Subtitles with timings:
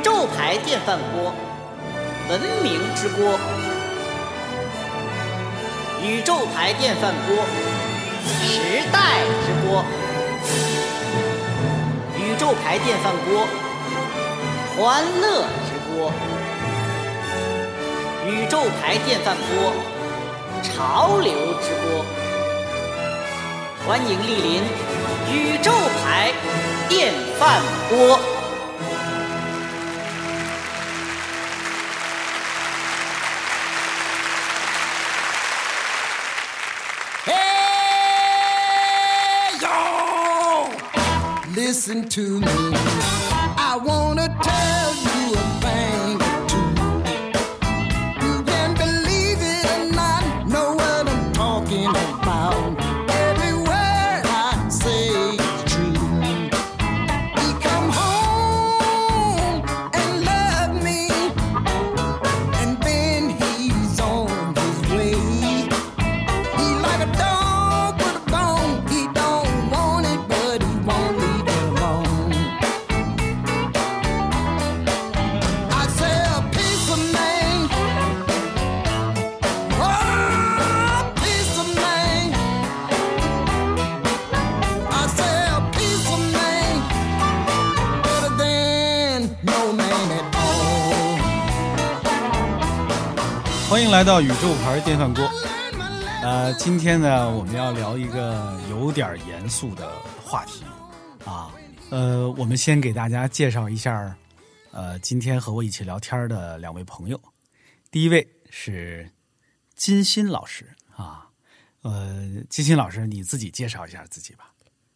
[0.00, 1.30] 宇宙牌电饭锅，
[2.30, 3.38] 文明之锅。
[6.02, 7.44] 宇宙牌电饭锅，
[8.24, 9.84] 时代之锅。
[12.16, 13.46] 宇宙牌电饭锅，
[14.74, 16.10] 欢乐之锅。
[18.26, 19.74] 宇宙牌电饭锅，
[20.62, 22.06] 潮流之锅。
[23.86, 24.62] 欢迎莅临
[25.30, 25.70] 宇宙
[26.02, 26.32] 牌
[26.88, 28.18] 电饭锅。
[41.80, 42.46] Listen to me.
[43.56, 44.59] I wanna tell
[94.00, 95.22] 来到宇宙牌电饭锅。
[96.22, 99.90] 呃，今天呢，我们要聊一个有点严肃的
[100.24, 100.64] 话题
[101.26, 101.54] 啊。
[101.90, 104.16] 呃，我们先给大家介绍一下，
[104.70, 107.20] 呃，今天和我一起聊天的两位朋友。
[107.90, 109.10] 第一位是
[109.74, 110.64] 金鑫老师
[110.96, 111.28] 啊，
[111.82, 114.54] 呃，金鑫老师，你自己介绍一下自己吧。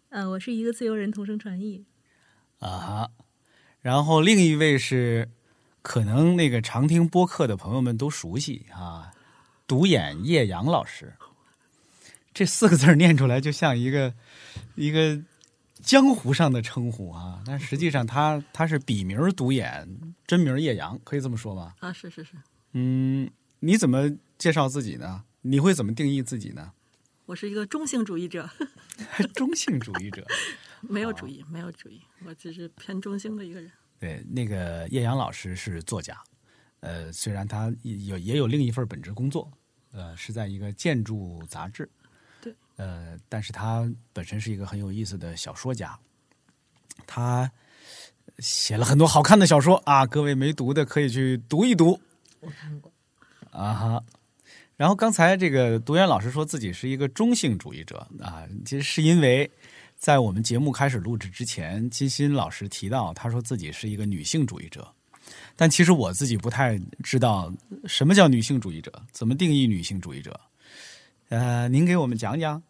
[0.09, 1.85] 呃，我是一个自由人，同声传译。
[2.59, 3.11] 啊哈，
[3.83, 5.31] 然后另一位是
[5.85, 9.13] 可能那个常听播客的朋友们都熟悉啊，
[9.67, 11.13] 独眼叶阳老师。
[12.33, 14.15] 这四个字儿念出来就像一个
[14.77, 15.23] 一个
[15.83, 19.87] 江湖上的称呼啊，但实际上他他是笔名独眼，
[20.27, 21.75] 真名叶阳，可以这么说吗？
[21.81, 22.33] 啊，是是是，
[22.73, 23.31] 嗯，
[23.61, 25.25] 你怎么介绍自己呢？
[25.43, 26.73] 你会怎么定义自己呢？
[27.27, 28.49] 我是一个中性主义者，
[29.37, 30.27] 中性主义者。
[30.81, 33.71] 没有主义，没有主义，我只是偏中性的一个人。
[33.99, 36.19] 对，那个叶阳老师是作家，
[36.81, 39.51] 呃，虽然他也有也有另一份本职工作，
[39.93, 41.89] 呃，是在一个建筑杂志，
[42.41, 45.99] 对，呃，但是他本身是一个很有意思的小说家，
[47.07, 47.51] 他
[48.39, 51.99] 写了很多好看的小说啊，各位没读的可以去读一读。
[52.41, 52.93] 我看过，
[53.51, 54.05] 啊哈。
[54.77, 59.49] 然后刚才这个独眼老师说自己是一个中性主义者啊，其实是因为
[60.05, 64.87] 在我们节目开始录制之前，金鑫老师提到他说自己是一个女性主义者，
[65.57, 67.51] 但其实我自己不太知道
[67.87, 70.39] 什么叫女性主义者，怎么定义女性主义者？
[71.31, 72.63] 呃，您给我们讲讲，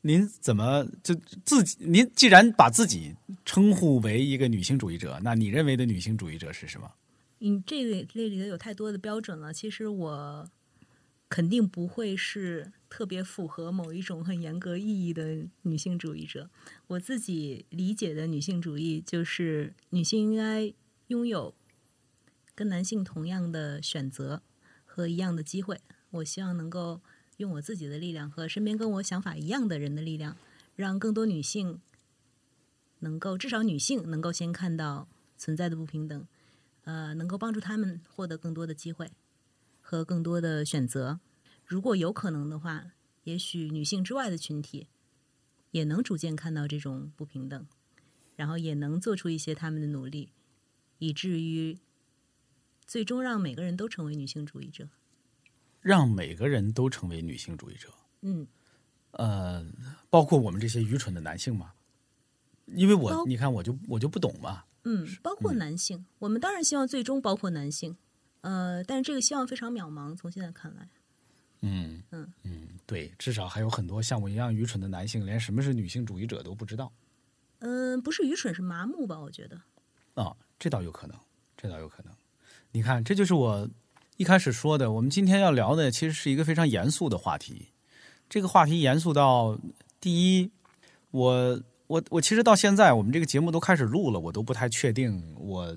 [0.00, 1.14] 您怎么就
[1.44, 1.76] 自己？
[1.80, 3.14] 您既然把自己
[3.44, 6.90] 称呼为一个女性主义者，那你认为的女性主义者是什么？
[7.40, 9.52] 你这个这里头有太多的标准了。
[9.52, 10.48] 其实我
[11.34, 16.48] 肯定不会是特别符合某一种很严格意义的女性主义者。
[16.86, 20.72] 我自己理解的女性主义，就是女性应该
[21.08, 21.52] 拥有
[22.54, 24.42] 跟男性同样的选择
[24.84, 25.80] 和一样的机会。
[26.10, 27.00] 我希望能够
[27.38, 30.36] 用我自己的力量和身边跟我想法一样的人的力量，
[30.76, 31.80] 让更多女性
[33.00, 36.24] 能够至少女性能够先看到存在的不平等，
[36.84, 39.10] 呃，能够帮助她们获得更多的机会
[39.86, 41.20] 和更多的选择。
[41.66, 42.92] 如果有可能的话，
[43.24, 44.88] 也许女性之外的群体
[45.72, 47.66] 也能逐渐看到这种不平等，
[48.34, 50.30] 然后也能做出一些他们的努力，
[50.98, 51.78] 以至于
[52.86, 54.88] 最终让每个人都成为女性主义者。
[55.82, 57.92] 让每个人都成为女性主义者。
[58.22, 58.46] 嗯，
[59.10, 59.66] 呃，
[60.08, 61.74] 包括我们这些愚蠢的男性嘛，
[62.66, 67.98] 因为我你看我就我就不懂嘛，嗯，包括男性，我们当然希望最终包括男性，
[68.44, 70.14] 呃，但是这个希望非常渺茫。
[70.14, 70.86] 从现在看来，
[71.62, 76.92] 嗯嗯嗯，对，至少还有很多像我一样愚蠢的男性，连什么是女性主义者都不知道
[77.60, 79.18] 嗯、不是愚蠢，是麻木吧？
[79.18, 79.58] 我觉得，
[80.12, 81.16] 啊，这倒有可能，
[81.56, 82.12] 这倒有可能。
[82.70, 83.66] 你看，这就是我
[84.18, 87.68] 一开始说的，我们今天要聊的其实是一个非常严肃的话题。
[88.28, 89.58] 这个话题严肃到，
[90.00, 90.50] 第一，
[91.12, 95.74] 我我我其实到现在我们这个节目都开始录了，我都不太确定我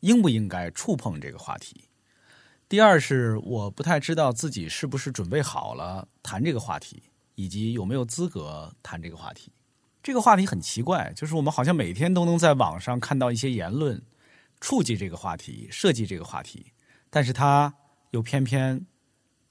[0.00, 1.84] 应不应该触碰这个话题。
[2.68, 7.02] 第二是我不太知道自己是不是准备好了谈这个话题，
[7.34, 9.50] 以及有没有资格谈这个话题。
[10.02, 14.02] 这个话题很奇怪，就是我们好像每天都能在网上看到一些言论，
[14.60, 16.72] 触及这个话题、设计这个话题，
[17.08, 17.74] 但是它
[18.10, 18.86] 又偏偏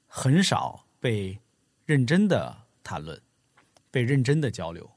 [0.05, 1.39] 很少被
[1.85, 3.19] 认真的谈论，
[3.89, 4.91] 被认真的交流。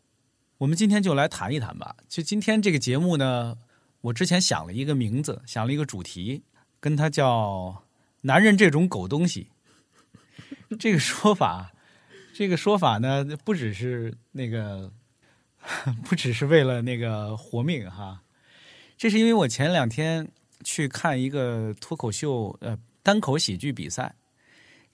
[0.58, 1.96] 我们今天就来谈一谈吧。
[2.06, 3.56] 就今天这个节目呢，
[4.02, 6.42] 我之前想了一个名字，想了一个主题，
[6.78, 7.84] 跟它叫
[8.22, 9.48] “男人这种狗东西”。
[10.78, 11.72] 这个说法，
[12.32, 14.92] 这个说法呢，不只是那个，
[16.04, 18.22] 不只是为了那个活命哈。
[18.96, 20.30] 这是因为我前两天
[20.62, 24.14] 去看一个脱口秀呃单口喜剧比赛，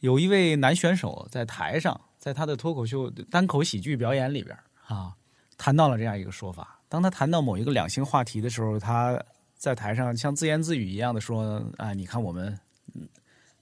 [0.00, 4.56] 有一位男选手在台上，在他的脱口秀单口喜剧表演里边
[4.86, 5.12] 啊，
[5.58, 6.80] 谈到了这样一个说法。
[6.88, 9.22] 当他谈到某一个两性话题的时候，他
[9.56, 12.58] 在台上像自言自语一样的说：“啊，你看我们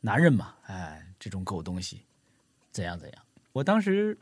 [0.04, 2.02] 男人嘛，哎。”这种狗东西，
[2.70, 3.24] 怎样怎样？
[3.52, 4.18] 我当时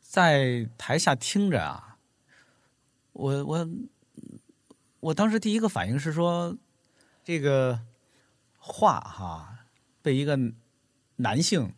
[0.00, 1.96] 在台下听着啊，
[3.12, 3.68] 我我
[4.98, 6.56] 我当时第一个反应是说，
[7.22, 7.78] 这个
[8.58, 9.56] 话哈
[10.02, 10.36] 被一个
[11.14, 11.72] 男性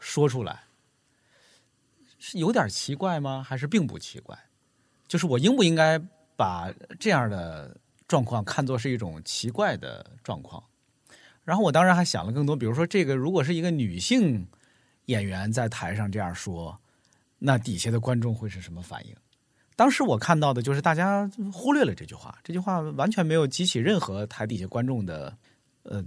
[0.00, 0.64] 说出来，
[2.18, 3.40] 是有点奇怪吗？
[3.40, 4.36] 还是并不奇怪？
[5.06, 5.96] 就是我应不应该
[6.34, 7.78] 把这样的
[8.08, 10.60] 状况看作是一种奇怪的状况？
[11.46, 14.46] 然后我当然还想了更多，比如说这个如果是一个女性
[15.04, 16.78] 演员在台上这样说，
[17.38, 19.14] 那底下的观众会是什么反应？
[19.76, 25.36] 当时我看到的就是大家忽略了这句话，这句话完全没有激起任何台底下观众的
[25.84, 26.04] 呃，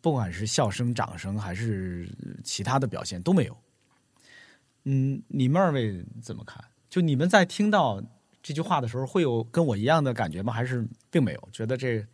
[0.00, 2.08] 不管是笑声、掌声还是
[2.44, 3.58] 其他的表现都没有。
[4.84, 6.64] 嗯，你们二位怎么看？
[6.88, 8.00] 就你们在听到
[8.40, 10.52] 这句话的时候，会有跟我一样的感觉吗？
[10.52, 11.48] 还是并没有？
[11.50, 12.06] 觉得这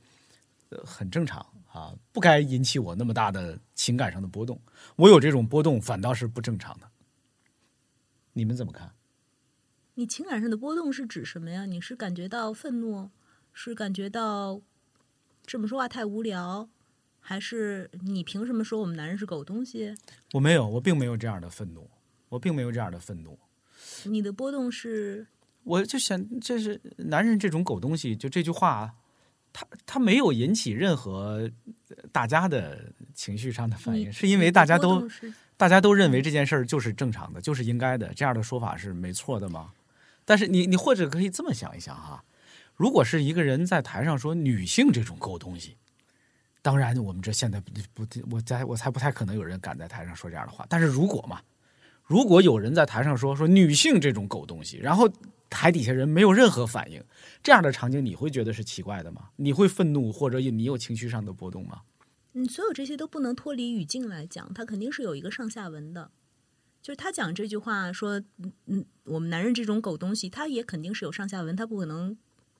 [0.82, 1.44] 很正常？
[1.72, 4.60] 啊，不该引起我那么大的情感上的波动。
[4.96, 6.90] 我有这种波动，反倒是不正常的。
[8.34, 8.94] 你们怎么看？
[9.94, 11.64] 你情感上的波动是指什么呀？
[11.64, 13.10] 你是感觉到愤怒，
[13.54, 14.60] 是感觉到
[15.46, 16.68] 这么说话太无聊，
[17.20, 19.94] 还是你凭什么说我们男人是狗东西？
[20.34, 21.90] 我没有，我并没有这样的愤怒，
[22.28, 23.38] 我并没有这样的愤怒。
[24.04, 25.26] 你的波动是？
[25.64, 28.94] 我就想，这是男人这种狗东西，就这句话。
[29.52, 31.50] 他他没有引起任何
[32.10, 35.06] 大家的情绪上的反应，是因为大家都
[35.56, 39.72] 大家都认为这件事儿就是正常的，就是应该的，这样的说法是没错的吗？
[40.24, 42.24] 但是你你或者可以这么想一想哈，
[42.76, 45.76] 如果是一个人在台上说女性这种狗东西，
[46.62, 50.64] 当然我们这现在不不，我在我才不太可能有人敢在台上说这样的话。
[50.68, 51.40] 但是如果嘛，
[52.04, 55.10] 如果有人在台上说说女性这种狗东西，然后。
[55.54, 57.04] 台底下人没有任何反应，
[57.42, 59.28] 这样的场景你会觉得是奇怪的吗？
[59.36, 61.82] 你会愤怒或者你有情绪上的波动吗？
[62.32, 66.10] 嗯，所有这些都不能脱离语境来讲，它肯定是有一个上下文的。
[66.80, 72.16] 就是他讲这句话说，嗯嗯，我们男人这种狗东西，他也肯定是有上下文，他不可能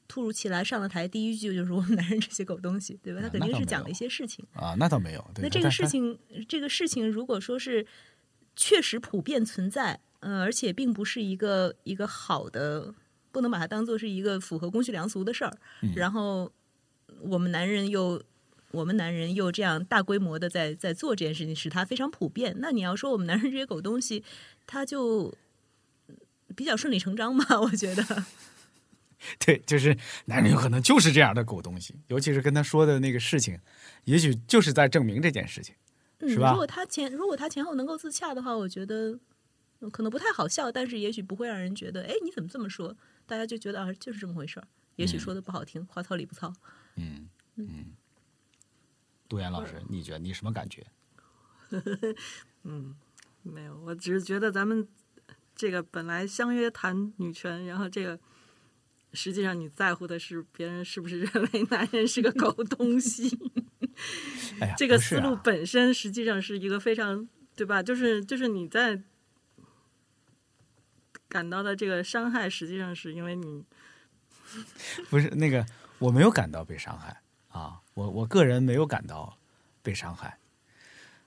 [0.07, 3.23] 突如其来上了台第一句就是我们男人这些狗东西，对吧？
[3.23, 5.31] 他肯定是讲了一些事情啊，那倒没有。
[5.37, 7.87] 那这个事情，这个事情如果说是
[8.57, 10.01] 确实普遍存在。
[10.25, 12.95] 嗯，而且并不是一个一个好的，
[13.33, 15.53] 不能把它当做是一个符合公序良俗的事儿。
[15.97, 16.53] 然后
[17.23, 18.23] 我们男人又，
[18.71, 22.55] 我们男人又这样大规模的在在做这件事情，使它非常普遍。
[22.59, 24.23] 那你要说我们男人这些狗东西，
[24.65, 25.35] 他就
[26.55, 27.61] 比较顺理成章吧？
[27.61, 28.25] 我觉得，
[29.45, 33.59] 对，就是男人有可能就是这样的狗东西，尤其是跟他说的那个事情，
[34.05, 35.75] 也许就是在证明这件事情，
[36.29, 36.51] 是吧？
[36.53, 39.19] 如果他前如果他前后能够自洽的话，我觉得。
[39.91, 42.97] 可能不太好笑，但是也许不会让人觉得，哎，你怎么这么说？
[43.27, 44.69] 大家就觉得啊，就是这么回事儿。
[44.95, 46.55] 也许说的不好听，话糙理不糙。
[46.95, 47.87] 嗯嗯。
[49.29, 50.87] 杜岩老师，你觉得你什么感觉？
[52.63, 52.95] 嗯，
[53.43, 54.87] 没有，我只是觉得咱们
[55.57, 58.17] 这个本来相约谈女权，然后这个
[59.15, 63.37] 实际上你在乎的是别人是不是认为男人是个狗东西。
[64.61, 67.83] 哎呀，这个思路本身实际上是一个非常对吧？
[67.83, 69.03] 就是就是你在。
[71.29, 73.65] 感到的这个伤害，实际上是因为你
[75.09, 75.65] 不是那个，
[75.99, 79.39] 我没有感到被伤害啊，我我个人没有感到
[79.83, 80.37] 被伤害。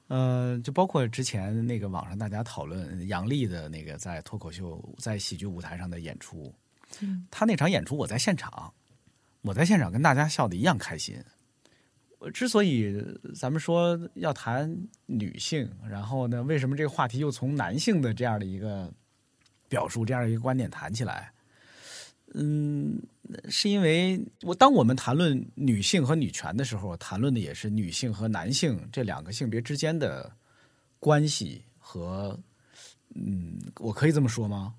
[0.05, 6.53] 呃，就包括之前那个网上大家讨论杨笠的那个在脱口秀在喜剧舞台上的演出，
[7.31, 8.75] 他那场演出我在现场，
[9.41, 11.19] 我在现场跟大家笑的一样开心。
[12.32, 13.03] 之所以
[13.34, 18.91] 咱们说要谈女性，然后呢，为什么这个话题又从男性的这样的一个。
[19.67, 21.34] 表述这样一个观点谈起来，
[22.36, 23.01] 嗯，
[23.50, 30.32] 是因为我当我们谈论女性和女权的时候，谈论的也是女性和男性这两个性别之间的
[31.00, 32.39] 关系和，
[33.15, 34.75] 嗯，我可以这么说吗？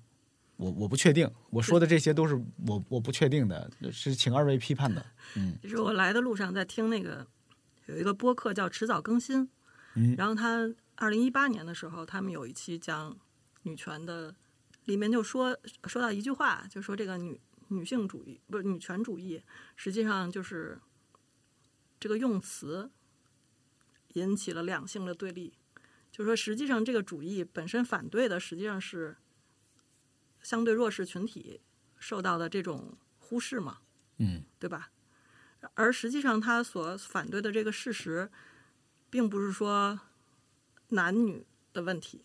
[0.55, 2.33] 我我不确定，我说的这些都是
[2.65, 5.05] 我我不确定的，是请二位批判的。
[5.35, 7.27] 嗯其实我来的路上在听那个
[7.87, 9.49] 有一个播客叫迟早更新，
[9.95, 13.17] 嗯然后他二零一八年的时候，他们有一期讲
[13.63, 14.33] 女权的，
[14.85, 17.39] 里面就说说到一句话，就说这个女
[17.69, 19.41] 女性主义不是女权主义，
[19.75, 20.79] 实际上就是
[21.99, 22.89] 这个用词
[24.13, 25.53] 引起了两性的对立，
[26.11, 29.17] 就是说实际上这个主义本身反对的实际上是
[30.41, 31.61] 相对弱势群体
[31.97, 33.79] 受到的这种忽视嘛，
[34.17, 34.91] 嗯对吧？
[35.73, 38.29] 而实际上，他所反对的这个事实，
[39.09, 39.99] 并不是说
[40.89, 42.21] 男女的问题，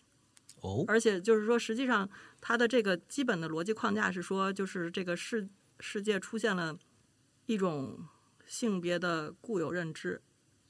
[0.60, 2.08] 哦，而且就是说，实际上
[2.40, 5.48] 他的这个基本的逻辑框架是说，就是这个世
[5.80, 6.78] 世界出现了
[7.46, 8.06] 一种
[8.46, 10.20] 性别的固有认知，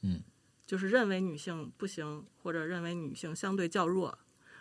[0.03, 0.23] 嗯，
[0.67, 4.19] 就是认为女性不行，或者认为女性相对较弱，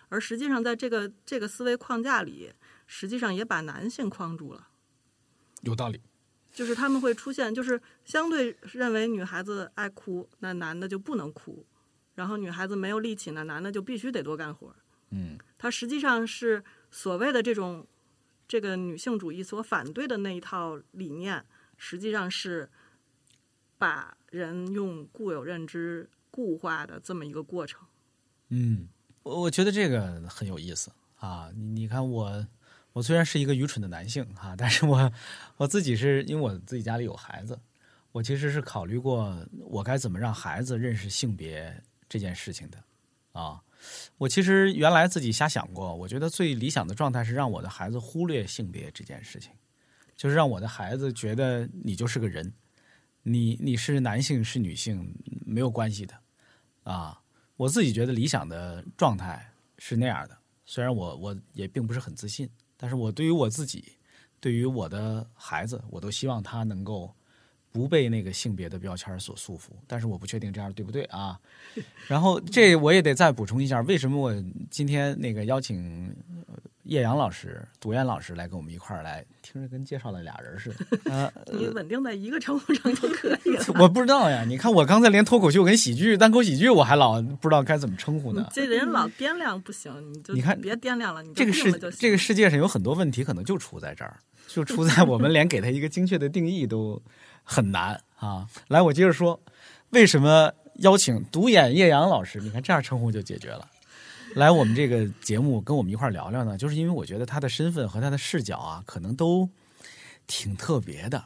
[0.10, 2.51] 而实际上在这个这个思维框架里，
[2.88, 4.70] 实际上也把男性框住了。
[5.62, 6.01] 有道理。
[6.51, 11.65] 就是他们会出现，就是相对认为女孩子爱哭，那男的就不能哭；
[12.15, 14.75] 然后女孩子没有力气，那男的就必须得多干活。
[15.12, 17.86] 嗯它实际上是所谓的这种
[18.48, 21.46] 这个女性主义所反对的那一套理念，
[21.77, 22.70] 实际上是
[23.77, 27.81] 把人用固有认知固化的这么一个过程。
[28.50, 28.88] 嗯，
[29.24, 31.50] 我我觉得这个很有意思啊。
[31.55, 32.48] 你你看我，
[32.94, 35.12] 我虽然是一个愚蠢的男性哈、但是我
[35.58, 37.58] 我自己是因为我自己家里有孩子，
[38.12, 42.78] 我其实是考虑过我该怎么让孩子认识性别这件事情的
[43.32, 43.62] 啊。
[44.18, 49.52] 我其实原来自己瞎想过，我觉得最理想的状态是让我的孩子忽略性别这件事情，
[50.16, 52.54] 就是让我的孩子觉得你就是个人，
[53.24, 56.14] 你你是男性是女性没有关系的
[56.84, 57.20] 啊。
[57.56, 62.50] 我自己觉得理想的状态是那样的，虽然我我也并不是很自信，
[62.82, 63.94] 但是我对于我自己，
[64.40, 67.14] 对于我的孩子，我都希望他能够
[67.72, 69.70] 不被那个性别的标签所束缚。
[69.88, 71.40] 但是我不确定这样对不对啊？
[72.08, 74.34] 然后这我也得再补充一下，为什么我
[74.70, 76.13] 今天那个邀请
[76.48, 81.13] 呃叶阳老师、独眼老师来跟我们一块儿来，听着跟介绍了俩人似的。
[81.13, 83.66] 啊， 你稳定在一个称呼上就可以了。
[83.80, 88.50] 我不知道呀，你看我刚才连脱口秀跟喜剧、单口喜剧我还老不知道该怎么称呼呢。
[88.51, 97.01] 这人老掂量不行，你就你看别掂量了，你就这个世这个世界上有很多问题，可能就出在这儿，就出在我们连给他一个精确的定义都
[97.51, 98.48] 很难啊。
[98.70, 99.38] 来，我接着说，
[99.89, 102.39] 为什么邀请独眼叶阳老师？
[102.39, 103.70] 你看这样称呼就解决了。
[104.36, 109.50] 来我们这个节目跟我们一块聊聊呢，就是因为我觉得他的身份和他的视角啊，可能都
[110.27, 111.22] 挺特别的。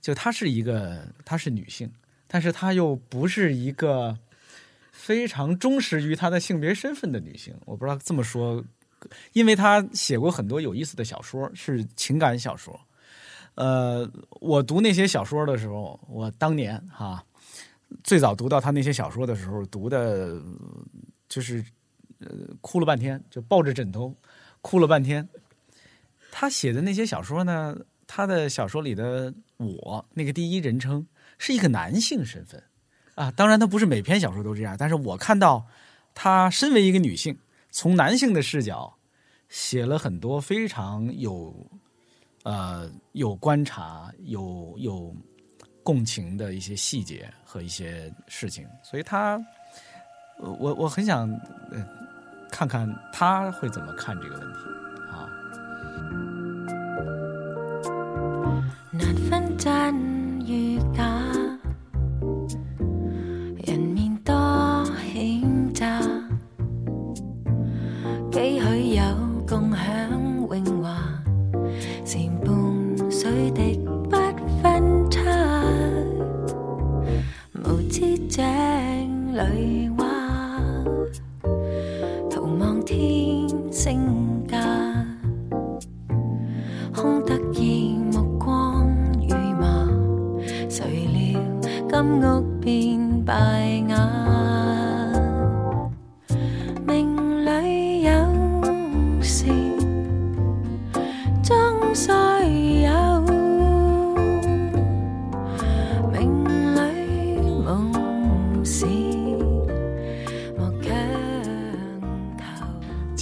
[0.00, 1.92] 就她是一个，她是女性，
[2.26, 4.16] 但是她又不是一个
[4.90, 7.54] 非常忠实于她的性别身份的女性。
[7.66, 8.64] 我不知道这么说，
[9.34, 12.80] 因为她写过很多有意思的小说，是情感小说。
[13.54, 17.22] 呃，我读那些小说的时候，我当年哈、
[18.02, 20.40] 最早读到他那些小说的时候，读的
[21.28, 21.64] 就是
[22.20, 22.28] 呃
[22.60, 24.14] 哭了半天，就抱着枕头
[24.60, 25.28] 哭了半天。
[26.30, 31.06] 他写的那些小说呢，他的小说里的我那个第一人称
[31.36, 32.62] 是一个男性身份
[33.14, 35.66] 啊，当然他不是每篇小说都这样，但是我看到
[36.14, 37.38] 他身为一个女性，
[37.70, 38.96] 从男性的视角
[39.50, 41.70] 写了很多非常有
[42.44, 45.14] 呃有观察、有有
[45.82, 49.40] 共情的一些细节和一些事情，所以他
[50.38, 51.28] 我我很想
[52.50, 54.58] 看看他会怎么看这个问题
[55.10, 55.28] 啊。
[79.32, 79.71] light.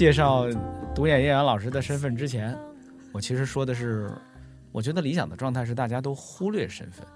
[0.01, 0.47] 介绍
[0.95, 2.59] 独眼叶阳老师的身份之前，
[3.13, 4.11] 我其实说的是，
[4.73, 7.07] 我觉得理想的状态是大家都忽略身份。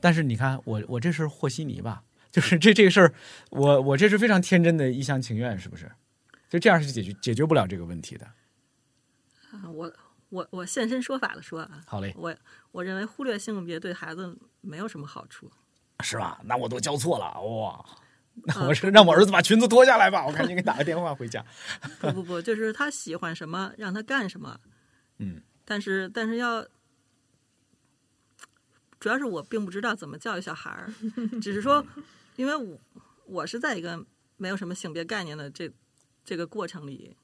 [0.00, 2.02] 但是你看，我我这是和稀泥吧？
[2.32, 3.14] 就是这这个事儿，
[3.50, 5.88] 我我这是非常天真的一厢情愿，是不是？
[6.48, 8.26] 就这样是解决解决不了这个问题的。
[9.52, 9.92] 啊我
[10.30, 12.34] 我我现身说法的说啊，好嘞，我
[12.72, 15.48] 我认为忽略性别对孩子没有什么好处。
[16.00, 16.40] 是吧？
[16.42, 17.84] 那我都教错了哇！
[18.66, 21.44] 我是让我儿子把裙子脱下来吧，我赶紧给打个电话回家。
[22.00, 24.58] 不不不，就是他喜欢什么，让他干什么。
[25.18, 26.66] 嗯，但是但是要，
[29.00, 30.92] 主要是我并不知道怎么教育小孩儿，
[31.40, 31.84] 只是说，
[32.36, 32.78] 因为我
[33.26, 34.04] 我是在一个
[34.36, 35.70] 没有什么性别概念的这
[36.24, 37.16] 这个过程里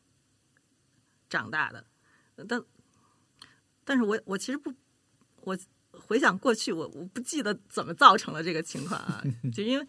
[1.28, 1.84] 长大的，
[2.48, 2.62] 但
[3.84, 4.72] 但是我我其实不，
[5.42, 5.56] 我
[5.92, 9.22] 回想过去，我我不记得怎么造成了这个情况啊，
[9.54, 9.86] 就因为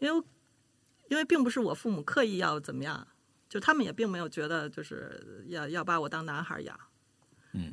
[0.00, 0.24] 因为
[1.08, 3.06] 因为并不是我父母刻意要怎么样。
[3.48, 6.78] 就他们也并没有觉得就是要要把我当男孩养，
[7.52, 7.72] 嗯，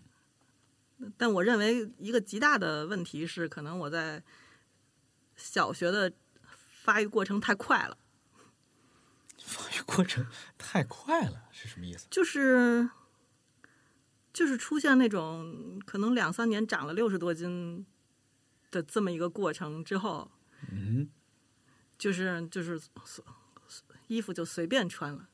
[1.17, 4.24] 但我认为一个极大的问题是，可能我在
[5.36, 7.98] 小学的发育过程太快了，
[9.38, 10.25] 发育过程
[10.58, 12.08] 太快了，是什么意思？
[12.10, 12.89] 就是
[14.32, 17.86] 就是出现那种可能两三年长了六十多斤
[18.72, 20.32] 的这么一个过程之后，
[20.72, 21.10] 嗯，
[21.97, 22.79] 就是就是
[24.07, 25.27] 衣服就随便穿了。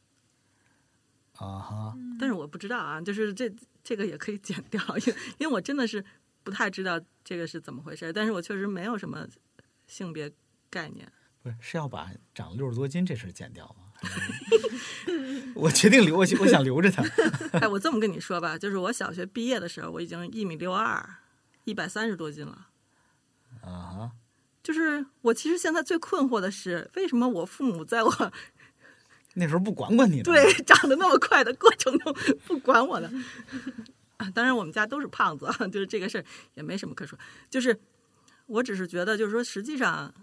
[1.38, 3.52] 啊哈，但是我不知道啊，就是这
[3.84, 6.04] 这个也可以剪掉，因为因为我真的是
[6.44, 9.28] 不太知道这个是怎么回事，但是我确实没有什么
[9.88, 10.32] 性别
[10.70, 11.12] 概念。
[11.42, 13.88] 不是是要把长六十多斤这事儿剪掉吗？
[15.56, 17.04] 我决定留，我我想留着它。
[17.60, 21.18] 哎，我这么跟你说吧，就是我小学毕业的时候，我已经一米六二，
[21.64, 22.68] 一百三十多斤了。
[23.62, 24.12] 啊哈，
[24.64, 28.32] 就是我其实现在最困惑的是，为什么我父母在我
[29.34, 30.24] 那时候不管管你呢？
[30.24, 32.14] 对长得那么快的过程中
[32.46, 33.10] 不管我呢？
[34.18, 37.18] 啊当然，我们家都是胖子啊，就是这个事儿也没什么可说。
[37.50, 37.80] 就是
[38.46, 40.14] 我只是觉得，就是说，实际上，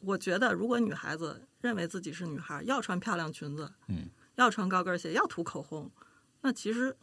[0.00, 5.90] 我觉得如果女孩子认为自己是女孩，要穿漂亮裙子，嗯，要穿高跟鞋，要涂口红，
[6.42, 6.94] 那其实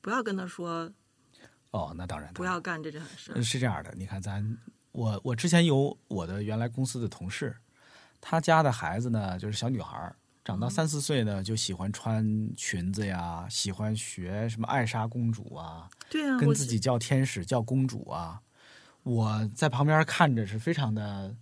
[0.00, 0.92] 不要跟她说
[1.70, 4.56] 哦，那当然不要干这件事是这样的，你看咱
[4.98, 7.54] 我我之前有我的原来公司的同事，
[8.20, 10.12] 他家的孩子呢就是小女孩，
[10.44, 18.40] 长到三四岁呢就喜欢穿裙子呀，喜欢学什么艾莎公主啊，对啊，跟自己叫天使叫公主啊。
[19.04, 21.32] 我在旁边看着是非常的，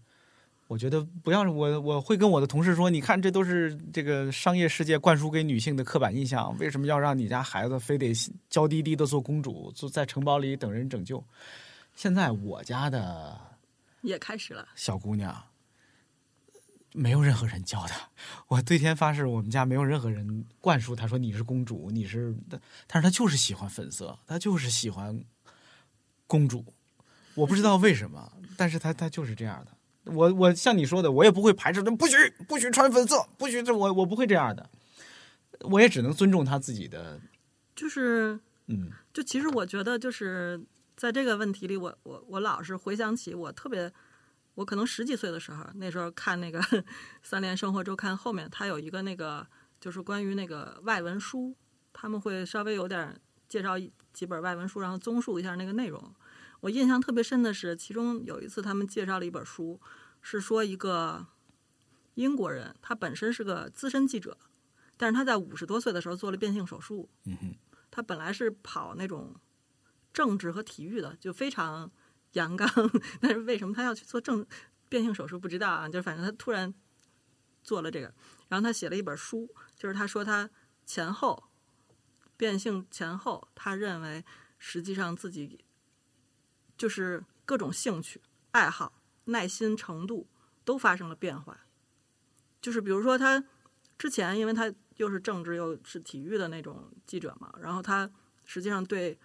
[0.67, 8.13] 我觉得不要我我会跟我的同事说，你看这都是这个商业世界灌输给女性的刻板印象，为什么要让你家孩子非得
[8.51, 11.25] 娇滴滴的做公主，坐在城堡里等人拯救？
[11.97, 13.41] 现在我家的
[14.03, 14.69] 也开始了。
[14.75, 15.45] 小姑娘，
[16.93, 18.11] 没有任何人教她。
[18.49, 22.37] 我对天发誓，我们家没有任何人灌输她说你是公主，你是，
[22.87, 25.25] 但是她就是喜欢粉色，她就是喜欢
[26.27, 26.63] 公主。
[27.35, 30.13] 我不知道为什么，但是她她就是这样的。
[30.13, 32.15] 我我像你说的，我也不会排斥，不许
[32.47, 34.69] 不许穿粉色，不许这我我不会这样的。
[35.63, 37.19] 我也只能尊重她自己的，
[37.75, 40.61] 就是嗯就其实我觉得就是
[40.97, 43.93] 在这个问题里，我我我老是回想起我特别，
[44.55, 46.59] 我可能十几岁的时候，那时候看那个
[47.23, 49.47] 《三联生活周刊》后面，它有一个那个
[49.79, 51.55] 就是关于那个外文书，
[51.93, 53.75] 他们会稍微有点介绍
[54.15, 56.15] 几本外文书，然后综述一下那个内容。
[56.61, 59.79] 我印象特别深的是，其中有一次他们介绍了一本书，
[60.23, 61.27] 是说一个
[62.15, 64.39] 英国人，他本身是个资深记者，
[64.97, 67.11] 但是他在五十多岁的时候做了变性手术。
[67.25, 67.55] 嗯哼，
[67.91, 69.37] 他本来是跑那种
[70.17, 71.91] 政治和体育的，就非常
[72.33, 72.67] 阳刚。
[73.21, 74.47] 但是为什么他要去做正
[74.89, 75.87] 变性手术，不知道啊。
[75.87, 76.73] 就反正他突然
[77.63, 78.15] 做了这个，
[78.49, 80.49] 然后他写了一本书，就是他说他
[80.87, 81.45] 前后
[82.35, 84.25] 变性前后，他认为
[84.59, 85.63] 实际上自己
[86.79, 90.27] 就是各种兴趣、爱好、耐心程度
[90.65, 91.67] 都发生了变化。
[92.63, 93.45] 就是比如说他
[93.99, 98.11] 之前，因为他又是政治又是体育的那种记者嘛，然后他
[98.47, 99.19] 实际上对，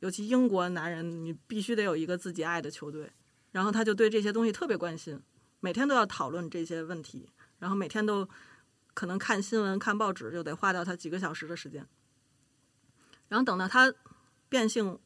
[0.00, 3.12] 尤其英国男人，你必须得有一个自己爱的球队，
[3.52, 5.20] 然后他就对这些东西特别关心，
[5.60, 8.28] 每天都要讨论这些问题，然后每天都
[8.94, 11.86] 可能看新闻、看报纸就得花掉他几个小时的时间，
[13.28, 13.92] 然后等到他
[14.48, 14.98] 变性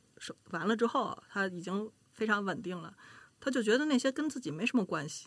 [0.51, 2.97] 完了之后，他已经非常稳定了，
[3.41, 5.27] 他就觉得那些跟自己没什么关系，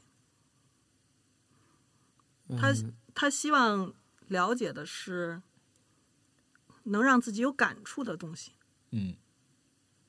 [2.57, 2.73] 他
[3.13, 3.93] 他希望
[4.27, 5.41] 了解的是
[6.83, 8.53] 能让自己有感触的东西。
[8.91, 9.17] 嗯。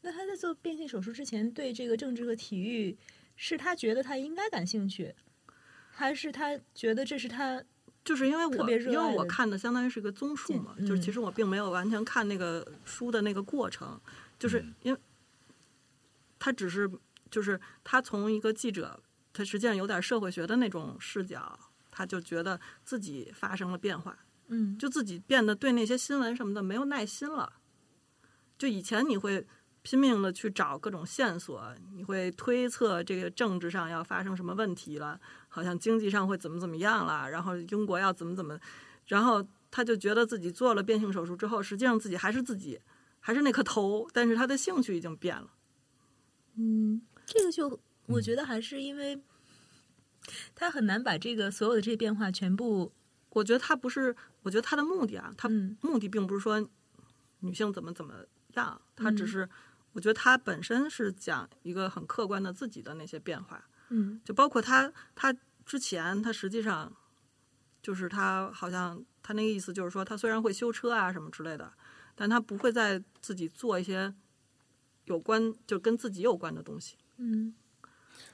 [0.01, 2.97] 那他在做变性手术之前，对这个政治和体育，
[3.37, 5.15] 是他觉得他应该感兴趣，
[5.91, 7.63] 还是他觉得这是他
[8.05, 14.01] 就是因为我因为我看的相当于是个综述嘛，嗯就是其实我并没有完全看那个书的那个过程，
[14.39, 15.01] 就是因为
[16.39, 16.91] 他只是
[17.31, 21.59] 就是他从一个记者，他实际上有点社会学的那种视角，
[21.91, 27.55] 他就觉得自己发生了变化，嗯，就自己变得对那些新闻什么的没有耐心了。
[28.57, 29.47] 就以前你会
[29.89, 38.61] 拼命的去找各种线索，你会推测这个政治上要发生什么问题了，好像经济上会怎么怎么样了，然后英国要怎么怎么，
[39.07, 42.79] 然后他就觉得自己做了变性手术之后，实际上自己还是自己，
[43.19, 45.55] 还是那颗头，但是他的兴趣已经变了。
[46.57, 49.19] 嗯，这个就我觉得还是因为
[50.55, 52.93] 他很难把这个所有的这些变化全部，
[53.31, 56.69] 我觉得他不是，我觉得他的目的啊，他嗯目的并不是说
[57.41, 58.13] 女性怎么怎么
[58.53, 59.49] 样，他只嗯是，
[59.99, 65.35] 我觉得他本身是讲一个很客观的自己的那些变化，嗯就包括他他
[65.67, 66.95] 之前他实际上
[67.83, 71.73] 就是他好像他那个意思就是说，他虽然会修车啊什么之类的，
[72.15, 74.15] 但他不会再自己做一些
[75.07, 76.97] 有关就跟自己有关的东西。
[77.17, 77.53] 嗯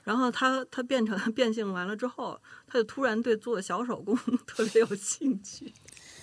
[0.03, 5.73] 然后他他变成 变性完了之后，他就突然对做小手工 特别有兴趣。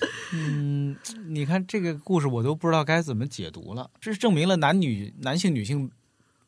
[0.35, 3.91] 嗯，你看这个故事，我都不知道该怎么解读了。
[4.01, 5.91] 这是证明了男女男性女性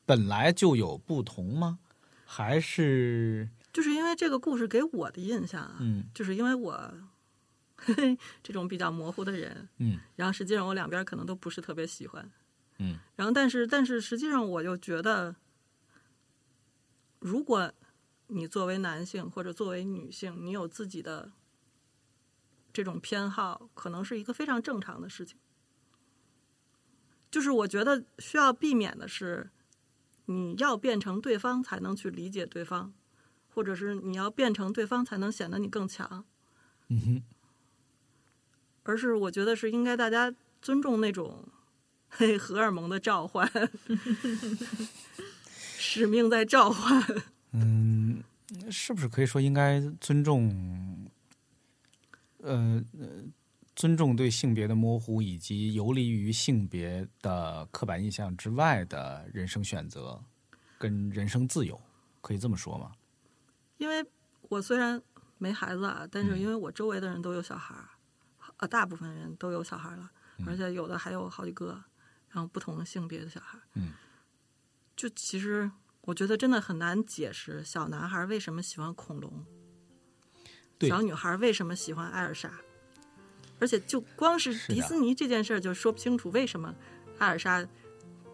[0.06, 1.78] 本来就有不同吗？
[2.26, 6.92] 还是就是因为这个故事给我的印象啊，嗯就是因为我
[8.42, 12.28] 这种比较模糊的人，嗯然后实际上我两边可能都不是特别喜欢，
[12.78, 15.36] 嗯然后但是但是实际上我就觉得，
[17.20, 17.70] 如果
[18.28, 21.30] 你作为男性或者作为女性，你有自己的
[22.74, 25.38] 这种偏好，可能是一个非常正常的事情。
[27.30, 29.50] 就是我觉得需要避免的是，
[30.26, 32.92] 你要变成对方才能去理解对方，
[33.48, 36.24] 或者是你要变成对方才能显得你更强。
[36.88, 37.22] 嗯哼
[38.82, 41.48] 而是我觉得是应该大家尊重那种
[42.08, 43.50] 嘿荷尔蒙的召唤，
[45.78, 47.02] 使命在召唤。
[47.52, 48.22] 嗯，
[48.70, 51.10] 是不是可以说应该尊重？
[52.44, 53.24] 呃呃，
[53.74, 60.22] 尊重对性别的模糊，以及游离于性别的刻板印象之外的人生选择
[60.78, 61.80] 跟人生自由，
[62.20, 62.92] 可以这么说吗？
[63.78, 64.04] 因为
[64.42, 65.00] 我虽然
[65.38, 67.88] 没孩子啊，但是因为我周围的人都有小孩儿，
[68.58, 70.10] 呃，大部分人都有小孩儿了，
[70.46, 71.82] 而且有的还有好几个，
[72.28, 73.62] 然后不同的性别的小孩儿。
[73.74, 73.92] 嗯，
[74.94, 75.70] 就其实
[76.02, 79.53] 我觉得真的很难解释小男孩儿为什么喜欢恐龙，对
[80.88, 82.50] 小女孩为什么喜欢艾尔莎，
[83.58, 86.74] 而且就光是迪士尼这件事儿就说不清楚为什么
[87.18, 87.66] 艾尔莎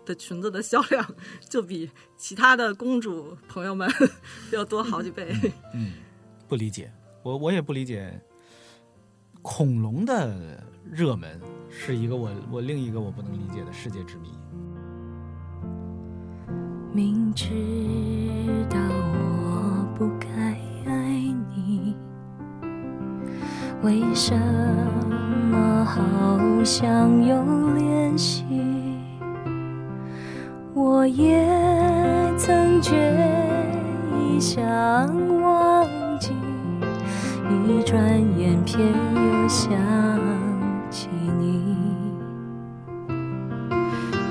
[0.04, 1.14] 的裙子的销量
[1.48, 3.88] 就比其他的公主朋友们
[4.50, 5.34] 要多好几倍。
[5.74, 5.92] 嗯，
[6.48, 8.20] 不理解，我我也不理解。
[9.42, 14.28] 恐龙的热门是一个我我另一个我不能理解的世界之谜。
[16.92, 17.46] 明知
[18.68, 20.60] 道我不该
[23.82, 24.36] 为什
[25.50, 27.42] 么好像有
[27.74, 28.44] 联系？
[30.74, 31.46] 我也
[32.36, 32.94] 曾决
[34.18, 34.62] 意想
[35.40, 35.86] 忘
[36.18, 36.32] 记，
[37.66, 37.98] 一转
[38.38, 39.70] 眼偏又想
[40.90, 41.76] 起你。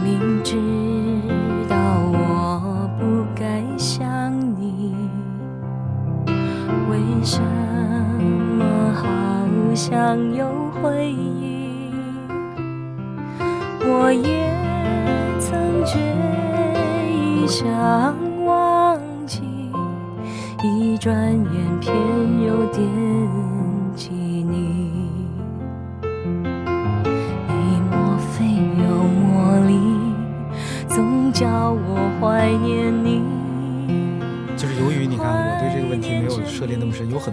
[0.04, 0.56] 明知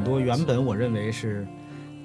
[0.06, 1.44] 多原本我认为是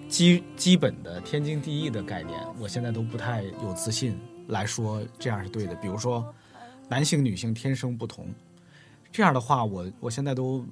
[0.09, 5.75] 基基本的天经地义的概念，我现在都不太有自信来说这样是对的。
[5.75, 6.33] 比如说，
[6.89, 8.27] 男性女性天生不同，
[9.11, 10.65] 这样的话，我我现在都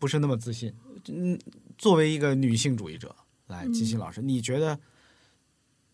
[0.00, 0.74] 不是那么自信。
[1.06, 1.38] 嗯，
[1.78, 3.14] 作为一个女性主义者，
[3.46, 4.76] 来，金鑫老师，你觉得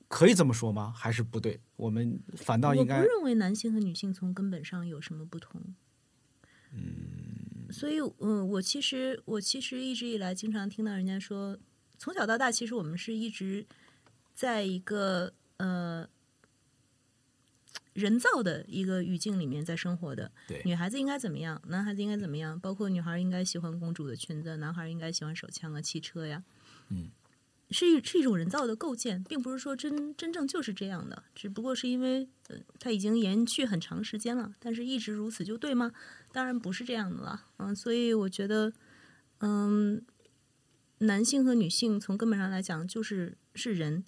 [0.08, 0.94] 可以这么说吗？
[0.96, 1.60] 还是不对？
[1.76, 5.60] 我们反倒我不应该认为男性和女性从根本上有什么不同。
[6.72, 7.19] 嗯，
[7.70, 11.58] 所以，嗯，我其实我其实一直以来经常听到人家说，
[11.98, 13.66] 从小到大，其实我们是一直
[14.34, 16.08] 在一个呃
[17.92, 20.30] 人造的一个语境里面在生活的。
[20.48, 26.42] 对女孩子应该怎么样，男孩子应该怎么样，包括女孩应该喜欢公主的裙子，男孩应该喜欢手枪啊、汽车呀。
[26.88, 27.10] 嗯。
[27.72, 35.92] 是一是一种人造的构建，并不是说真真正就是这样的，只不过是因为呃它已经延续很长时间了，但是一直如此就对吗？
[36.32, 38.72] 当然不是这样的了，嗯，所以我觉得，
[39.38, 40.02] 嗯，
[40.98, 44.04] 男性和女性从根本上来讲就是是人，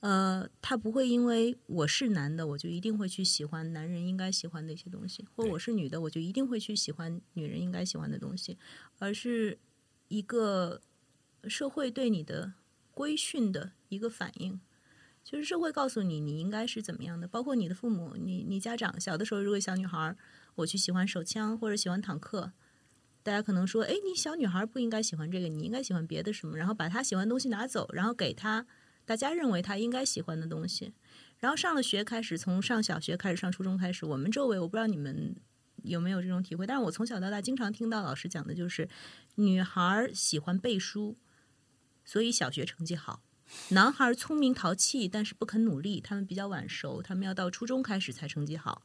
[0.00, 8.58] 呃，他不会因为我是男的，我就一定会去喜欢男人应该喜欢的一些东西，或对我是女的，我就一定会去喜欢女人应该喜欢的东西，
[8.98, 9.58] 而是
[10.08, 10.80] 一个
[11.46, 12.54] 社会对你的
[12.92, 14.60] 规训的一个反应。
[15.22, 19.00] 就是社会告诉你你应该是怎么样的，包括你的父母、你你家长。
[19.00, 20.18] 小的时候，如果小女孩儿
[20.56, 22.52] 我去喜欢手枪或者喜欢坦克，
[23.22, 28.66] 大家可能说，哎，你小女孩不应该喜欢这个，你应该喜欢别的什么，然后把她喜欢的东西拿走，然后给她
[29.04, 30.92] 大家认为她应该喜欢的东西。
[31.38, 35.36] 然后上了学开始，从上小学开始，上初中开始，我们周围我不知道你们
[35.82, 38.88] 有没有这种体会，但是我从小到大经常听到老师讲的就是，
[39.34, 41.16] 女孩喜欢背书，
[42.04, 43.22] 所以小学成绩好。
[43.70, 48.82] 男孩聪明淘气，但是不肯努力，他们比较晚熟，他们要到初中开始才成绩好。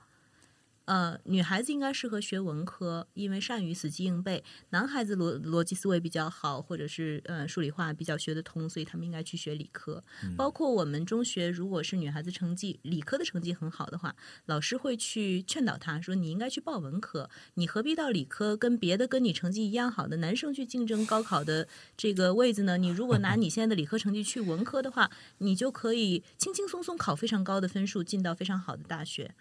[0.89, 10.03] 呃，女孩子应该适合学文科，因为善于死记硬背；男孩子逻逻辑思维比较好，或者是呃数理化比较学得通，所以他们应该去学理科。
[10.35, 14.15] 包括我们中学，如果是女孩子成绩理科的成绩很好的话，
[14.47, 22.79] 老师会去劝导她说：“你应该去报文科，你何必到理科跟别的跟你成绩一样好的男生去竞争高考的这个位子呢？
[22.79, 29.35] 你如果拿你现在的理科成绩去文科的话，你就可以轻轻松松考非常高的分数，进到非常好的大学。”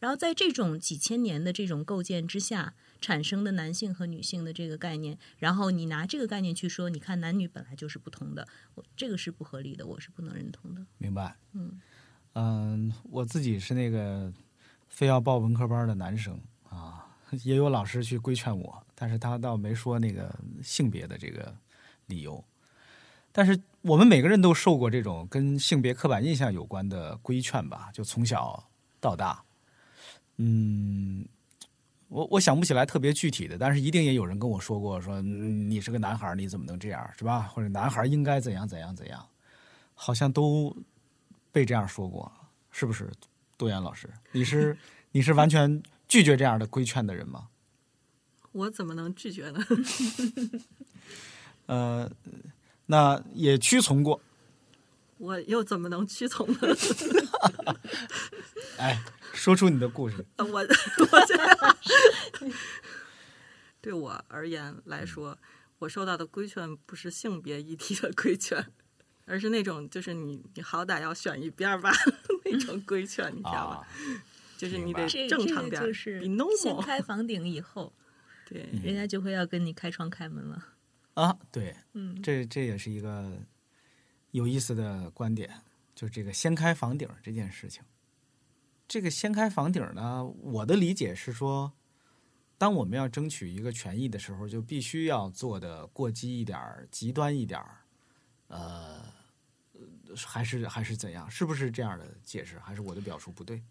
[0.00, 10.84] 然后在这种几千年的这种构建之下产生的男性和女性的这个概念，然后你拿这个概念去说，你看男女本来就是不同的，我这个是不合理的，我是不能认同的。
[10.98, 11.36] 明白？
[11.52, 11.80] 嗯
[12.32, 14.32] 嗯，我自己是那个
[14.88, 17.06] 非要报文科班的男生啊，
[17.44, 21.54] 也有老师去规劝我，但是他倒没说那个性别的这个
[22.06, 22.42] 理由。
[23.32, 29.44] 但是我们每个人都受过这种跟性别刻板印象有关的规劝吧，就从小到大。
[30.42, 31.26] 嗯，
[32.08, 37.42] 我我想不起来特别具体的，但是一定也有人跟我说过，说、嗯你是个男孩，你怎么能这样，是吧？
[37.42, 39.26] 或者男孩应该怎样怎样怎样，
[39.94, 40.74] 好像都
[41.52, 42.32] 被这样说过，
[42.70, 43.10] 是不是？
[43.58, 44.74] 杜岩老师，你是
[45.12, 47.48] 你是完全拒绝这样的规劝的人吗？
[48.52, 49.60] 我怎么能拒绝呢？
[51.66, 52.10] 呃，
[52.86, 54.18] 那也屈从过，
[55.20, 56.58] 我又怎么能屈从呢？
[58.78, 58.98] 哎，
[59.34, 60.24] 说出你的故事。
[60.36, 60.60] 呃我
[61.12, 61.76] 我觉得
[63.82, 65.36] 对我而言来说，
[65.78, 68.64] 我受到的规劝不是性别议题的规劝，
[69.26, 71.92] 而是那种就是你你好歹要选一边儿吧
[72.46, 73.76] 那种规劝，你知道吧？
[73.76, 73.86] 啊，
[74.56, 77.92] 就是你得正常点就是比掀 normal 开房顶以后，
[78.48, 78.68] 对。
[78.82, 80.64] 人家就会要跟你开窗开门了。
[81.14, 83.30] 啊，对，嗯，这这也是一个
[84.32, 85.50] 有意思的观点，
[85.94, 87.82] 就是这个掀开房顶这件事情。
[88.86, 91.72] 这个掀开房顶呢，我的理解是说，
[92.58, 96.58] 当我们要争取一个权益的时候，就必须要做的过激一点、
[96.90, 97.60] 极端一点，
[98.48, 99.04] 呃，
[100.26, 101.30] 还是还是怎样？
[101.30, 102.58] 是不是这样的解释？
[102.58, 103.62] 还是我的表述不对？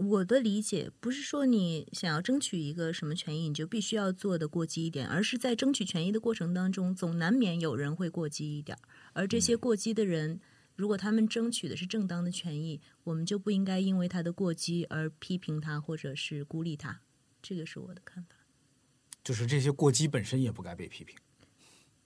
[0.00, 8.78] 我的理解不是说你想要争取一个什么权益，你就必须要做的过激一点，而是在争取权益的过程当中，总难免有人会过激一点。
[9.12, 10.40] 而这些过激的人，
[10.74, 17.02] 如果他们争取的是正当的权益，我们就不应该因为他的过激而批评他或者是孤立他。
[17.42, 18.36] 这个是我的看法。
[19.22, 21.14] 就是这些过激本身也不该被批评。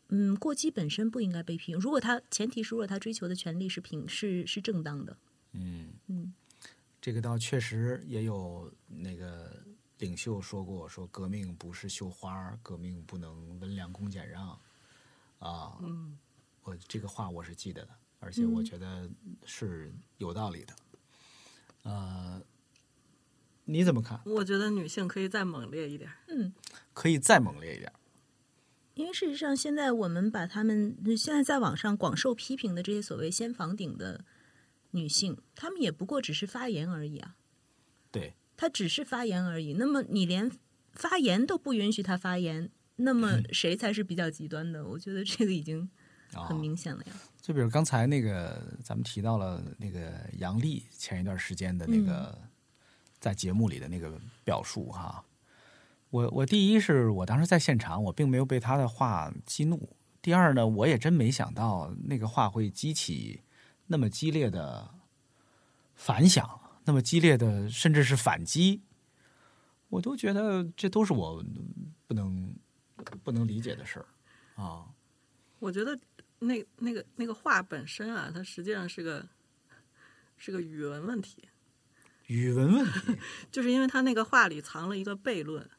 [0.09, 1.79] 嗯，过激本身不应该被批评。
[1.79, 5.17] 如果他前提是，如果他追求的权利是平是是正当的，
[5.53, 6.35] 嗯嗯，
[7.05, 9.63] 这个倒确实也有那个
[9.99, 14.59] 领袖说过，说革命不是绣花，革命不能温良恭俭让
[15.39, 15.77] 啊。
[15.83, 16.19] 嗯，
[16.63, 17.91] 我这个话我是记得的，
[18.21, 19.07] 而且我觉得
[19.45, 20.75] 是有道理的。
[21.83, 22.41] 呃，
[23.67, 24.19] 你怎么看？
[24.25, 26.11] 我觉得女性可以再猛烈一点。
[26.29, 26.55] 嗯。
[26.95, 27.93] 可以再猛烈一点。
[28.95, 34.25] 因为事实上，现在我们把他们现在在网上广受批评的这些所谓先房顶的
[34.95, 37.37] 女性，她们也不过只是发言而已啊。
[38.11, 39.75] 对，她只是发言而已。
[39.75, 40.51] 那么你连
[40.93, 44.87] 发言都不允许她发言，那么 谁才是比较极端的？
[44.87, 45.89] 我觉得这个已经
[46.33, 47.13] 啊、很明显了呀。
[47.43, 52.39] 就比如刚才那个，咱们提到了那个杨丽前一段时间的那个、
[53.19, 55.25] 在节目里的那个表述哈。
[56.11, 59.97] 我我第一是我当时在现场，我并没有被他的话激怒。
[60.23, 63.43] 第二呢，我也真没想到那个话会激起
[63.87, 64.95] 那么激烈的
[65.95, 68.83] 反响，那么激烈的甚至是反击。
[69.89, 71.45] 我都觉得这都是我
[72.07, 72.55] 不能
[73.23, 74.07] 不能理解的事儿
[74.63, 74.87] 啊。
[75.61, 75.97] 我觉得
[76.41, 79.29] 那那个那个话本身啊，它实际上是个
[80.37, 81.49] 是个语文问题，
[82.27, 83.19] 语文问题，
[83.53, 85.71] 就是因为他那个话里藏了一个悖论，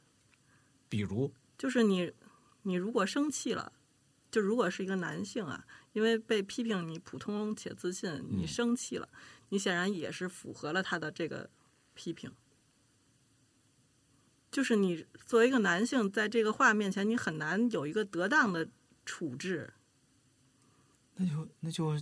[0.87, 2.13] 比如就是你
[2.61, 3.73] 你如果生气了，
[4.31, 5.65] 就如果是一个男性啊，
[5.95, 9.07] 因为被批评你普通且自信，嗯你生气了，
[9.47, 11.49] 你显然也是符合了他的这个
[11.93, 12.29] 批评。
[14.51, 18.67] 就是你作为一个男性，在这个话面前，你很难有一个得当的
[19.05, 19.73] 处置。
[21.15, 21.97] 那就那就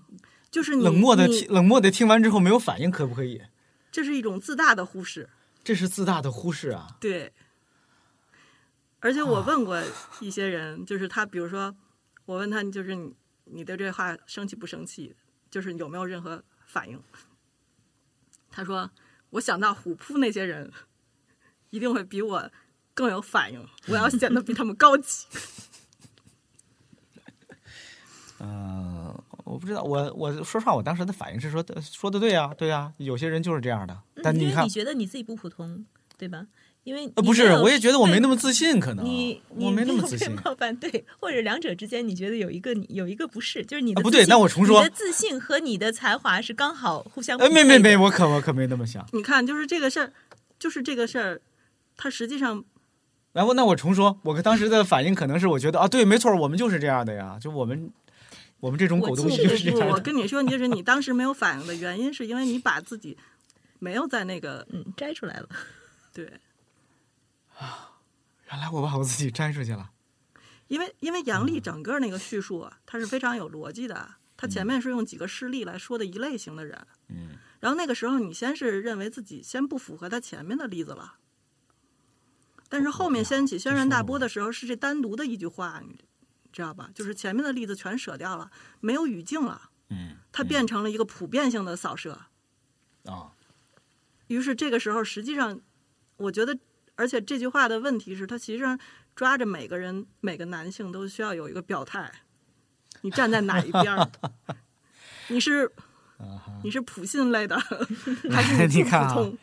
[0.50, 3.44] 就是你冷漠的听冷漠的听完之后没有反应，可不可以？
[3.92, 5.30] 这是一种自大的忽视。
[5.64, 6.98] 这是自大的忽视啊！
[7.00, 7.32] 对，
[9.00, 9.80] 而且我问过
[10.20, 11.76] 一些人，就是他，比如说
[12.26, 13.14] 我问他，就是你
[13.54, 15.16] 你对这话生气不生气，
[15.50, 17.02] 就是有没有任何反应？
[18.50, 18.90] 他说，
[19.32, 20.72] 我想到虎扑那些人
[21.70, 22.52] 一定会比我
[22.94, 25.26] 更有反应，我要显得比他们高级。
[28.40, 29.14] 嗯、
[29.46, 34.02] 我不知道，我我说实话，我当时的反应是说的说的对啊，对啊，有些人就是这样的。
[34.22, 35.86] 但你看嗯因为你，觉得你自己不普通，
[36.18, 36.48] 对吧？
[36.84, 40.30] 因为呃，不是，我也觉得我没那么么自信，可能你你我没那么自信。
[40.44, 49.08] 冒犯，对，或者两者之间你觉得有一个有一个不是，就是你的啊不对自信那我重说你的自信和你的才华是刚好互相呃，没没没，我可我可没那么想。
[49.14, 50.12] 你看，就是这个事儿，
[50.60, 51.42] 就是这个事儿，
[51.96, 52.66] 它实际上
[53.32, 57.90] 然后那我重说，我当时的反应可能是我觉得啊，对，没错，我们就是这样的呀，就我们
[58.60, 59.94] 我们这种我狗东西就是这样的。
[59.94, 63.18] 我跟你说，就是你当时没有反应的原因，是因为你把自己
[63.80, 65.48] 没有在那个嗯摘出来了。
[66.14, 66.30] 对。
[68.50, 69.92] 原来我把我自己摘出去了。
[70.68, 74.16] 因为因为杨笠整个那个叙述啊，它是非常有逻辑的。
[74.36, 81.16] 他前面是用几个事例来说的一类型的人，嗯，然后那个时候你先是认为自己先不符合他前面的例子了，
[82.68, 86.04] 但是后面掀起轩然大波的时候，是这单独的一句话，你
[86.52, 86.90] 知道吧？
[86.94, 92.20] 就是前面的例子全舍掉了，没有语境了，嗯，它变成了一个普遍性的扫射。
[93.06, 93.32] 啊，
[94.28, 95.62] 于是这个时候，实际上，
[96.18, 96.58] 我觉得，
[96.96, 98.80] 而且这句话的问题是，它实上
[99.16, 102.12] 抓着每个人、每个男性都需要有一个表态，
[103.02, 104.10] 你站在哪一边儿？
[105.30, 105.72] 你是
[106.64, 107.58] 你是普信类的，
[108.30, 109.38] 还是你不你看啊普通？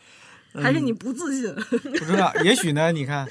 [0.62, 1.54] 还是你不自信？
[1.54, 2.90] 不知道，也许呢？
[2.90, 3.28] 你看，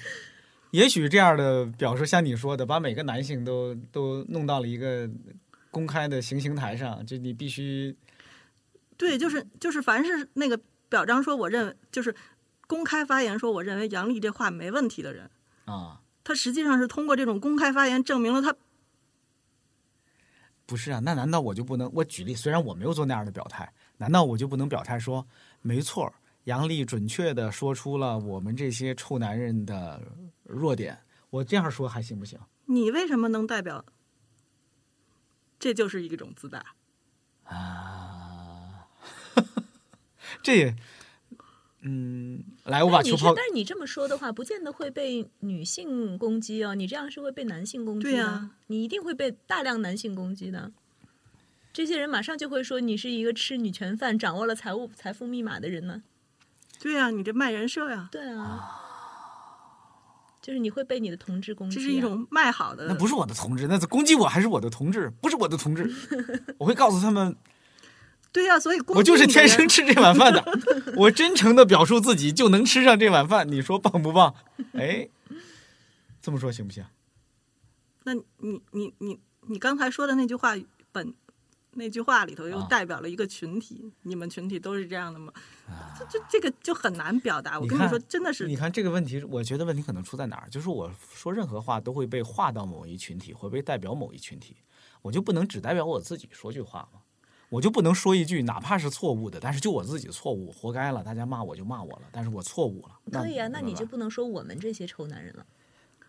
[0.72, 5.10] 也许这样的表述，像你说的，把每个男性都都弄到了一个
[5.70, 7.96] 公开的行刑台上，就你必须
[8.96, 12.16] 对，就是就是，凡是那个表彰说，我认为就是
[12.70, 15.32] 公开发言说，我认为杨笠这话没问题的人，
[15.66, 18.56] 啊，他实际上是通过这种公开发言证明了他
[20.68, 21.00] 不是啊？
[21.04, 21.92] 那难道我就不能？
[21.96, 25.28] 我举例，虽然我没有做那样的表态，难道我就不能表态说，
[25.62, 30.00] 没错，杨笠准确的说出了我们这些臭男人的
[30.44, 30.96] 弱点？
[31.32, 32.40] 我这样说还行不行？
[32.66, 33.84] 你为什么能代表？
[35.58, 36.64] 这就是一种自大。
[37.46, 38.88] 啊，
[40.44, 40.76] 这也，
[41.82, 46.76] 嗯，来，我把但你是，球抛但是你这么说的话，不见得会被女性攻击哦。
[46.76, 50.72] 你这样是会被男性攻击的，对呀你一定会被大量男性攻击的。
[51.72, 56.02] 这些人马上就会说你是一个吃女权饭、掌握了财务财富密码的人呢。
[56.82, 58.70] 对呀、你这卖人设呀，对啊，
[60.42, 61.78] 就是你会被你的同志攻击、啊。
[61.78, 62.88] 这是一种卖好的。
[62.88, 65.10] 那不是我的同志，那是攻击我还是我的同志？
[65.22, 65.92] 不是我的同志，
[66.58, 67.36] 我会告诉他们，
[68.32, 70.44] 对呀、所以我就是天生吃这碗饭的。
[70.98, 73.50] 我真诚的表述自己，就能吃上这碗饭。
[73.52, 74.36] 你说棒不棒？
[74.74, 75.10] 哎，
[76.22, 76.86] 这么说行不行？
[78.06, 80.56] 那你你你你刚才说的那句话
[80.92, 81.14] 本
[81.72, 85.32] 那句话里头又啊代表了一个群体，你们群体都是这样的吗？
[85.98, 87.60] 这这这个就很难表达。
[87.60, 90.50] 我跟你说，真的是你看这个问题，我觉得问题可能出在哪儿？
[90.50, 94.56] 就是我说任何话都会被划到某一群体，会被代表某一群体，
[95.02, 97.02] 我就不能只代表我自己说句话吗？
[97.50, 103.00] 我就不能说一句哪怕是错误的，但是就我自己错误，活该了，大家骂我就骂我了，但是我错误了。
[103.12, 105.46] 可以啊，那那你就不能说我们这些臭男人了。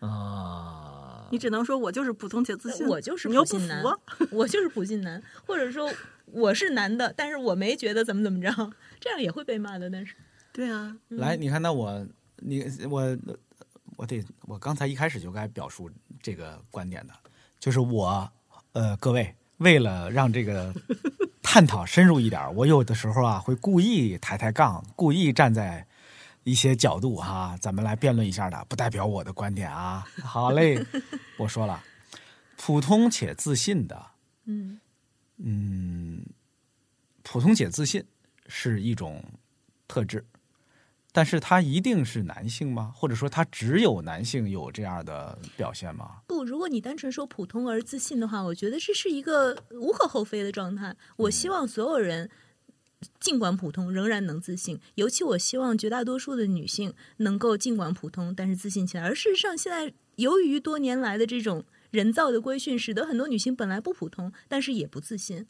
[0.07, 3.97] 啊，你只能说我就是普通且自信，我就是不普信男啊，
[4.31, 5.91] 我就是普信男，或者说
[6.25, 9.89] 我是男的，但是我没觉得怎么怎么着，这样也会被骂的。
[9.89, 10.15] 但是，
[10.51, 13.17] 对啊，来，你看，那我你我
[13.95, 15.89] 我得我刚才一开始就该表述
[16.21, 17.13] 这个观点的，
[17.59, 18.31] 就是我
[18.73, 20.73] 呃各位为了让这个
[21.53, 25.85] 探讨深入一点，我有的时候啊会故意抬抬杠，故意站在
[26.45, 30.07] 一些角度哈、咱们来辩论一下的，不代表我的观点啊。
[30.23, 30.81] 好嘞，
[31.37, 31.83] 我说了，
[32.55, 34.01] 普通且自信的，
[34.45, 34.79] 嗯，
[35.39, 36.25] 嗯，
[37.21, 38.01] 普通且自信
[38.47, 39.21] 是一种
[39.89, 40.25] 特质，
[41.11, 42.91] 但是他一定是男性吗？
[42.95, 46.21] 或者说他只有男性有这样的表现吗？
[46.27, 50.95] 不，如果你单纯说普通而自信的话，我觉得这是一个无可厚非的状态。
[51.17, 52.29] 我希望所有人。
[53.19, 54.79] 尽管普通，仍然能自信。
[54.93, 59.03] 尤其我希望绝大多数的女性能够尽管普通，但是自信起来。
[59.03, 65.47] 而事实上，现在由于多年来的这种人造的规训，使得很多女性本来不普通，但是也不自信。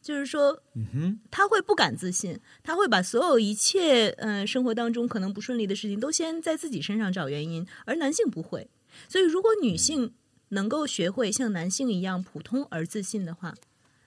[0.00, 8.70] 就是说，嗯哼，她会不敢自信，他会把所有一切嗯、呃生活当中可能不顺利的事情都先在自己身上找原因，而男性不会。
[9.08, 10.14] 所以，如果女性
[10.50, 13.54] 能够学会像男性一样普通而自信的话，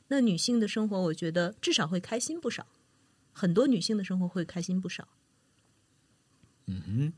[0.07, 2.65] 那女性的生活，我觉得至少会开心不少。
[3.33, 5.07] 很多女性的生活会开心不少。
[6.65, 7.13] 嗯哼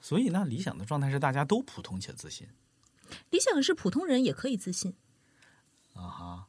[0.00, 2.46] 所以那理想的状态是大家都普通且自信
[3.30, 4.94] 理想是普通人也可以自信。
[5.94, 6.46] 啊哈。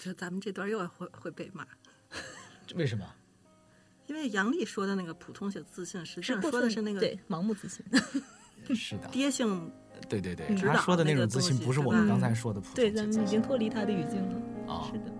[0.00, 1.62] 我觉得咱们这段又会会被骂，
[2.74, 3.04] 为什么？
[4.08, 7.84] 因为杨丽说的那个普通且自信，实际上说的是那个对盲目自信。
[8.74, 9.70] 是的， 爹性
[10.08, 14.72] 对对对，他说的那那个种自信不是我们刚才说的普通对，且咱们已经脱离他的语境了。
[14.72, 15.12] 啊是的。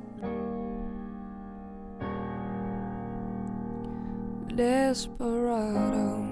[4.56, 6.24] Desperado,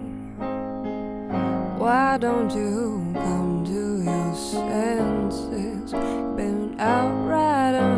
[1.78, 5.92] why don't you come to your senses?
[6.36, 7.97] Been out riding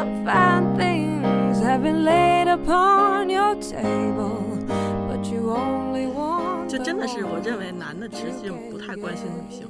[0.00, 4.58] some fine things have been laid upon your table,
[5.06, 6.70] but you only want.
[6.70, 9.68] 就 the 真的是我认为男的直性不太关心女性，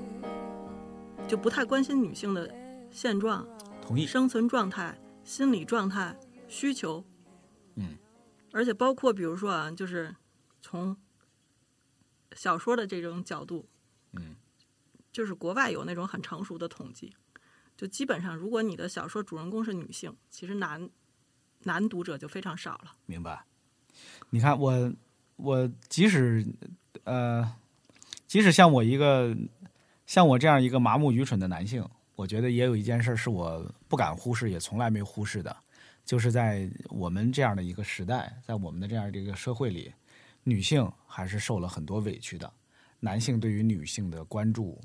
[1.26, 2.48] 就不太关心女性的
[2.92, 3.44] 现状、
[3.82, 4.06] 同意。
[4.06, 6.16] 生存状态、心理状态、
[6.46, 7.04] 需求。
[7.74, 7.96] 嗯，
[8.52, 10.14] 而且包括比如说啊，就是
[10.60, 10.96] 从
[12.36, 13.68] 小说的这种角度，
[14.12, 14.36] 嗯，
[15.10, 17.16] 就是国外有那种很成熟的统计，
[17.80, 20.86] 就基本上如果你的小说主人公是女性，其实男
[21.62, 22.94] 男读者就非常少了。
[23.06, 23.42] 明白。
[24.28, 24.92] 你看我，
[25.36, 26.46] 我即使
[27.04, 27.56] 呃，
[28.26, 29.34] 即使像我一个
[30.04, 31.82] 像我这样一个麻木愚蠢的男性，
[32.16, 35.56] 我觉得也有一件事是我不敢忽视，也从来没忽视的，
[36.04, 39.90] 就是在我们这样的一个时代，在我们的这样的一个社会里，
[40.42, 42.52] 女性还是受了很多委屈的，
[42.98, 44.78] 男性对于女性的关注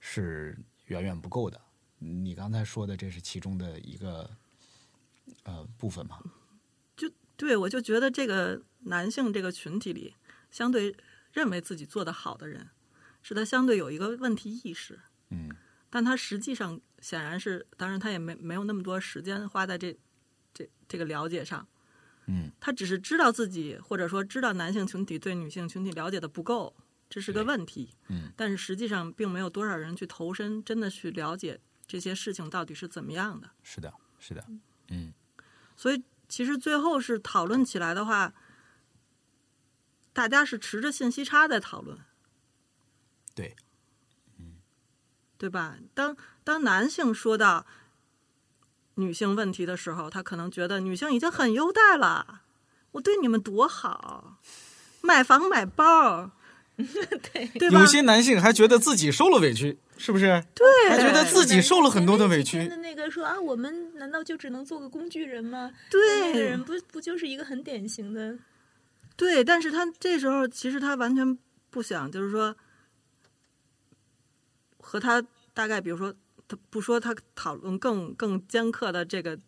[0.00, 1.60] 是远远不够的。
[2.00, 4.28] 你刚才说的，这是其中的一个
[5.44, 6.18] 呃部分嘛？
[7.36, 10.14] 对，我就觉得这个男性这个群体里，
[10.50, 10.94] 相对
[11.32, 12.68] 认为自己做得好的人，
[13.22, 15.48] 是他相对有一个问题意识，嗯。
[15.92, 19.98] 但他实际上显然是，当然他也没没有那么多时间花在这
[20.54, 21.66] 这这个了解上，
[22.26, 26.76] 嗯，他只是知道自己或者说知道男性群体对女性群体了解的不够，
[27.08, 31.58] 这是个问题，嗯，但是实际上并没有多少人去投身，真的去了解
[31.90, 33.50] 这些事情到底是怎么样的。
[33.64, 34.46] 是的，是的，
[34.90, 35.12] 嗯
[35.76, 38.32] 所以其实最后是讨论起来的话，
[40.12, 41.98] 大家是持着信息差在讨论，
[43.34, 43.56] 对，
[44.38, 44.58] 嗯
[45.36, 45.78] 对吧？
[45.92, 47.66] 当当男性说到
[48.94, 52.42] 女性问题的时候，他可能觉得女性已经很优待了，
[52.92, 54.38] 我对你们多好，
[55.00, 56.30] 买房买包，
[57.32, 57.86] 对对有？
[57.86, 60.42] 些男性还觉得自己受了委屈，是不是？
[60.54, 65.72] 对，还觉得自己受了很多的委屈那个说啊，我们难道就只能做个工具人吗？
[65.90, 68.38] 对那个人不不就是一个很典型的
[69.16, 71.36] 对，但是他这时候其实他完全
[71.70, 72.56] 不想，就是说
[74.78, 75.22] 和他
[75.52, 76.14] 大概，比如说
[76.48, 79.38] 他不说他讨论更更尖刻的这个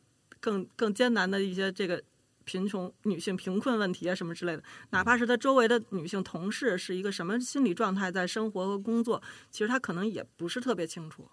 [0.40, 2.02] 更更艰难的一些这个
[2.44, 11.30] 贫穷女性贫困问题啊什么之类的，哪怕是他周围的女性同事是一个什么心理状态在生活和工作，其实他可能也不是特别清楚，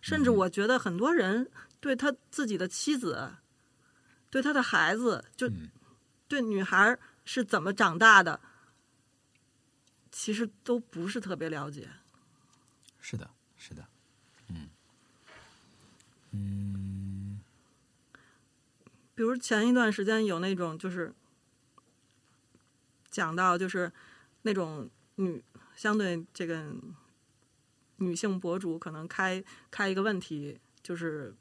[0.00, 1.50] 甚至我觉得很多人
[1.80, 3.34] 对他自己的妻子。
[4.30, 5.70] 对他的孩子，就嗯。
[6.26, 8.40] 对女孩是怎么长大的，
[10.10, 11.88] 其实都不是特别了解。
[12.98, 13.86] 是的，是的，
[14.48, 14.68] 嗯。
[16.32, 16.83] 嗯
[19.14, 21.14] 比如前一段时间有那种就是
[23.10, 23.92] 讲到就是
[24.42, 25.42] 那种女
[25.76, 26.72] 相对这个
[27.98, 31.34] 女性博主可能开开一个问题，就是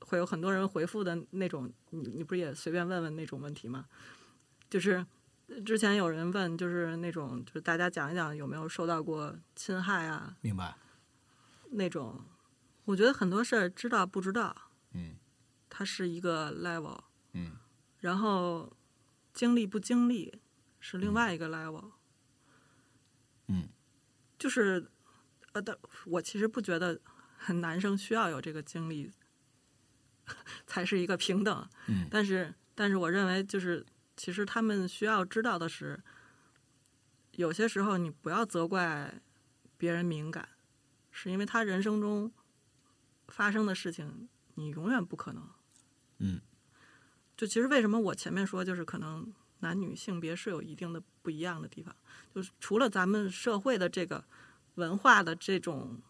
[0.00, 3.86] 会有很多人回复的那种，你你不是也随便问问那种问题吗？
[4.70, 5.04] 就是
[5.66, 10.74] 之前有人问，就是那种就是大家讲一讲有没有受到过侵害啊明白，
[11.72, 12.24] 那种，
[12.86, 14.56] 我觉得很多事儿知道不知道，
[14.92, 15.14] 嗯
[15.74, 17.00] 它是一个 level。
[17.32, 17.52] 嗯
[18.00, 18.70] 然后
[19.32, 20.38] 经历不经历
[20.80, 21.92] 是另外一个 level。
[23.46, 23.68] 嗯，
[24.38, 24.90] 就是
[25.52, 27.00] 呃，但我其实不觉得
[27.60, 29.10] 男生需要有这个经历
[30.66, 31.68] 才是一个平等。
[31.86, 36.02] 嗯但是但是我认为就是其实他们需要知道的是，
[37.32, 39.22] 有些时候你不要责怪
[39.78, 40.50] 别人敏感，
[41.10, 42.30] 是因为他人生中
[43.28, 45.48] 发生的事情你永远不可能。
[46.22, 46.40] 嗯，
[47.36, 51.94] 就其实为什么我前面说就是可能男女性别是有一定的不一样的地方，
[52.34, 54.24] 就是除了咱们社会的这个
[54.76, 56.00] 文化的这种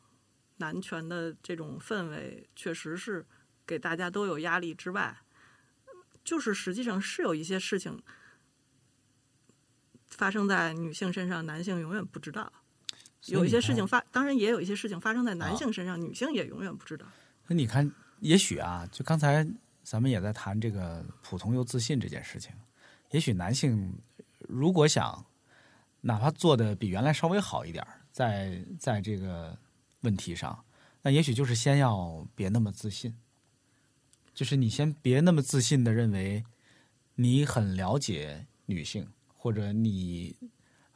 [0.58, 3.26] 男权的这种氛围，确实是
[3.66, 5.22] 给大家都有压力之外，
[6.22, 8.02] 就是实际上是有一些事情
[10.08, 12.52] 发生在女性身上，男性永远不知道。
[13.26, 17.06] 有一些事情发，当然也有一些事情发生在男啊性身上，女性也永远不知道。
[17.46, 19.46] 那你看，也许啊，就刚才
[19.82, 22.52] 咱们也在谈这个普通又自信这件事情，
[23.10, 23.94] 也许男性
[24.38, 25.24] 如果想
[26.00, 29.56] 哪怕做的比原来稍微好一点，在在这个
[30.00, 30.64] 问题上，
[31.02, 33.16] 那也许就是先要别那么自信，
[34.34, 36.44] 就是你先别那么自信的认为
[37.14, 40.36] 你很了解女性，或者你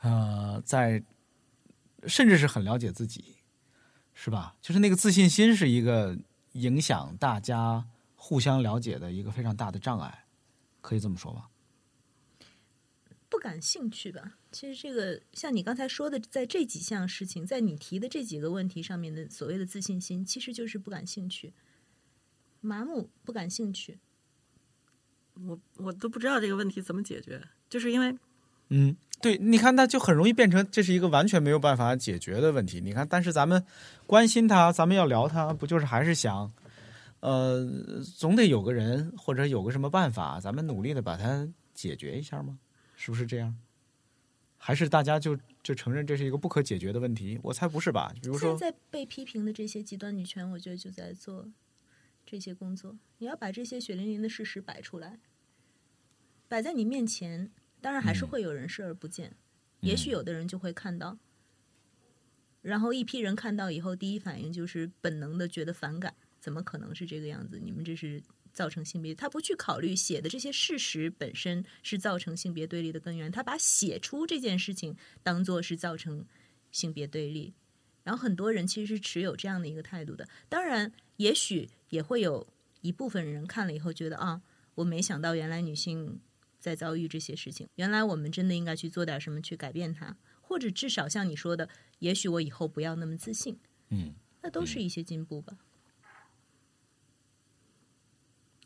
[0.00, 1.02] 呃在
[2.06, 3.36] 甚至是很了解自己，
[4.14, 4.56] 是吧？
[4.62, 6.16] 就是那个自信心是一个
[6.52, 7.86] 影响大家
[8.26, 10.26] 互相了解的一个非常大的障碍，
[10.80, 11.48] 可以这么说吧？
[13.28, 14.32] 不感兴趣吧。
[14.50, 21.54] 其实这个像你刚才说的，在这几项事情，在你提的这几个问题上面的所谓的自信心，其实就是不感兴趣，
[22.60, 24.00] 麻木，不感兴趣。
[25.34, 28.18] 我我都不知道这个问题怎么解决，就是因为
[28.70, 32.80] 嗯，对，你看，那就很容易变成这是一个完全没有办法解决的问题。
[32.80, 33.64] 你看，但是咱们
[34.08, 36.52] 关心他，咱们要聊他，不就是还是想，
[37.20, 37.66] 呃，
[38.02, 42.58] 总得有个人或者有个什么办法，咱们努力的把它解决一下吗？
[42.94, 43.56] 是不是这样？
[44.58, 47.38] 还是大家就就承认这是一个不可解决的问题？
[47.42, 48.12] 我猜不是吧？
[48.20, 51.48] 比如说，现在被批评的这些极端女权，我觉得就在做
[52.24, 52.98] 这些工作。
[53.18, 55.20] 你要把这些血淋淋的事实摆出来，
[56.48, 57.50] 摆在你面前，
[57.80, 59.36] 当然还是嗯会有人视而不见。
[59.80, 61.18] 也许有的人就会看到，
[62.62, 66.14] 然后一批人看到以后，第一反应就是本能的觉得反感，
[66.46, 67.58] 怎么可能是这个样子？
[67.60, 68.22] 你们这是
[68.52, 76.24] 造成性别，他不去考虑写的这些事实本身是造成性别对立的根源，他把写出这件事情当做是造成
[76.70, 77.52] 性别对立。
[78.04, 80.28] 然后很多人其实是持有这样的一个态度的。
[80.48, 82.46] 当然，也许也会有
[82.80, 84.40] 一部分人看了以后觉得啊，
[84.76, 86.20] 我没想到原来女性
[86.60, 91.68] 在遭遇这些事情，原来我们真的应该去做点什么去改变它，或者至少像你说的，
[91.98, 95.58] 也许我以后不要那么自信，嗯，那都是一些进步吧。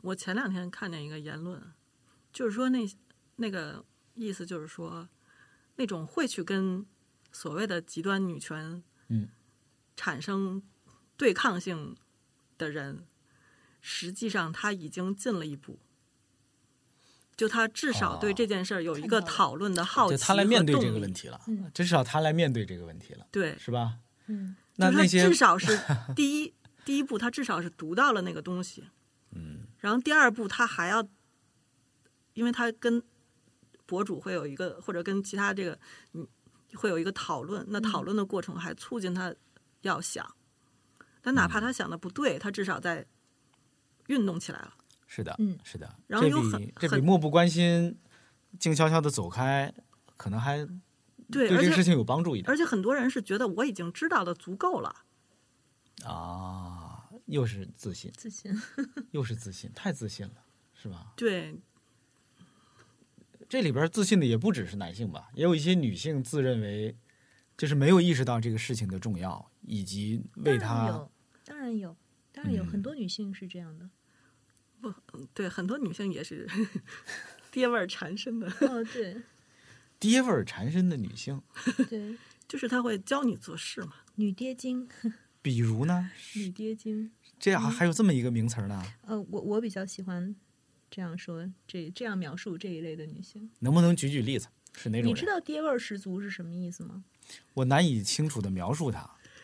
[0.02, 1.62] 我前两天看见一个言论，
[2.32, 2.88] 就是说那
[3.36, 3.84] 那个
[4.14, 5.08] 意思就是说，
[5.76, 6.84] 那种会去跟
[7.32, 9.28] 所谓的极端女权，嗯，
[9.96, 10.62] 产生
[11.16, 11.96] 对抗性
[12.58, 13.06] 的人，
[13.80, 15.78] 实际上他已经进了一步，
[17.36, 23.98] 就他至少对这件事儿有一个讨论的好奇就他来面对这个问题了，嗯至少他来面对这个问题了，对，是吧？
[24.26, 25.78] 嗯，那那些至少是
[26.14, 28.84] 第一第一步，他至少是读到了那个东西，
[29.32, 31.06] 嗯，然后第二步他还要，
[32.34, 33.02] 因为他跟
[33.86, 35.78] 博主会有一个或者跟其他这个
[36.12, 36.26] 嗯
[36.74, 39.34] 会有一个讨论，那讨论的过程还促进他
[39.80, 40.36] 要想，
[41.20, 43.04] 但哪怕他想的不对，他至少在
[44.06, 44.74] 运动起来了。
[45.06, 45.58] 是的，嗯。
[45.64, 47.98] 是的，然后有这比很很这比漠不关心、
[48.58, 49.74] 静悄悄的走开，
[50.16, 50.58] 可能还
[51.32, 52.48] 对，对这个事情有帮助一点。
[52.48, 54.94] 而且很多人是觉得我已经知道的足够了，
[56.04, 56.69] 啊。
[57.30, 58.52] 又是自信，自信。
[59.12, 61.12] 又是自信，太自信了，是吧？
[61.16, 61.58] 对
[63.48, 66.96] 这里边自信的也不只是男性吧，也有一些女性自认为
[67.56, 71.10] 就是没有意识到这个事情的重要，以及为他当然有，
[71.44, 71.96] 当然有，
[72.32, 73.88] 当然有、嗯很多女性是这样的。
[74.80, 74.92] 不
[75.34, 76.48] 对，很多女性也是
[77.50, 79.20] 爹味儿缠身的，哦，对
[79.98, 81.42] 爹味儿缠身的女性，
[81.88, 82.16] 对，
[82.48, 83.94] 就是她会教你做事嘛。
[84.14, 84.88] 女爹精，
[85.42, 87.10] 比如呢，女爹精。
[87.40, 90.36] 这样还有这么一个名词儿呢，呃，我我比较喜欢
[90.90, 93.50] 这样说，这这样描述这一类的女性。
[93.60, 94.46] 能不能举举例子？
[94.74, 95.26] 是哪种你知？
[95.26, 97.02] 道爹味儿十足是什么意思吗？
[97.54, 99.00] 我难以清楚的描述它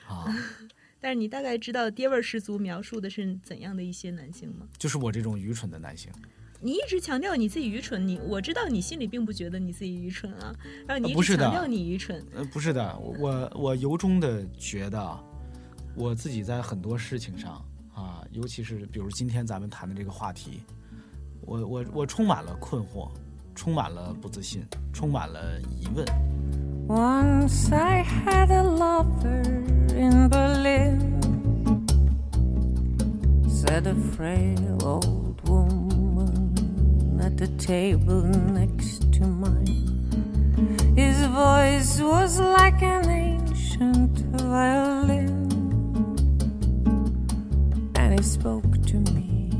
[0.06, 0.26] 啊，
[1.00, 4.68] 但是你大概知道爹味儿十足描述的是怎样的一些男性吗？
[4.78, 6.12] 就是我这种愚蠢的男性。
[6.60, 10.54] 你一直强调你自己愚蠢，你我知道你心里并不觉得你自己愚蠢啊，
[10.86, 15.24] 然后你一直强调你愚蠢，呃，不是的，我我由衷的觉得，
[15.94, 17.62] 我自己在很多事情上
[17.96, 20.62] 啊，尤其是比如今天咱们谈的这个话题，
[21.40, 23.08] 我我我充满了困惑，
[23.54, 26.04] 充满了不自信，充满了疑问。
[26.86, 29.42] Once I had a lover
[29.96, 31.18] in Berlin,
[33.48, 36.54] said a frail old woman
[37.18, 38.22] at the table
[38.52, 39.64] next to mine.
[40.94, 45.45] His voice was like an ancient violin,
[48.16, 49.50] he spoke to me.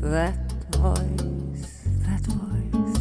[0.00, 0.36] That
[0.76, 3.00] voice, that voice.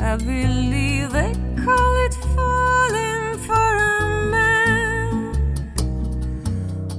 [0.00, 1.32] I believe they
[1.64, 5.32] call it falling for a man.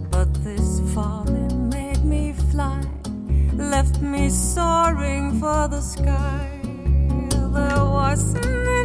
[0.09, 2.81] But this falling made me fly,
[3.55, 6.59] left me soaring for the sky.
[7.53, 8.78] There wasn't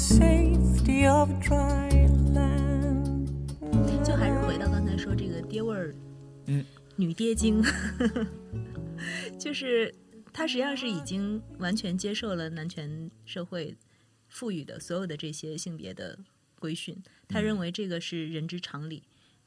[0.00, 3.28] safety of dry land?
[4.02, 5.94] 就还是回到刚才说这个爹味儿，
[6.46, 6.64] 嗯，
[6.96, 7.62] 女爹精，
[9.38, 9.94] 就是
[10.32, 13.76] 他实际上是已经完全接受了男权社会
[14.26, 16.18] 赋予的所有的这些性别的
[16.58, 16.96] 规训，
[17.28, 19.02] 他认为这个是人之常理，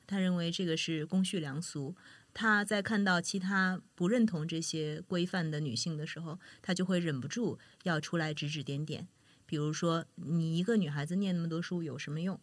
[0.06, 1.96] 他认为这个是公序良俗。
[2.36, 9.08] 他在看到其他不认同这些规范的女性的时候，他就会忍不住要出来指指点点。
[9.54, 12.40] 比如说，你一个女孩子念那么多书有什么用？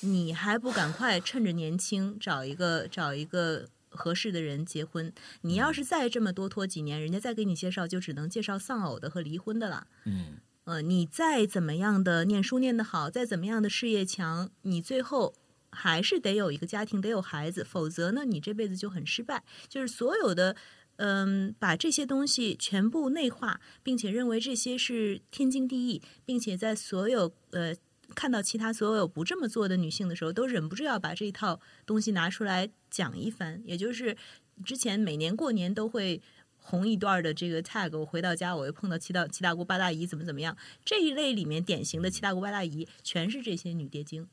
[0.00, 5.10] 你还不赶快趁着年轻找一个找一个合适的人结婚？
[5.40, 9.86] 你要是再这么多拖几年，人家再给你介绍，就只能介绍丧偶的和离婚的了。
[10.04, 15.32] 嗯呃，你再怎么样的念书念得好，再怎么样的事业强，你最后
[15.70, 19.42] 还是得有一个家庭，得有孩子，否则呢，你这辈子就很失败。
[19.66, 20.54] 就是所有的，
[20.98, 27.74] 嗯，把这些东西全部内化，并且认为这些是天经地义，并且在所有呃
[28.14, 33.60] 看到其他所有不这么做的女性的时候，都忍不住要把这一套东西拿出来讲一番。
[33.64, 34.16] 也就是
[34.64, 36.22] 之前每年过年都会。
[36.60, 44.28] 红一段的这个 tag，我回到家我又碰到七大七大姑八大姨怎么怎么样，这一类里面典型的七大姑八大姨全是这些女爹精。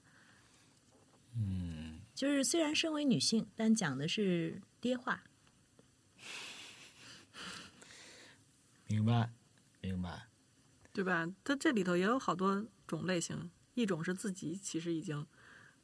[1.34, 5.24] 嗯，就是虽然身为女性，但讲的是爹话。
[8.88, 9.32] 明白，
[9.82, 10.28] 明白。
[10.94, 11.28] 对吧？
[11.44, 15.28] 它这里头也有好多种类型，一种是自己其实已经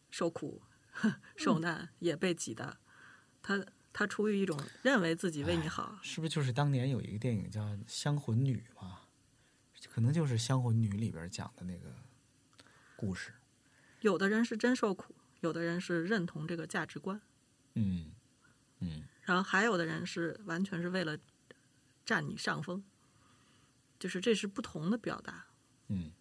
[0.10, 0.62] 受苦、
[1.36, 2.78] 受难，也被挤的，
[3.42, 9.02] 他他出于一种认为自己为你好，是不是就是当年有一个电影叫《香魂女》嘛？
[9.90, 11.94] 可能就是《香魂女》里边讲的那个
[12.96, 13.34] 故事。
[14.00, 17.20] 有的人是真受苦，有的人是认同这个价值观，
[17.74, 18.12] 嗯
[18.80, 21.18] 嗯然后还有的人是完全是为了
[22.06, 22.84] 占你上风，
[24.02, 25.46] 就是这是不同的表达。
[25.88, 26.12] 嗯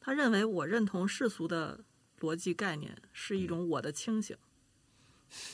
[0.00, 1.84] 他认为我认同世俗的
[2.20, 4.36] 逻辑概念是一种我的清醒，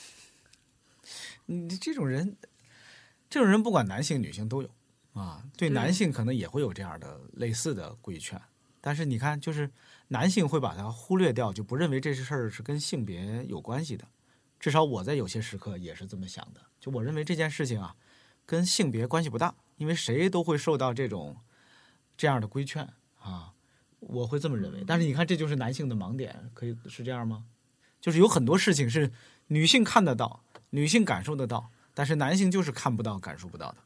[1.47, 2.36] 你这种人，
[3.28, 4.70] 这种人不管男性女性都有
[5.12, 5.45] 啊。
[5.57, 8.41] 对对男性可能也会有这样的类似的规劝，
[8.80, 9.70] 但是你看，就是
[10.09, 14.07] 男性会把它忽略掉，就不认为这事儿是跟性别有关系的。
[14.59, 17.95] 至少我在有些时刻也是这么想的，就我认为这件事情啊，
[18.45, 21.35] 跟性别关系不大，因为谁都会受到这种
[22.14, 22.87] 这样的规劝
[23.18, 23.55] 啊，
[24.01, 24.85] 我会这么认为。
[24.87, 27.47] 但是你看，这就是男性的盲点，可以是这样吗？
[27.99, 29.11] 就是有很多事情是
[29.47, 33.78] 女性看得到，女性感受得到，但是男性就是看不到、感受不到的。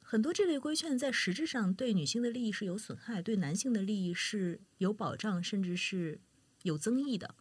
[0.00, 6.18] 很多这类规劝在实质上对女性的利益是有损害，对男性的利益是有保障，甚至是
[6.62, 7.34] 有增益的。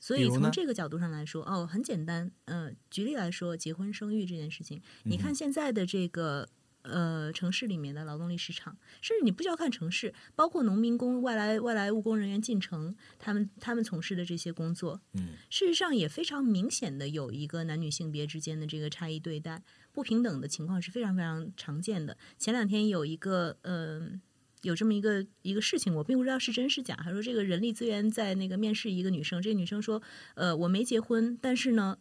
[0.00, 6.48] 所以从这个角度上来说，哦，很简单，呃，举例来说，结婚生育这件事情，你看现在的这个
[6.82, 19.62] 呃城市里面的劳动力市场，甚至你不需要看城市，包括农民工、外来外来务工人员进城，他们他们从事的这些工作，嗯事实上也非常明显的有一个男女性别之间的这个差异对待、
[19.92, 22.16] 不平等的情况是非常非常常见的。
[22.38, 24.20] 前两天有一个呃。
[24.62, 26.94] 有这么一个一个事情，我并不知道是真是假。
[26.94, 30.00] 他说这个人力资源在那个面试一个女生，这个女生说，
[30.36, 31.98] 呃，我没结婚，但是呢，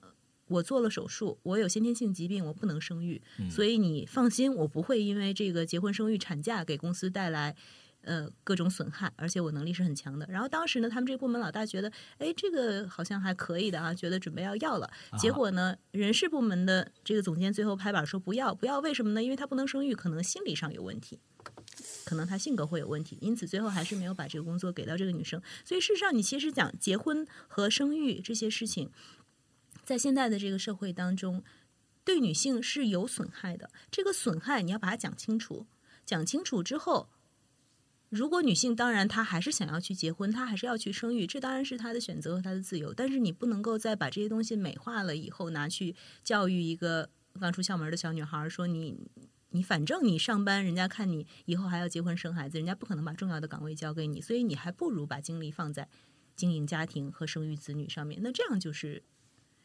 [0.52, 7.56] 我做了手术，我有先天性疾病，我不能生育，所以你放心，我不会因为这个结婚生育产假给公司带来
[8.04, 10.26] 呃各种损害，而且我能力是很强的。
[10.30, 14.90] 然后当时呢，他们这个部门老大觉得，哎，这个好像还可以的啊，觉得准备要要了。
[15.18, 19.24] 结果呢，人事部门的这个总监最后拍板说不要，不要，为什么呢？
[19.24, 21.20] 因为他不能生育，可能心理上有问题。
[22.06, 25.42] 可能他性格会有问题，因此最后还是没有把这个工作给到这个女生。
[25.64, 28.92] 所以事实上，你其实讲结婚和生育这些事情，
[29.84, 31.44] 在现在的这个社会当中，
[32.04, 33.70] 对女性是有损害的。
[33.92, 35.66] 这个损害你要把它讲清楚，
[36.06, 37.10] 讲清楚之后，
[38.10, 42.94] 如果女性当然她还是想要去结婚，她还是要去生育，这当然是她的选择和她的自由。
[42.94, 47.10] 但是你不能够再把这些东西美化了以后拿去教育一个
[47.40, 48.98] 刚出校门的小女孩，说你
[49.50, 55.88] 你反正你上班，人家看你以后还要结婚生孩子，人家不可能把重要的岗位交给你，所以你还不如把精力放在
[56.36, 58.20] 经营家庭和生育子女上面。
[58.24, 59.04] 那这样就是。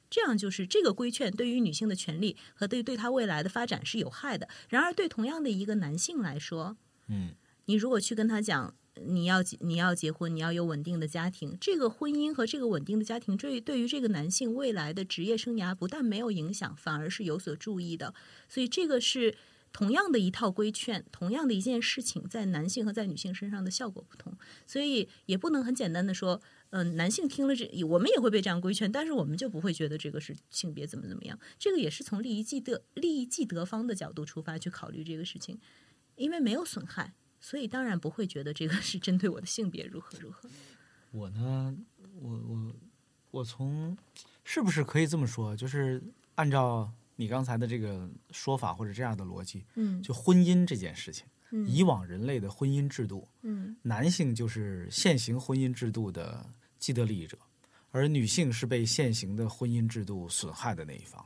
[0.08, 4.48] 这样就是这个规劝对于女性的权利和对对她未来的发展是有害的。
[4.68, 6.76] 然而，对同样的一个男性来说，
[7.08, 7.34] 嗯，
[7.66, 18.14] 你如果去跟他讲，你要结你要结婚，你要有稳定的家庭，这个婚姻和这个稳定的家庭，对对于这个男性未来的职业生涯不但没有影响，反而是有所注意的。
[18.48, 19.36] 所以，这个是
[19.72, 24.32] 同样的一套规劝，同样的一件事情，在男性和在女性身上的效果不同。
[24.66, 26.40] 所以，也不能很简单的说，
[26.82, 31.38] 嗯、男性听了这，我们也会被这样规劝，但是我们就不会觉得这个是性别怎么怎么样。
[31.58, 35.58] 这个也是从利益既得利益既得方的角度出发去考虑这个事情，
[36.16, 37.14] 因为没有损害。
[37.38, 40.48] 所以当然不会觉得这个是针对我的性别如何如何。
[41.12, 41.76] 我呢，
[42.20, 42.72] 我我
[43.30, 43.96] 我从
[44.42, 45.54] 是不是可以这么说？
[45.54, 46.02] 就是
[46.34, 56.44] 按照你刚才的这个说法或者这样的逻辑，嗯就婚姻这件事情，嗯以往人类的婚姻制度，嗯男性就是现行婚姻制度的
[56.78, 57.38] 既得利益者，
[57.90, 61.24] 而女性是被现行的婚姻制度损害的那一方。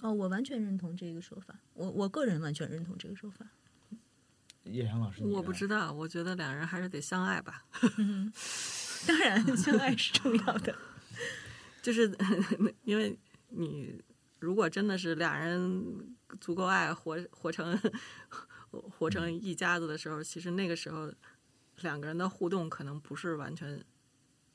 [0.00, 3.46] 哦，我完全认同这个说法，我我个人完全认同这个说法。
[4.64, 7.64] 叶阳老师，我不知道，我觉得两人还是得相爱吧。
[9.06, 10.74] 当然，相爱是重要的。
[11.80, 12.14] 就是
[12.84, 13.18] 因为
[13.48, 13.98] 你
[14.38, 17.80] 如果真的是俩人足够爱，活活成
[18.70, 21.10] 活成一家子的时候，其实那个时候
[21.80, 23.82] 两个人的互动可能不是完全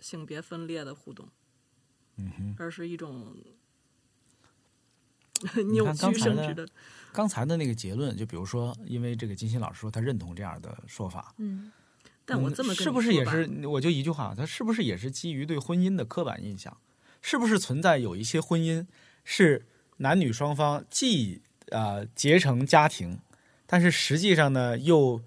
[0.03, 1.29] 性别分裂的互动，
[2.17, 3.33] 嗯哼，而是一种
[5.55, 6.67] 你扭看刚才的曲生殖的。
[7.13, 11.71] 刚才的那个结论，就比如说，因为这个金星老师说他认同这样的说法，嗯嗯
[12.25, 13.65] 但我这么跟是不是也是？
[13.65, 16.75] 我就一句话，他是不是也是基于对婚姻的刻板印象？
[17.21, 18.85] 是不是存在有一些婚姻
[19.23, 19.65] 是
[19.97, 23.19] 男女双方既呃结成家庭，
[23.65, 25.23] 但是实际上呢又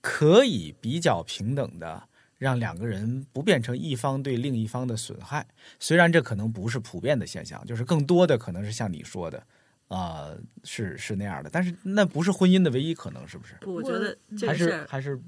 [0.00, 2.08] 可以比较平等的
[2.38, 5.46] 让两个人不变成一方对另一方的损害？
[5.78, 9.46] 虽然这可能不是普遍的现象，就是更多的可能是像你说的。
[9.86, 13.54] 啊、是是那样的，但是那不是婚姻的唯一可能，是不是？
[13.64, 15.20] 我觉得这还是个事儿，还是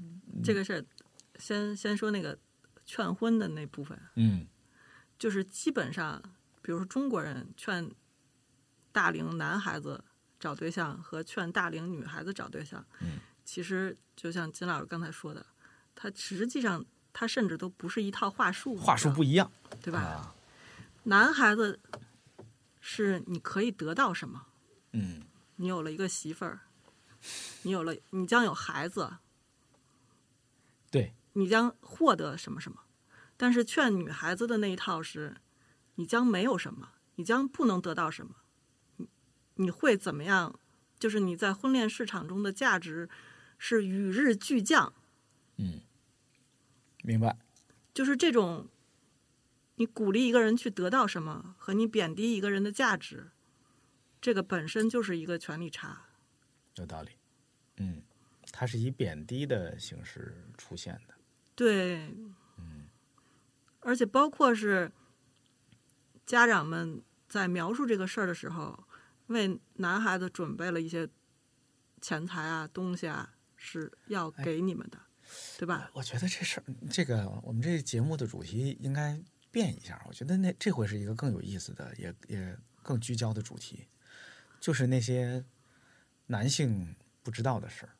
[0.43, 0.83] 这个事儿，
[1.37, 2.37] 先先说那个
[2.83, 4.45] 劝婚的那部分，嗯
[5.17, 6.21] 就是基本上，
[6.61, 7.89] 比如说中国人劝
[8.91, 10.03] 大龄男孩子
[10.37, 15.45] 找对象和劝大龄女孩子找对象，嗯其实就像金老师刚才说的，
[15.95, 16.83] 他实际上
[17.19, 19.51] 他甚至都不是一套话术，话术不一样
[19.81, 19.99] 对吧？
[19.99, 20.35] 啊，
[21.05, 21.79] 男孩子
[22.79, 24.45] 是你可以得到什么？
[24.91, 25.23] 嗯
[25.55, 26.59] 你有了一个媳妇儿，
[27.63, 29.17] 你有了，你将有孩子，
[30.91, 32.83] 对，你将获得什么什么。
[33.35, 35.37] 但是劝女孩子的那一套是，
[35.95, 38.35] 你将没有什么，你将不能得到什么，
[38.97, 39.07] 你
[39.55, 40.59] 你会怎么样？
[40.99, 43.09] 就是你在婚恋市场中的价值
[43.57, 44.93] 是与日俱降，
[45.57, 45.81] 嗯，
[47.07, 47.37] 明白，
[47.93, 48.67] 就是这种，
[49.75, 53.31] 你鼓励一个人去得到什么，和你贬低一个人的价值，
[54.19, 56.07] 这个本身就是一个权力差。
[56.75, 57.11] 有道理，
[57.77, 58.03] 嗯，
[58.51, 61.15] 它是以贬低的形式出现的，
[61.55, 62.13] 对，
[62.57, 62.89] 嗯。
[63.79, 64.91] 而且包括是
[66.25, 68.83] 家长们在描述这个事儿的时候，
[69.27, 71.07] 为男孩子准备了一些
[72.01, 74.99] 钱财啊、东西啊，是要给你们的，
[75.57, 75.89] 对吧？
[75.93, 79.19] 我觉得这事儿，这个我们这节目的主题应该
[79.51, 80.01] 变一下。
[80.07, 83.87] 我觉得那这回是一个更有意思的，也也更聚焦的主题，
[84.59, 85.43] 就是那些
[86.25, 87.93] 男性不知道的事儿。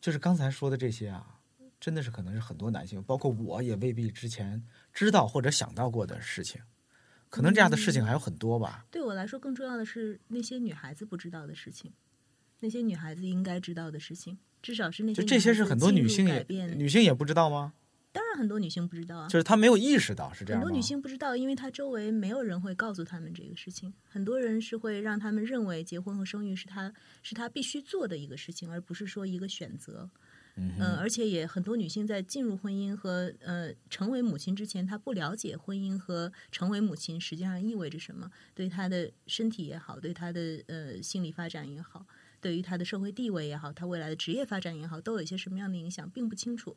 [0.00, 1.40] 就是刚才说的这些啊，
[1.80, 6.60] 真的是可能是很多男性，包括我也未必之前知道或者想到过的事情。
[7.30, 8.86] 可能这样的事情还有很多吧。
[8.92, 11.92] 对我来说，更重要的是那些女孩子不知道的事情，
[12.60, 16.78] 那些女孩子应该知道的事情，至少是那些就这些是很多女性也改变。
[16.78, 17.74] 女性也不知道吗？
[18.12, 19.28] 当然，很多女性不知道啊。
[19.28, 20.62] 就是她没有意识到是这样？
[20.62, 23.92] 很多女性不知道，因为她周围没有人会告诉她们这个事情。
[24.08, 26.90] 很多人是会让他们认为结婚和生育是她
[27.22, 30.08] 是她必须做的一个事情，而不是说一个选择。
[30.56, 42.06] 嗯，而且也很多女性在进入婚姻和呃成为母亲之前，她不了解婚姻和成为母亲实际上意味着什么，对她的身体也好，对她的呃心理发展也好，
[42.44, 46.76] 对于他的社会地位也好，他未来的职业发展也好，都有一些什么样的影响，并不清楚，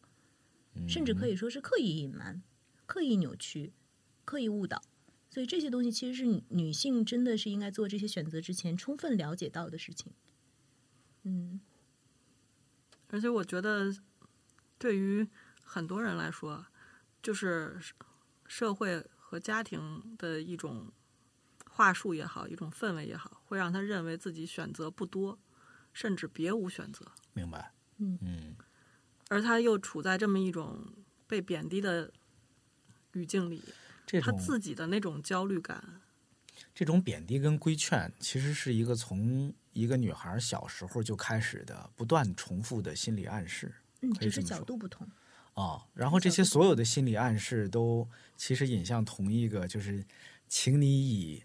[0.88, 2.42] 甚至可以说是刻意隐瞒、
[2.86, 3.74] 刻意扭曲、
[4.24, 4.82] 刻意误导。
[5.30, 10.14] 所以这些东西其实是女女性真的是应该做这些选择之前充分了解到的事情。
[11.24, 11.60] 嗯
[13.10, 13.94] 而且我觉得，
[14.78, 15.28] 对于
[15.62, 16.66] 很多人来说，
[17.22, 17.94] 就是社
[18.48, 20.94] 社会和家庭的一种
[21.70, 25.38] 话术也好，一种氛围也好，会让他认为自己选择不多，
[25.98, 27.12] 甚至别无选择。
[27.34, 27.72] 明白？
[27.98, 28.56] 嗯嗯
[29.30, 30.94] 而他又处在这么一种
[31.26, 32.14] 被贬低的
[33.14, 33.64] 语境里，
[34.06, 36.02] 他这种自己的那种焦虑感，
[36.76, 45.10] 这种贬低跟规劝，其实是一个从一个女孩小时候就开始的不断重复的心理暗示嗯，只是角度不同。
[45.56, 50.06] 啊、然后这些所有的心理暗示都其实引向同一个，就是
[50.48, 51.44] 请你以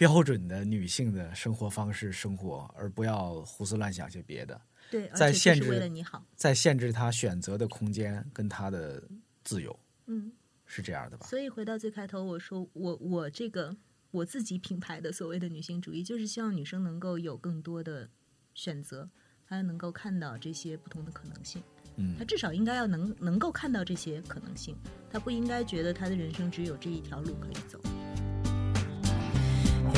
[0.00, 4.58] 标准的女性的生活方式生活，而不要胡思乱想些别的，
[4.90, 6.24] 对，在限制为了你好。
[6.34, 9.06] 在限制她选择的空间跟她的
[9.44, 10.32] 自由，嗯，
[10.64, 11.26] 是这样的吧？
[11.26, 13.76] 所以回到最开头，我说我我这个
[14.10, 18.08] 我自己品牌的所谓的女性主义，就是希望女生能够有更多的
[18.54, 19.06] 选择，
[19.46, 21.62] 她能够看到这些不同的可能性。
[21.96, 24.74] 嗯她至少应该要能能够看到这些可能性，
[25.10, 27.78] 她不应该觉得她的人生只有这一条路可以走。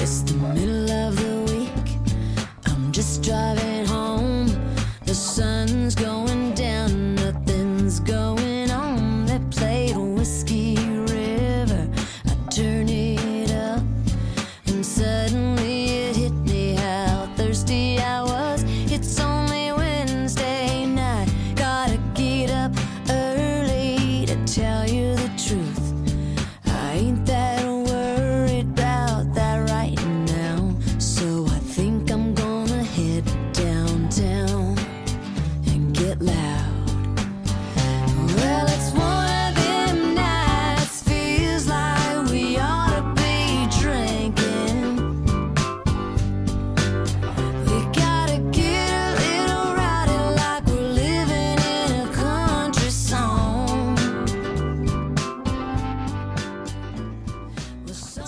[0.03, 1.97] It's the middle of the week.
[2.67, 4.49] I'm just driving home.
[5.05, 8.42] The sun's going down, nothing's going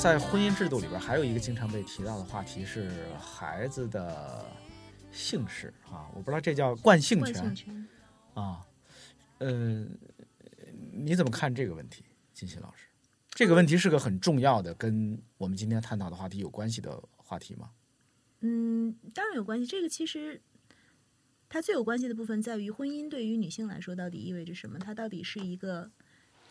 [0.05, 4.45] 在婚姻制度里边，还有一个经常被提到的话题是孩子的
[5.11, 7.89] 姓氏啊，我不知道这叫惯性权，
[8.35, 8.61] 啊，
[9.39, 9.87] 呃，
[10.93, 12.87] 你怎么看这个问题，金鑫老师？
[13.31, 17.71] 这个问题是个很重要的，跟我们今天探讨的话题有关系的话题吗？
[18.41, 19.65] 嗯，当然有关系。
[19.67, 20.43] 这个其实
[21.49, 24.79] 它最有关系的部分在于婚姻对于女性来说到底意味着什么？
[24.79, 25.91] 它到底是一个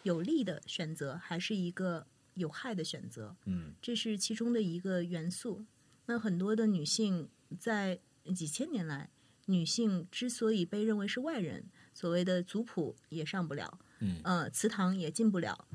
[0.02, 3.36] 有利的选择，还是一个有害的选择？
[3.46, 5.66] 嗯这是其中的一个元素。
[6.06, 7.30] 那很多的女性
[7.60, 8.00] 在
[8.36, 9.10] 几千年来，
[9.46, 15.68] 女性之所以被认为是外人，所谓的族谱也上不了，嗯呃，祠堂也进不了，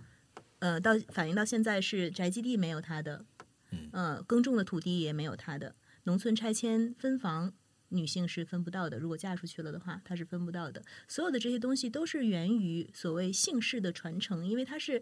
[0.58, 3.24] 呃，到反映到现在是宅基地没有她的，
[3.70, 7.54] 嗯呃，耕种的土地也没有她的，农村拆迁分房。
[7.90, 10.84] 女性是分不到的，如果嫁出去了的话，她是分不到的。
[11.08, 15.00] 所有的这些东西都是源于所谓姓氏的传承，因为它是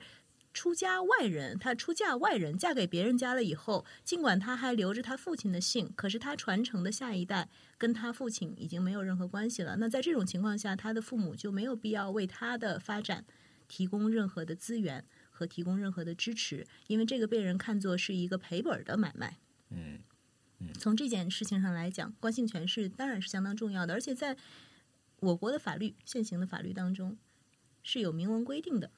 [0.57, 9.76] 出家外人，她出嫁外人，嫁给别人家了以后，尽管她还留着她父亲的姓，可是她传承的下一代跟她父亲已经没有任何关系了。
[9.76, 13.22] 那在这种情况下，她的父母就没有必要为她的发展
[13.68, 19.36] 提供任何的资源和提供任何的支持，因为这个被人看作是一个赔本儿的买卖。
[19.68, 20.00] 嗯
[20.78, 24.34] 从这件事情上来讲，关姓权是当然是相当重要的，而且在
[25.20, 27.18] 我国的法律现行的法律当中
[27.82, 28.90] 是有明文规定的，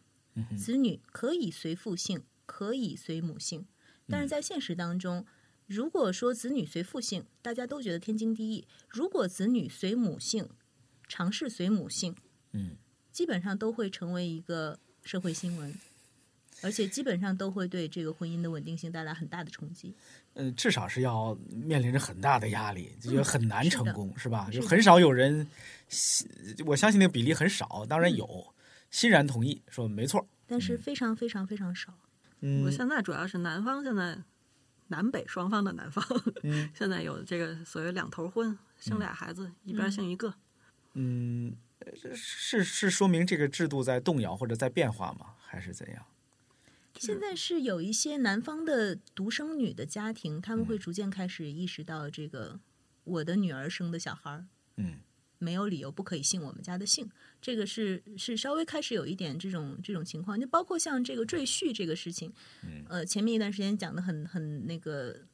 [0.56, 3.66] 子女可以随父姓，可以随母姓，
[4.08, 5.24] 但是在现实当中。
[5.66, 10.48] 如果说子女随父姓，大家都觉得天经地义；如果子女随母姓，
[11.06, 12.16] 尝试随母姓，
[12.52, 12.76] 嗯，
[13.12, 15.74] 基本上都会成为一个社会新闻，
[16.62, 19.94] 而且基本上都会对这个婚姻的稳定性带来很大的冲击。
[20.32, 24.48] 嗯，至少是要面临着很大的压力，就很难成功，是吧？
[24.50, 25.46] 就很少有人，
[26.64, 28.54] 我相信那个比例很少，当然有，
[28.90, 30.26] 欣然同意说没错。
[30.46, 31.94] 但是非常非常非常少。
[32.40, 34.18] 嗯我现在主要是南方，现在
[34.88, 36.04] 南北双方的南方，
[36.42, 40.34] 嗯 现在有这个所谓两头婚，生俩孩子，一边姓一个。
[40.94, 45.34] 嗯，呃是是说明这个制度在动摇或者在变化吗？
[45.40, 46.06] 还是怎样？
[46.94, 52.58] 现在是有一些南方的独生女的家庭，他们嗯会逐渐开始意识到，这个
[53.04, 54.96] 我的女儿生的小孩儿嗯
[55.38, 57.08] 没有理由不可以姓我们家的姓，
[57.40, 62.32] 这个是是稍微开始有一点这种这种情况，就包括像这个赘婿这个事情，
[62.62, 65.26] 嗯呃，前面一段时间讲的很很那个，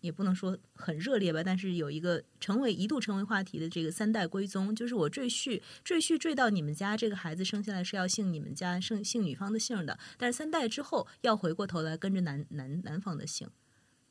[0.00, 13.48] 也不能说很热烈吧，但是有一个成为一度成为话题的这个三代归宗，就是我赘婿赘婿赘到你们家，这个孩子生下来是要姓你们家姓姓女方的姓的，但是三代之后要回过头来跟着男男男方的姓，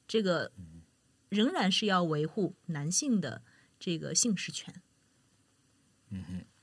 [0.07, 0.51] 这个
[1.29, 3.41] 仍然是要维护男性的
[3.79, 4.73] 这个姓氏权。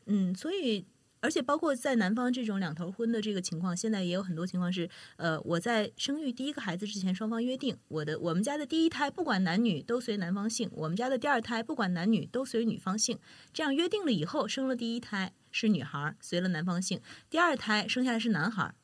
[0.07, 0.87] 嗯，所以
[1.21, 13.19] 而且包括在南方这种两头婚的这个情况，现在也有很多情况是，呃，我在生育第一个孩子之前，双方约定，我的我们家的第一胎不管男女都随男方姓，我们家的第二胎不管男女都随女方姓。
[13.53, 18.75] 这样约定了以后，生了第一胎是女孩，随了男方姓；第二胎生下来是男孩，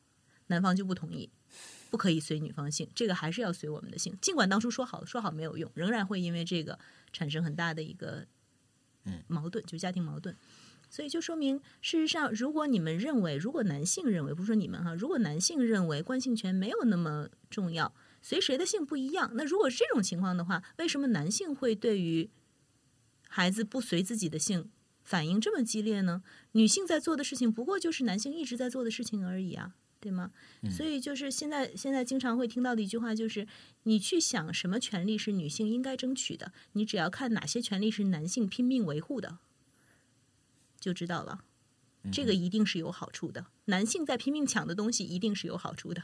[0.47, 1.29] 男方就不同意，
[1.89, 4.17] 不可以随女方姓，这个还是要随我们的姓。
[4.21, 6.77] 尽管当初说好，说好没有用，仍然会因为这个
[7.13, 8.27] 产生很大的一个
[9.27, 10.35] 矛盾，就家庭矛盾。
[10.89, 22.29] 所以就说明，事实上，如果你们认为，如果男性认为，不是说你们哈，如果男性认为惯性权没有那么重要，随谁的性不一样，那如果是这种情况的话，为什么男性会对于
[23.27, 24.69] 孩子不随自己的性
[25.03, 26.23] 反应这么激烈呢？
[26.53, 29.75] 女性在做的事情，不过就是男性一直在做的事情而已啊，
[30.05, 30.31] 对吗？
[30.69, 33.47] 所以就是现在现在经常会听到的一句话就是，
[33.83, 39.39] 你去想什么权利是女性应该争取的，你只要看哪些权利是男性拼命维护的，
[40.79, 41.43] 就知道了。
[42.11, 46.03] 这个一定是有好处的，男性在拼命抢的东西一定是有好处的。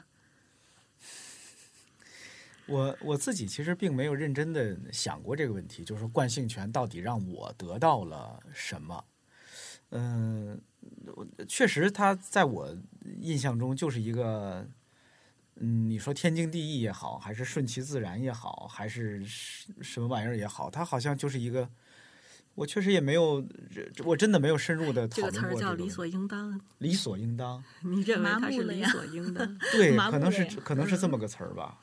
[2.66, 9.06] 我我自己其实并没有认真的想过这个问题，就是说惯性权到底让我得到了什么？
[9.89, 10.70] 嗯、我
[11.47, 12.75] 确实，他在我
[13.19, 14.67] 印象中就是一个，
[15.55, 21.69] 嗯，你说天经地义也好，还是顺其自然也好，还是什什么玩意儿也好，他好像就是一个，
[22.55, 23.45] 我确实也没有，
[24.05, 29.45] 我真的没有深入的讨论过这个词儿叫理所应当，理所应当，你认为麻它是理所应当？
[29.73, 31.77] 对，可能是可能是这么个词儿吧。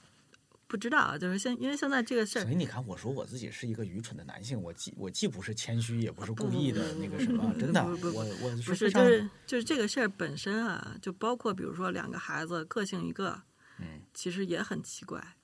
[0.69, 13.43] 不知道，就是现因为现在这个事儿所以你看，我说我自己是一个愚蠢的男性，我既我既不是谦虚，也不是故意的那个什么，真的，我我不是，就是就是这个事儿本身啊，就包括比如说两个孩子个性一个，
[13.79, 15.37] 嗯，其实也很奇怪，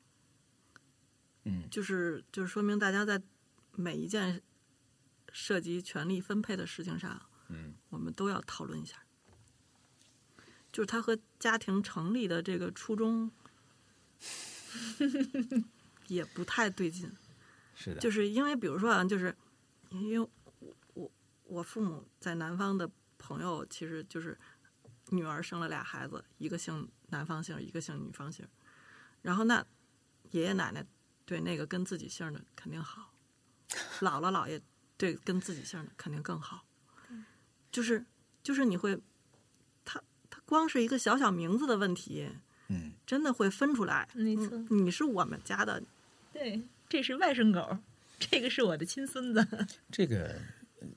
[1.45, 1.69] 嗯。
[1.71, 3.23] 就是就是说明大家在
[3.73, 4.43] 每一件
[5.33, 9.03] 涉及权力分配的事情上，嗯，我们都要讨论一下，
[10.71, 13.31] 就是他和家庭成立的这个初衷
[16.09, 17.11] 也不太对劲。
[17.75, 19.35] 是的，就是因为比如说啊，就是
[19.91, 21.11] 因为我我
[21.45, 24.39] 我父母在南方的朋友，其实就是
[25.11, 28.47] 女儿生了俩孩子，一个姓男方姓，一个姓女方姓。
[29.23, 29.65] 然后那
[30.31, 30.87] 爷爷奶奶
[31.25, 33.13] 对那个跟自己姓的肯定好，
[34.01, 34.61] 姥姥姥爷
[34.97, 36.67] 对跟自己姓的肯定更好。
[37.73, 38.05] 就是
[38.43, 39.03] 就是你会，
[39.85, 40.01] 他
[40.31, 42.31] 他光是一个小小名字的问题，
[42.69, 44.09] 嗯，真的会分出来。
[44.15, 45.83] 没错嗯你是我们家的，
[46.33, 47.79] 对，这是外甥狗，
[48.19, 49.47] 这个是我的亲孙子。
[49.91, 50.35] 这个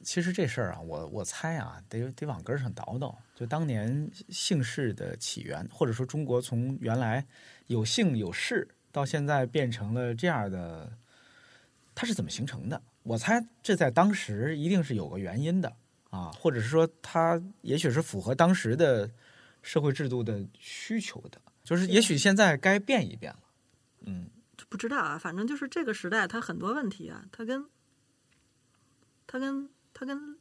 [0.03, 3.18] 其实这事儿啊，我我猜啊，得得往根儿上倒倒。
[3.36, 7.26] 就当年姓氏的起源，或者说中国从原来
[7.68, 10.91] 有姓有氏，到现在变成了这样的，
[11.93, 12.82] 它是怎么形成的？
[13.03, 15.74] 我猜这在当时一定是有个原因的
[16.09, 19.09] 啊，或者是说它也许是符合当时的
[19.61, 23.39] 社会制度的需求的，就是也许现在该变一变了。
[24.05, 24.30] 嗯
[24.70, 27.65] 不知道啊，反正就是这个时代，它很多问题啊，它跟
[29.28, 30.38] 它跟它跟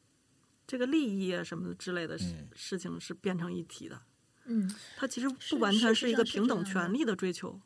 [0.68, 4.00] 这个利益啊什么的之类的事嗯事情是变成一体的。
[4.44, 7.60] 嗯，它其实不完全是一个平等权利的追求，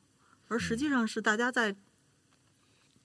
[0.49, 1.77] 而实际上是大家在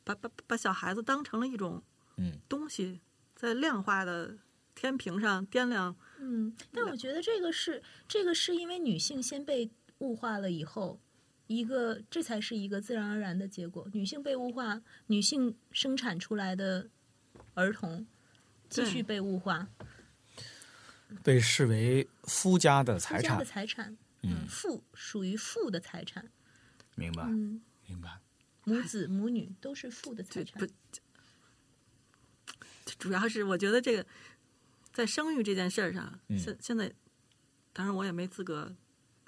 [0.06, 1.84] 把把把小孩子当成了一种
[2.16, 3.02] 嗯东西，
[3.36, 4.38] 在量化的
[4.74, 5.94] 天平上掂量。
[6.20, 11.00] 嗯，但我觉得这个是这个是因为女性先被物化了以后，
[11.48, 13.90] 一个这才是一个自然而然的结果。
[13.94, 16.90] 女性被物化，女性生产出来的
[17.54, 18.06] 儿童
[18.70, 19.70] 继续被物化，
[21.24, 23.46] 被视为夫家的财产夫家的。
[23.46, 26.30] 财产，嗯，父属于父的财产，
[26.96, 28.20] 明白，嗯，明白。
[28.64, 30.68] 母子母女都是父的财产不，，
[32.98, 34.06] 主要是我觉得这个
[34.92, 36.92] 在生育这件事儿上，嗯现现在，
[37.72, 38.76] 当然我也没资格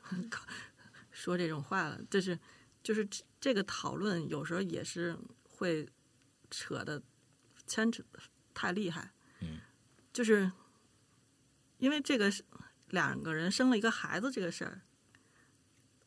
[1.11, 2.37] 说这种话了，就是
[2.83, 5.87] 就是这这个讨论有时候也是会
[6.49, 7.01] 扯的
[7.65, 8.19] 牵扯的
[8.53, 9.59] 太厉害，嗯，
[10.13, 10.51] 就是
[11.77, 12.43] 因为这个是
[12.89, 14.81] 两个人生了一个孩子这个事儿，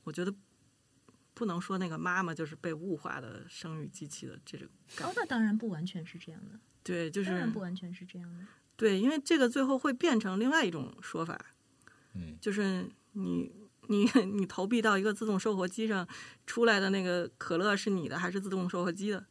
[0.05, 0.35] 我觉得。
[1.33, 8.45] 不能说那个妈妈就是被物化的生育机器的这种感哦，那当然不完全是这样的，对，就是当然不完全是这样的。
[8.77, 11.43] 对，因为这个最后会变成另外一种说法，
[12.13, 13.51] 嗯，就是你
[13.91, 16.07] 你 你投币到一个自动售货机上
[16.47, 19.27] 出来的那个可乐是你的还是自动售货机的？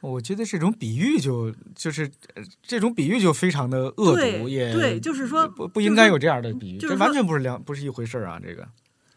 [0.00, 8.38] 我觉得这种比喻就就是呃这种比喻就非常的恶毒，对也对，就是说不不应该有这样的比喻，就是这完全不是两不是一回事儿啊！
[8.40, 8.68] 这个，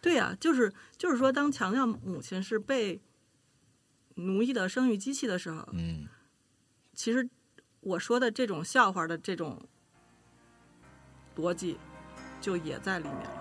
[0.02, 3.00] 对呀、就是就是说，当强调母亲是被
[4.16, 6.08] 奴役的生育机器的时候，嗯
[6.96, 7.30] 其实
[7.82, 9.62] 我说的这种笑话的这种
[11.36, 11.78] 逻辑，
[12.40, 13.41] 就也在里面了。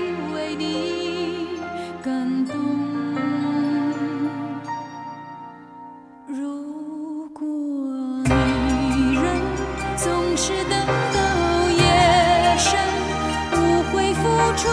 [14.61, 14.67] 出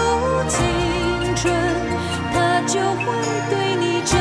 [0.51, 0.61] 青
[1.34, 1.51] 春，
[2.30, 3.07] 他就会
[3.49, 4.12] 对你真。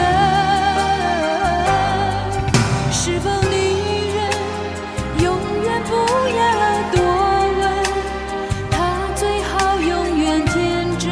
[2.89, 3.53] 是否女
[4.15, 4.17] 人
[5.21, 5.27] 永
[5.63, 5.91] 远不
[6.37, 6.41] 要
[6.93, 6.97] 多
[7.59, 7.61] 问？
[8.71, 8.75] 他
[9.15, 10.55] 最好永远天
[10.97, 11.05] 真，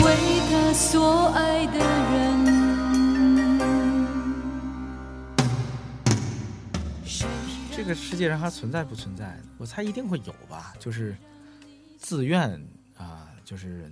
[0.00, 0.04] 为
[0.48, 2.14] 她所爱的人。
[7.76, 9.38] 这个世界上还存在不存在？
[9.58, 11.14] 我猜一定会有吧，就是
[11.98, 12.58] 自愿，
[13.44, 13.90] 就是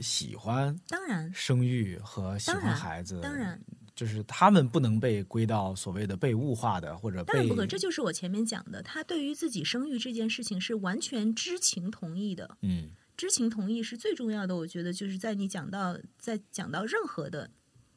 [0.00, 3.60] 喜欢当然，生育和喜欢孩子，当然，
[3.94, 12.58] 就是他们不能被归到所谓的被物化的或者被当然不可，这就是我前面讲的，他对于自己生育这件事情是完全知情同意的。
[12.62, 17.50] 嗯知情同意是最重要的，我觉得就是在你讲到在讲到任何的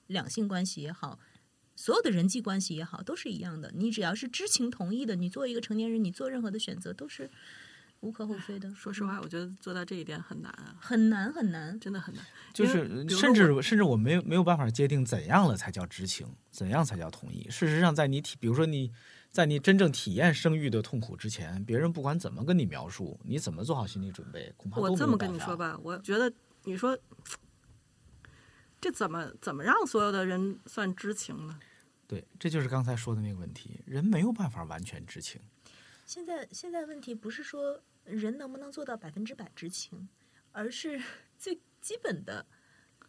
[0.08, 1.18] 两性关系也好，
[1.76, 3.72] 所有的人际关系也好，都是一样的。
[3.74, 7.32] 你只要是知情同意的，你作为一个成年人，你做任何的选择都是
[8.02, 8.74] 无可厚非的。
[8.76, 11.80] 说实话，我觉得做到这一点很难啊，很难很难。
[11.80, 12.24] 真的很难。
[12.54, 17.50] 就是甚至甚至我没有没有办法界定怎样了才叫知情，怎样才叫同意。
[17.50, 18.92] 事实上，在你体，比如说你
[19.32, 26.32] 在你真正体验生育的痛苦之前，别人不管怎么跟你描述，你怎么做好心理准备，恐怕我这么跟你说吧，我觉得
[26.64, 26.98] 你说
[28.80, 31.60] 这怎么怎么让所有的人算知情呢？
[32.08, 35.42] 对，这就是刚才说的那个问题，人没有办法完全知情。
[36.06, 40.08] 现在现在问题不是说人能不能做到百分之百知情，
[40.52, 41.02] 而是
[41.38, 42.46] 最基本的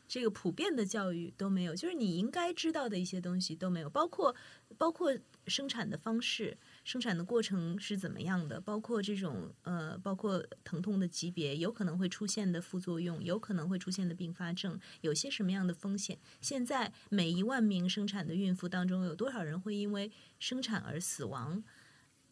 [0.08, 4.34] 这个普遍的教育都没有，就是你应该知道的一些东西都没有，包括
[4.78, 5.12] 包括
[5.46, 16.18] 生产的方式、生产的过程是怎么样的，包括这种呃，包括疼痛的级别，有可能会出现的副作用，有可能会出现的并发症，有些什么样的风险？
[16.40, 21.62] 现在每一万名生产的孕妇当中，有多少人会因为生产而死亡？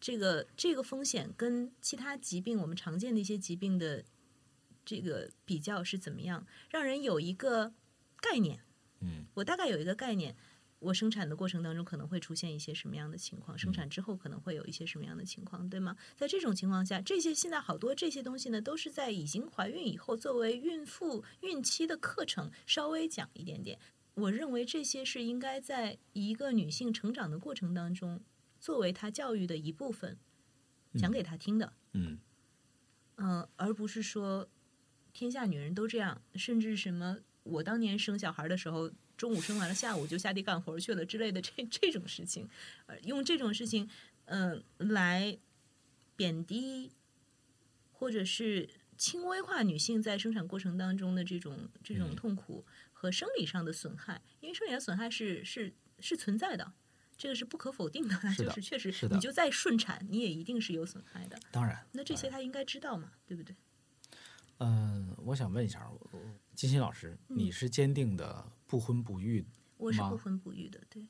[0.05, 4.05] 这个这个风险跟其他疾病我们常见的一些疾病的
[4.85, 7.73] 这个比较是怎么样，让人有一个
[8.21, 8.59] 概念。
[8.99, 10.35] 嗯，我大概有一个概念，
[10.77, 15.97] 我生产的过程当中可能会出现一些什么样的情况，生产之后可能会有一些什么样的情况，对吗？
[16.15, 23.79] 在这种情况下，这些现在好多这些东西呢，都是在已经怀孕以后作为孕妇孕期的课程稍微讲一点点。
[24.13, 28.21] 我认为这些是应该在一个女性成长的过程当中，
[28.65, 30.17] 作为他教育的一部分，
[30.95, 31.71] 讲给他听的。
[31.91, 32.17] 嗯。
[33.17, 34.49] 嗯、而不是说
[35.13, 42.49] 天下女人都这样，甚至什么我当年生小孩的时候，中午生完了，下午就下地干活去了之类的这这种事情，
[42.87, 43.87] 呃，用这种事情，
[44.25, 45.37] 嗯、来
[46.15, 46.91] 贬低
[47.91, 56.73] 或者是轻微化女性在生产过程当中的这种这种痛苦和生理上的损害，因为生理上的损害是是是存在的。
[57.17, 61.39] 这个是不可否定的，是的就是确实，是的你就再顺产，你也一定是有损害的。
[61.51, 63.55] 当然，那这些他应该知道嘛，对不对？
[64.59, 66.21] 嗯、我想问一下，我
[66.53, 69.47] 金鑫老师，你是坚定的不婚不育，吗
[69.77, 71.05] 我是不婚不育的，对。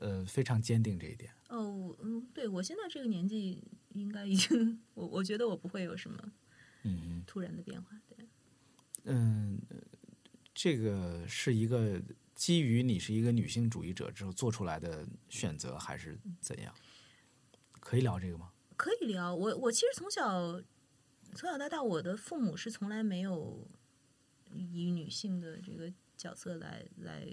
[0.00, 1.32] 呃，非常坚定这一点。
[1.48, 3.62] 哦，嗯，对我现在这个年纪，
[3.94, 6.32] 应该已经，我我觉得我不会有什么
[6.82, 8.26] 嗯突然的变化，对。
[9.04, 9.60] 嗯，
[10.52, 12.02] 这个是一个
[12.34, 16.74] 基于你是一个女性主义者之后做出来的选择，还是怎样？
[17.80, 18.50] 可以聊这个吗？
[18.76, 19.34] 可以聊。
[19.34, 20.60] 我我其实从小
[21.34, 23.66] 从小到大，我的父母是从来没有
[24.52, 27.26] 以女性的这个角色来来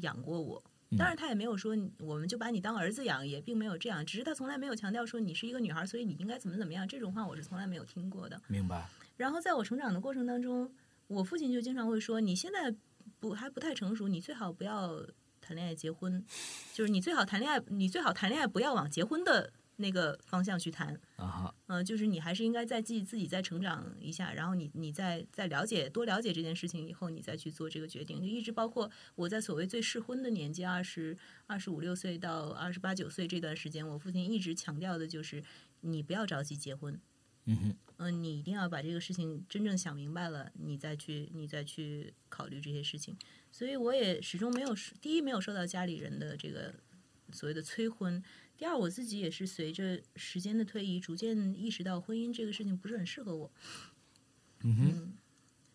[0.00, 0.62] 养过我。
[0.98, 4.04] 当然，他也没有说我们就把你当儿子养，也并没有这样。
[4.04, 6.88] 只是他从来没有强调说你是一个女孩，所以你应该怎么怎么样。
[6.88, 8.40] 这种话我是从来没有听过的。
[8.48, 8.88] 明白。
[9.16, 10.72] 然后在我成长的过程当中，
[11.06, 12.74] 我父亲就经常会说：“你现在
[13.20, 15.06] 不还不太成熟，你最好不要
[15.40, 16.24] 谈恋爱结婚，
[16.72, 20.98] 就是你最好谈恋爱，你最好谈恋爱不要往结婚的那个方向去谈。
[21.16, 28.20] 啊哈，嗯、就是你还是应该再自己自己再成长一下，然后你你再再了解多了解这件事情以后，你再去做这个决定。
[28.20, 31.16] 就一直包括我在所谓最适婚的年纪，二十
[31.46, 35.42] 二十五六岁到二十八九岁这段时间，我父亲一直强调的就是
[35.82, 36.98] 你不要着急结婚。”
[37.50, 43.16] 嗯哼，嗯，你一定要把这个事情真正想明白了，你再去你再去考虑这些事情。
[43.50, 46.72] 所以我也始终没有第一没有受到家里人的这个
[47.32, 48.22] 所谓的催婚。
[48.56, 53.50] 第二，我自己也是随着时间的推移，逐渐意识到婚姻这个事情不是很适合我。
[54.60, 55.12] 嗯哼，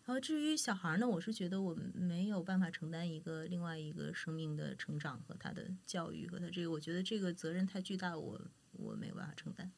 [0.06, 8.40] 然后至于小孩儿呢，我是觉得我没有办法承担一个另外一个生命的成长和他的教育和他这个，我觉得这个责任太巨大，我
[8.72, 9.70] 我没有办法承担。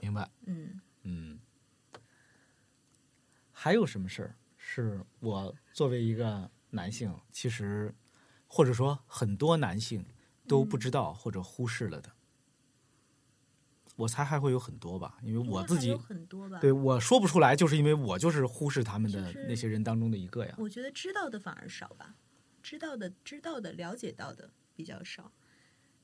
[0.00, 0.30] 明白。
[0.46, 1.40] 嗯，嗯，
[3.52, 7.94] 还有什么事儿是我作为一个男性，其实
[8.46, 10.04] 或者说很多男性
[10.46, 12.12] 都不知道或者忽视了的？
[13.96, 16.60] 我猜还会有很多吧，因为我自己很多吧。
[16.60, 20.54] 对我说不出来，就是因为我就是忽视他们的那些人当中的一个呀。
[20.56, 22.14] 我觉得知道的反而少吧，
[22.62, 25.32] 知道的、知道的、了解到的比较少，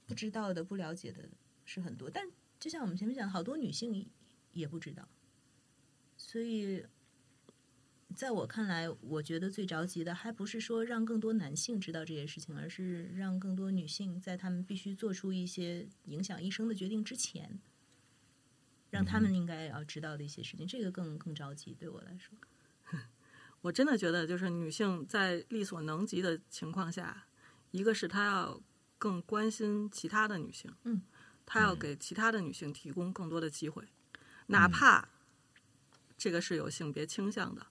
[0.07, 1.29] 不知道的、不了解的
[1.65, 2.11] 是很多。
[2.11, 2.29] 但
[2.65, 4.11] 就像我们前面讲，好多女性
[4.53, 5.07] 也不知道，
[6.17, 6.83] 所以
[8.15, 17.61] 在我看来，我觉得最着急的还不是说让更多男性知道这些事情，而是让更多女性在他们必须做出一些影响一生的决定之前，
[18.89, 21.75] 让他们应该要知道的一些事情，这个更更着急。
[21.75, 22.35] 对我来说。
[23.61, 27.27] 我真的觉得，就是女性在力所能及的情况下，
[27.73, 28.59] 一个是她要
[28.97, 31.03] 更关心其他的女性，嗯，
[31.47, 33.85] 她要给其他的女性提供更多的机会，
[34.47, 35.09] 哪怕
[36.17, 37.67] 这个是有性别倾向的，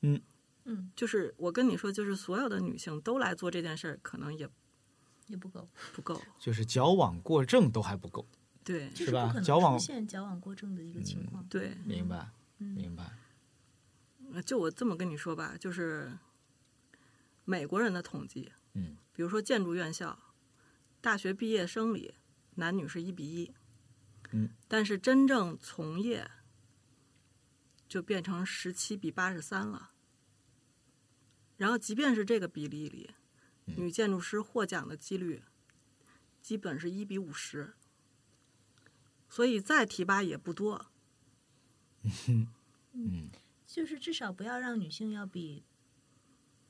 [0.00, 0.20] 嗯
[0.64, 4.48] 嗯，就是我跟你说，就是所有的女性都来做这件事儿，可能也
[5.28, 8.26] 也不够，不够， 就是矫枉过正都还不够，
[8.64, 11.44] 对是是不可能矫枉出现矫枉过正的一个情况。
[11.48, 12.30] 对，明白？
[12.58, 13.04] 嗯明白。
[14.32, 16.18] 呃就我这么跟你说吧，就是
[17.44, 20.18] 美国人的统计，嗯，比如说建筑院校，
[21.00, 22.14] 大学毕业生里
[22.56, 23.54] 男女是一比一，
[24.32, 26.30] 嗯，但是真正从业
[27.88, 29.92] 就变成十七比八十三了。
[31.56, 33.10] 然后，即便是这个比例里，
[33.64, 35.42] 女建筑师获奖的几率
[36.42, 37.74] 基本是一比五十，
[39.28, 40.86] 所以再提拔也不多。
[42.92, 43.30] 嗯
[43.66, 45.64] 就是至少不要让女性要比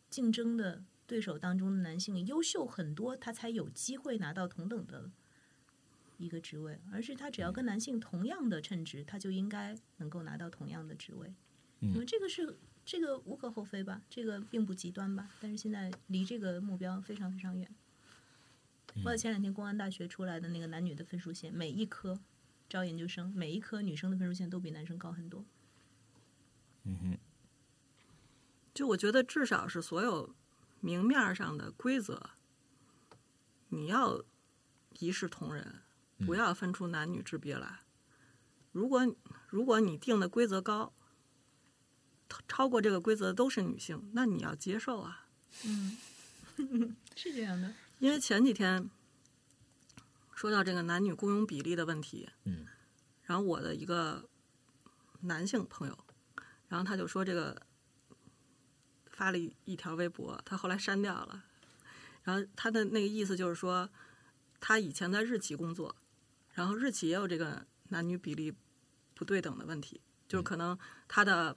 [0.09, 5.11] 竞争的对手当中的男性优秀很多，他才有机会拿到同等的
[6.19, 11.35] 一个职位，而是他只要跟男性同样的称职，他就应该能够拿到同样的职位。
[11.81, 17.75] 嗯因为这个是这个无可厚非吧，这个并不极端吧，但是现在离这个目标非常非常远。
[19.05, 22.19] 我前两天公安大学出来的那个男女的分数线，每一科
[22.67, 25.45] 招研究生，每一科女生的分数线都比男生高很多。
[26.85, 27.19] 嗯哼，
[28.73, 30.35] 就我觉得，至少是所有
[30.81, 32.31] 明面上的规则，
[33.69, 34.25] 你要
[34.99, 35.83] 一视同仁，
[36.25, 37.81] 不要分出男女之别来。
[38.73, 39.15] 如果
[39.49, 40.93] 如果你定的规则高，
[42.49, 45.27] 超过这个规则都是女性，那你要接受啊。
[45.65, 45.97] 嗯
[47.15, 48.89] 是这样的，因为前几天
[50.35, 52.67] 说到这个男女雇佣比例的问题，嗯，
[53.25, 54.29] 然后我的一个
[55.21, 55.99] 男性朋友，
[56.69, 57.61] 然后他就说这个
[59.11, 61.45] 发了一一条微博，他后来删掉了，
[62.23, 63.89] 然后他的那个意思就是说，
[64.61, 65.95] 他以前在日企工作，
[66.57, 68.51] 然后日企也有这个男女比例
[69.15, 70.77] 不对等的问题，就是可能
[71.07, 71.55] 他的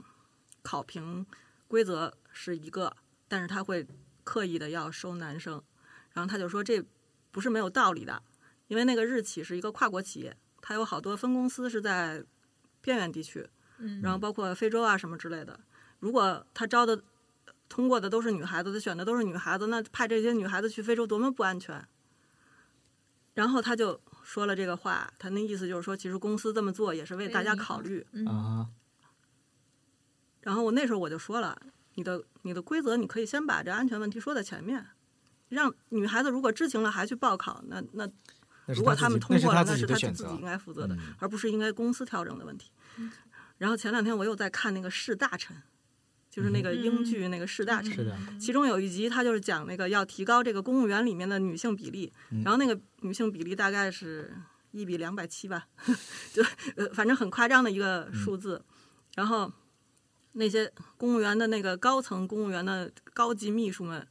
[0.61, 1.26] 考评
[1.69, 2.93] 规则是一个，
[3.30, 3.88] 但是他会
[4.26, 5.63] 刻意的要收男生，
[6.11, 6.84] 然后他就说这
[7.31, 8.21] 不是没有道理的，
[8.67, 12.21] 因为那个日企是一个跨国企业，它有好多分公司是在
[12.81, 15.57] 边远地区，嗯然后包括非洲啊什么之类的。
[15.99, 17.01] 如果他招的
[17.69, 21.88] 通过的都是女孩子，他选的都是女孩子，那派这些女孩子去非洲多么不安全。
[23.35, 28.06] 然后他就说了这个话，他那意思就是说，其实公司这么做也是为大家考虑。
[28.11, 28.69] 嗯啊，
[30.41, 31.60] 然后我那时候我就说了，
[31.95, 34.85] 你的你的规则，你可以先把这安全问题说在前面，
[35.47, 38.07] 让女孩子如果知情了还去报考，那那
[38.68, 40.41] 如果他们通过了，那是那是他自己应。
[40.41, 42.69] 该负责的，嗯而不是应该公司调整的问题。
[43.57, 45.57] 然后前两天我又在看那个士大臣，
[46.30, 54.31] 就是那个英剧那个士大臣，其中有一集他就是讲那个要提高这个公务员里面的女性比例，然后那个女性比例大概是
[54.72, 55.68] 一比两百七吧，
[56.31, 56.43] 就
[56.76, 58.64] 呃反正很夸张的一个数字。
[59.15, 59.51] 然后
[60.34, 64.07] 那些公务员的那个高层公务员的高级秘书们，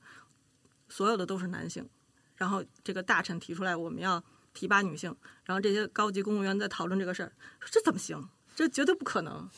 [0.88, 1.88] 所有的都是男性。
[2.34, 4.22] 然后这个大臣提出来我们要
[4.52, 5.14] 提拔女性，
[5.44, 8.28] 然后这些高级公务员在讨论这个事儿，说这怎么行？
[8.56, 9.48] 这绝对不可能。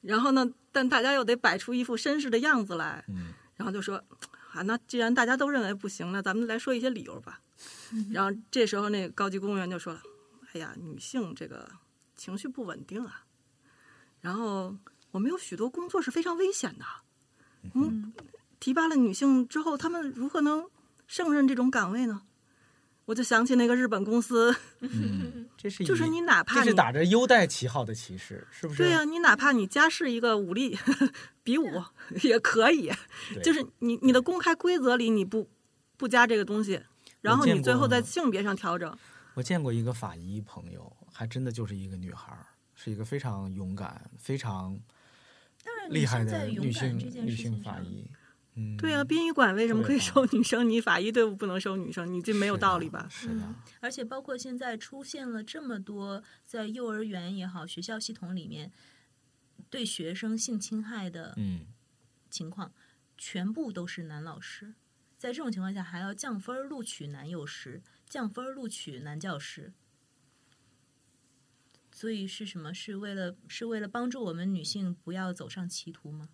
[0.00, 3.96] 然后呢，但大家又得摆出一副绅士的样子来，嗯然后就说
[4.52, 7.40] 啊，那既然大家都认为不行，那咱们来说一些理由吧。
[8.12, 10.00] 然后这时候那个高级公务员就说了
[10.54, 11.68] ：“哎呀，女性这个
[12.14, 13.24] 情绪不稳定啊，
[14.20, 14.76] 然后
[15.10, 16.84] 我们有许多工作是非常危险的。
[17.74, 18.12] 嗯，
[18.60, 20.70] 提拔了女性之后，她们如何能
[21.06, 22.22] 胜任这种岗位呢？
[23.08, 24.54] 我就想起那个日本公司，
[25.56, 28.82] 这是就是你哪怕这是打着优待旗号的歧视，是不是？
[28.82, 30.78] 对呀、你哪怕你家是一个武力
[31.42, 31.82] 比武
[32.22, 32.92] 也可以，
[33.42, 35.48] 就是你你的公开规则里你不
[35.96, 36.82] 不加这个东西，
[37.22, 38.94] 然后你最后在性别上调整，
[39.32, 42.36] 我见过一个法医朋友，还真的就是一个女孩，
[42.74, 44.78] 是一个非常勇敢、非常，
[45.88, 48.04] 厉害的女性女性法医。
[48.58, 50.68] 嗯，对啊，殡仪馆为什么可以收女生？
[50.68, 52.12] 你法医队伍不能收女生？
[52.12, 53.06] 你这没有道理吧？
[53.08, 58.72] 是的，嗯而且包括现在出现了这么多在幼儿园也好，学校系统里面
[59.70, 61.66] 对学生性侵害的嗯，
[62.28, 62.72] 情况，
[63.16, 64.74] 全部都是男老师。
[65.16, 69.72] 在这种情况下，还要降分录取男幼师，降分录取男教师。
[71.92, 72.72] 所以是什么？
[72.72, 76.28] 是为了是为了帮助我们女性不要走上歧途吗？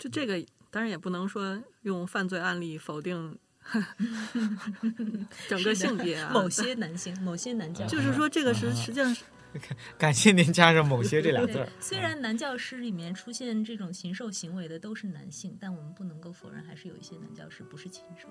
[0.00, 3.38] 就这个，当然也不能说用犯罪案例否定
[5.46, 6.30] 整个性别啊。
[6.32, 9.22] 某些男性，某些男教师，就是说，这个啊是实际上是
[9.98, 18.26] 感谢您加上“某些”这俩字儿。，虽然男教师里面出现这种禽兽行为的都是男性，但我们不能够否认，还是有一些男教师不是禽兽。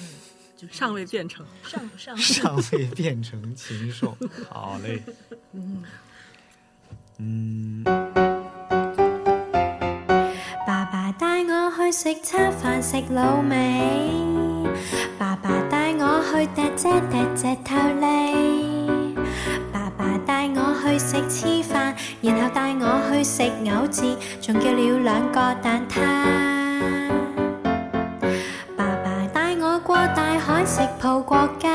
[0.00, 0.08] 嗯，
[0.56, 1.46] 就是尚未变成。
[1.64, 4.14] 上上 尚未变成禽兽。
[4.50, 5.02] 好嘞，
[7.18, 8.21] 嗯，爸
[11.92, 13.54] 食餐饭食老味，
[15.18, 19.14] 爸爸带我去笛姐趯隻頭脷，
[19.70, 26.00] 爸爸带我去食黐饭，然后带我去食藕字，仲叫了两个蛋挞。
[28.74, 31.68] 爸爸带我过大海食葡国家，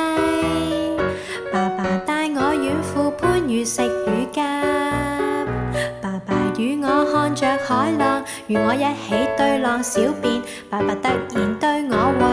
[8.47, 10.41] 与我一起对浪小便。
[10.69, 12.25] 爸爸突然对我话，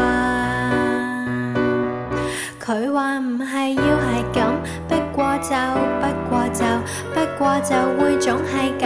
[2.65, 4.39] 佢话唔系要系咁，
[4.89, 5.55] 不过就
[6.01, 6.65] 不过就
[7.13, 8.83] 不过就会总系咁。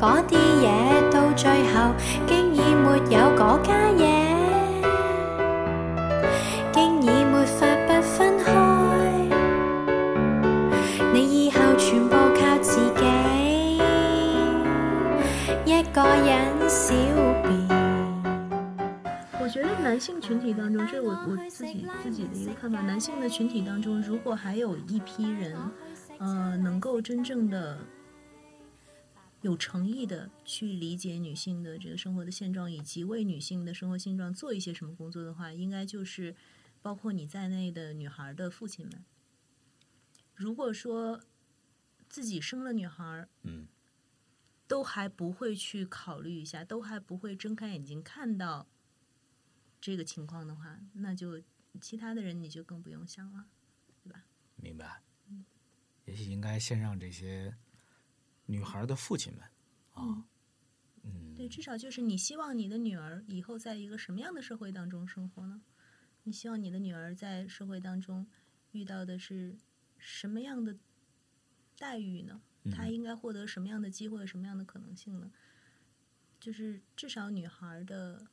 [0.00, 0.34] 嗰啲
[0.64, 0.66] 嘢
[1.12, 1.94] 到最后，
[2.26, 4.09] 竟已没有嗰家嘢，
[16.10, 16.92] 一個人小
[17.44, 17.68] 便。
[19.40, 22.80] 我觉得男性群体当中，这我我自己自己的一个看法。
[22.80, 25.56] 男性的群体当中，如果还有一批人，
[26.18, 27.78] 呃，能够真正的
[29.42, 36.34] 有诚意的去理解女性的这个生活的现状，以及为女性的生活现状做一些什么工作的话，应该就是
[36.82, 39.04] 包括你在内的女孩的父亲们。
[40.34, 41.20] 如果说
[42.08, 43.66] 自己生了女孩，嗯，
[44.70, 48.68] 都还不会去考虑一下，都还不会睁开眼睛看到
[49.80, 51.42] 这个情况的话，那就
[51.80, 53.48] 其他的人你就更不用想了。
[54.04, 54.22] 对吧
[54.54, 55.02] 明白。
[56.04, 57.52] 也许应该先让这些
[58.46, 59.42] 女孩的父亲们
[59.92, 60.24] 啊，
[61.02, 65.60] 嗯，对，至少就是你希望你的女儿以后在一个什么样的社会当中生活呢？
[66.22, 68.24] 你希望你的女儿在社会当中
[68.70, 69.58] 遇到的是
[69.98, 70.78] 什么样的
[71.76, 72.40] 待遇呢？
[72.70, 75.30] 她应该获得什么样的机会、什么样的可能性呢？
[76.40, 78.26] 就是至少女孩的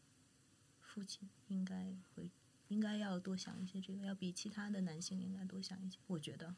[0.81, 2.29] 父亲应该会
[2.69, 5.97] 应该要多想一些这个，要比其他的男性应该多想一些。
[6.07, 6.55] 我觉得，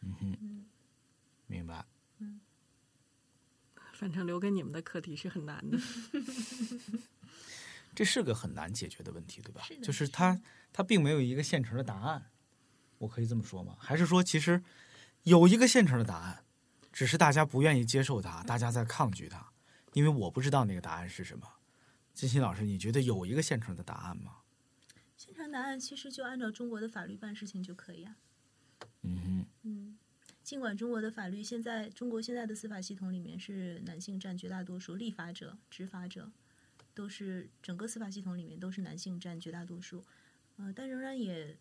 [0.00, 0.66] 嗯哼
[1.46, 1.84] 明白。
[2.18, 2.40] 嗯
[3.94, 5.76] 反正留给你们的课题是很难的。
[7.96, 9.76] 这是个很难解决的问题，对吧是？
[9.78, 10.40] 就是是的它
[10.72, 12.30] 它并没有一个现成的答案，
[12.98, 13.76] 我可以这么说吗？
[13.80, 14.62] 还是说其实
[15.24, 16.44] 有一个现成的答案，
[16.92, 19.52] 只是大家不愿意接受它，大家在抗拒它，
[19.92, 21.46] 因为我不知道那个答案是什么。
[22.14, 24.38] 金鑫老师，你觉得有一个现成的答案吗？
[25.16, 28.16] 现成答案其实就按照中国的法律办事情就可以啊。
[29.02, 29.98] 嗯嗯，
[30.42, 36.30] 尽管中国的法律现在，中国现在的司法系统里面是男性占绝大多数，立法者、执法者
[36.94, 40.04] 都是整个司法系统里面都是男性占绝大多数。
[40.56, 41.56] 呃，但仍然也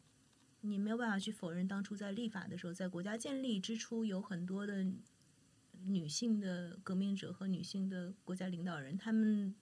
[0.61, 4.85] 你没有办法去否认，当初在立法的时候，在国家建立之初，有很多的
[5.85, 9.55] 女性的革命者和女性的国家领导人，他们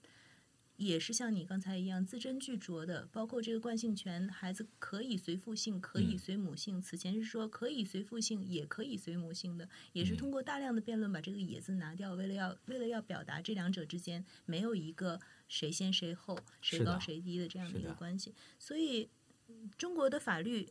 [0.78, 6.82] 也是像你刚才一样字斟句酌的，包括这个惯性权，孩子可以随父姓，可以嗯随母姓。
[6.82, 18.34] 此前是说可以随父姓，也可以随母姓的，也是通过大量的辩论把这个“也”字拿掉，为了要为了要表达这两者之间没有一个谁先谁后、谁高谁低的这样的一个关系。
[18.60, 19.10] 所以，
[19.48, 20.68] 嗯中国的法律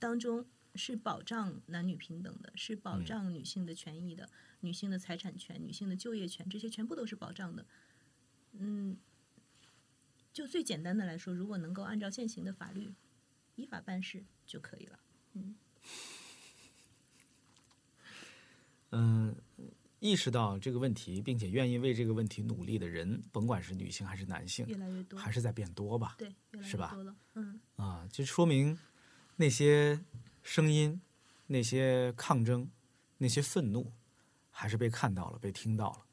[0.00, 0.44] 当中
[0.74, 4.28] 是保障男女平等的，是保嗯障女性的权益的，
[4.62, 7.66] 女性的财产权、女性的就业权，这些全部都是保障的。
[8.52, 8.96] 嗯，
[10.32, 12.92] 就最简单的来说，如果能够按照现行的法律
[13.56, 14.98] 依法办事就可以了。
[18.90, 19.34] 嗯，
[20.00, 26.14] 意识到这个问题，并且愿意为这个问题努力的人，甭管是女性还是男性，越来越多，还是在变多吧？
[26.18, 27.16] 对，越来是吧越多了。
[27.34, 28.78] 嗯，啊，就说明
[29.36, 29.98] 那些
[30.42, 31.00] 声音、
[31.46, 32.70] 那些抗争、
[33.18, 33.90] 那些愤怒，
[34.62, 36.06] 还是被看到了、被听到了，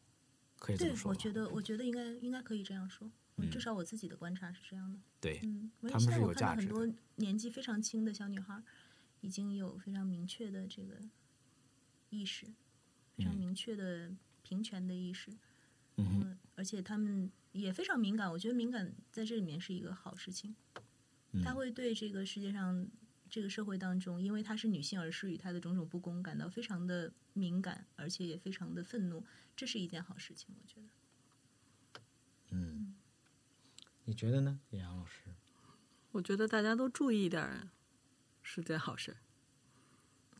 [0.57, 1.15] 可以这么，说吧。
[1.15, 3.07] 我觉得，我觉得应该应该可以这样说。
[3.38, 4.99] 嗯至少我自己的观察是这样的。
[5.21, 8.61] 对，嗯，因为他们是有现在我看价值的到很多年纪非常轻的小女孩，
[9.21, 10.99] 已经有非常明确的这个
[12.09, 12.47] 意识，
[13.15, 14.11] 非常嗯明确的
[14.41, 15.31] 平权的意识。
[15.97, 20.55] 嗯而且他们也非常敏感，我觉得敏感在这里面是一个好事情。
[21.34, 22.89] 嗯他会对这个世界上、
[23.30, 29.23] 这个社会当中，因为她是女性而施予她的种种不公感到非常的敏感，而且也非常的愤怒，
[29.56, 32.01] 这是一件好事情，我觉得。
[32.51, 32.95] 嗯，
[34.06, 35.35] 你觉得呢，叶阳老师？
[36.11, 37.69] 我觉得大家都注意一点儿
[38.41, 39.15] 是件好事，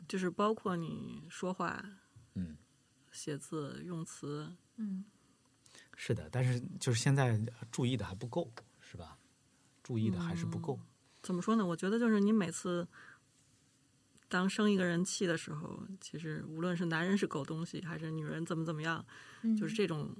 [0.08, 1.98] 就是包括你说话、
[2.34, 2.56] 嗯，
[3.12, 5.04] 写字、用词，嗯，
[5.96, 7.38] 是的，但是就是现在
[7.70, 9.16] 注意的还不够，是吧？
[9.84, 10.80] 注意的还是不够。
[11.22, 11.66] 怎么说呢？
[11.66, 12.86] 我觉得就是你每次
[14.28, 19.04] 当生一个人气的时候，其实无论是男人是狗东西，还是女人怎么怎么样，
[19.42, 20.16] 嗯就是这种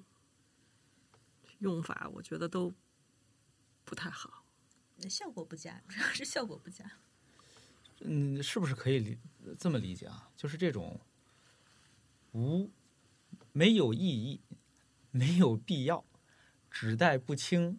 [1.60, 2.72] 用法，我觉得都
[3.85, 4.44] 不太好。
[5.09, 6.85] 效果不佳，主要是效果不佳。
[8.02, 9.18] 嗯，是不是可以理
[9.59, 10.31] 这么理解啊？
[10.36, 11.01] 就是这种
[12.32, 12.70] 无
[13.52, 14.40] 没有意义、
[15.10, 16.05] 没有必要、
[16.70, 17.78] 指代不清、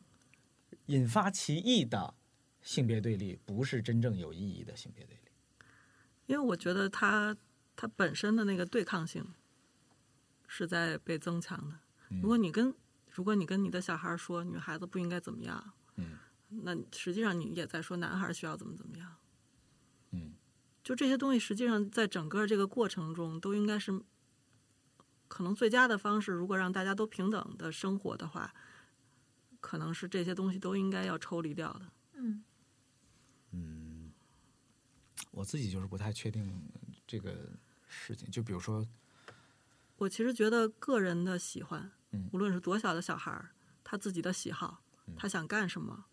[0.87, 2.15] 引发歧义的
[2.61, 5.31] 性别对立，不是真正有意义的性别对立。
[6.27, 7.35] 因为我觉得它
[7.75, 9.25] 它本身的那个对抗性
[10.47, 11.79] 是在被增强的。
[12.21, 12.73] 如果你跟
[13.09, 16.17] 如果你跟你的小孩说女孩子不应该怎么样，嗯，
[16.49, 19.15] 那实际上你也在说男孩需要怎么怎么样。
[20.11, 20.33] 嗯，
[20.83, 24.01] 就这些东西，实际上在整个这个过程中都应该是
[25.27, 26.31] 可能最佳的方式。
[26.31, 28.53] 如果让大家都平等的生活的话，
[29.59, 31.91] 可能是这些东西都应该要抽离掉的。
[32.13, 32.43] 嗯，
[35.31, 36.61] 我自己就是不太确定
[37.07, 37.49] 这个
[37.87, 38.29] 事情。
[38.29, 38.85] 就比如说，
[39.97, 43.51] 我其实觉得个人的喜欢，嗯无论是多小的小孩儿，
[43.83, 44.83] 他自己的喜好，
[45.15, 46.05] 他想干什么，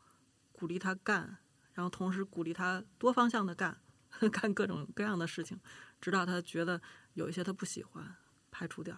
[0.52, 1.38] 鼓励他干，
[1.72, 3.80] 然后同时鼓励他多方向的干，
[4.30, 5.58] 干各种各样的事情，
[6.00, 6.80] 直到他觉得
[7.14, 8.16] 有一些他不喜欢，
[8.50, 8.96] 排除掉。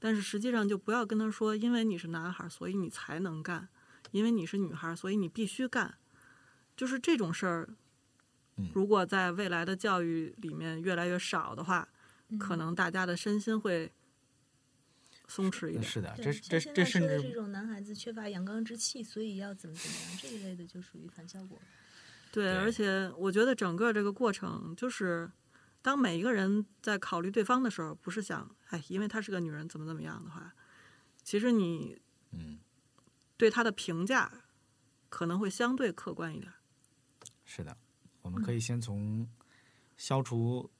[0.00, 3.68] 但是实际上就不要跟他说，因为你是男孩儿，所以你才能干；
[4.10, 5.98] 因为你是女孩儿，所以你必须干。
[6.76, 7.68] 就是这种事儿，
[8.74, 11.88] 如果在未来的教育里面越来越少的话，
[12.38, 13.92] 可能大家的身心会
[15.28, 15.82] 松弛一点。
[15.82, 21.58] 是的，对这这像现在这甚至说的这种男孩子缺乏阳刚之气，所以要怎么怎么样这一类的，就属于反效果。
[22.30, 25.30] 对，对而且我觉得整个这个过程，就是
[25.82, 30.54] 当每一个人在考虑对方的时候，不是想哎，因为她是个女人怎么怎么样的话，
[31.22, 32.00] 其实你
[32.32, 32.58] 嗯
[33.36, 34.32] 对她的评价
[35.10, 36.50] 可能会相对客观一点。
[37.54, 37.76] 是的，
[38.22, 39.28] 我们可以先从
[39.98, 40.70] 消除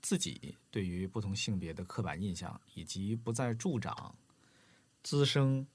[0.00, 4.16] 自己对于不同性别的刻板印象，以及不再助长、
[5.02, 5.66] 滋生、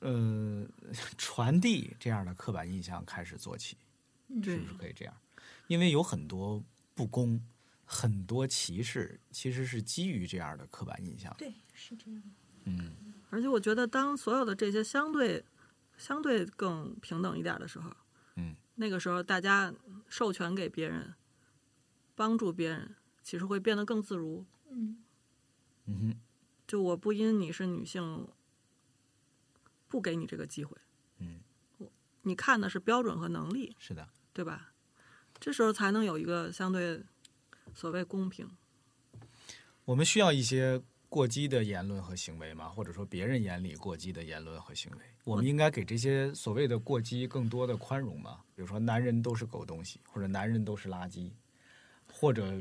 [0.00, 0.66] 呃
[1.16, 3.76] 传递这样的刻板印象开始做起，
[4.42, 5.16] 是不是可以这样？
[5.68, 6.60] 因为有很多
[6.92, 7.40] 不公、
[7.84, 11.32] 很多歧视，其实是基于这样的刻板印象。
[11.38, 12.28] 对，是这样的。
[12.64, 12.96] 嗯
[13.30, 15.44] 而且我觉得，当所有的这些相对
[15.96, 17.92] 相对更平等一点的时候，
[18.34, 19.74] 嗯，那个时候大家
[20.08, 21.14] 授权给别人，
[22.14, 24.46] 帮助别人，其实会变得更自如。
[24.70, 24.98] 嗯，
[25.86, 26.16] 嗯哼，
[26.66, 28.28] 就我不因你是女性，
[29.88, 30.76] 不给你这个机会。
[31.18, 31.40] 嗯，
[31.78, 31.90] 我
[32.22, 34.72] 你看的是标准和能力，是的，对吧？
[35.38, 37.02] 这时候才能有一个相对
[37.74, 38.48] 所谓公平。
[39.84, 42.68] 我们需要一些过激的言论和行为吗？
[42.68, 48.40] 或者说别人眼里过激的言论和行为，我们应该给这些所谓的过激更多的宽容吗？
[48.54, 51.30] 比如说，男人都是狗东西，或者男人都是垃圾，
[52.12, 52.52] 或者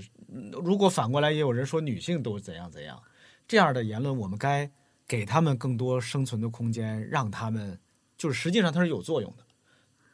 [0.63, 3.01] 如果反过来也有人说女性都是怎样怎样，
[3.47, 4.69] 这样的言论，我们该
[5.07, 7.79] 给他们更多生存的空间，让他们
[8.17, 9.43] 就是实际上它是有作用的。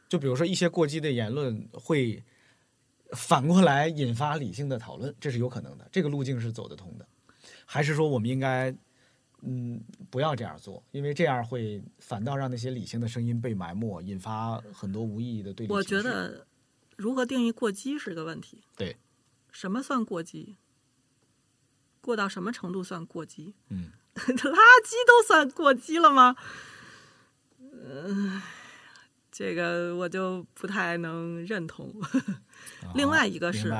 [0.08, 2.22] 就比如说一些过激的言论会
[3.12, 7.06] 反过来引发理性的讨论，这是有可能的，这个路径是走得通的。
[7.66, 8.74] 还是说我们应该
[9.42, 16.46] 嗯不要这样做，因为这样会反倒让那些理性的声音被埋没，引发很多无意义的对立我觉得，
[16.96, 18.62] 如何定义过激是个问题。
[18.76, 18.96] 对，
[19.50, 20.56] 什么算过激？
[22.00, 23.54] 过到什么程度算过激？
[23.68, 26.36] 嗯， 垃圾都算过激了吗？
[27.58, 28.42] 嗯、
[29.30, 31.92] 这个我就不太能认同。
[32.94, 33.72] 另外一个是，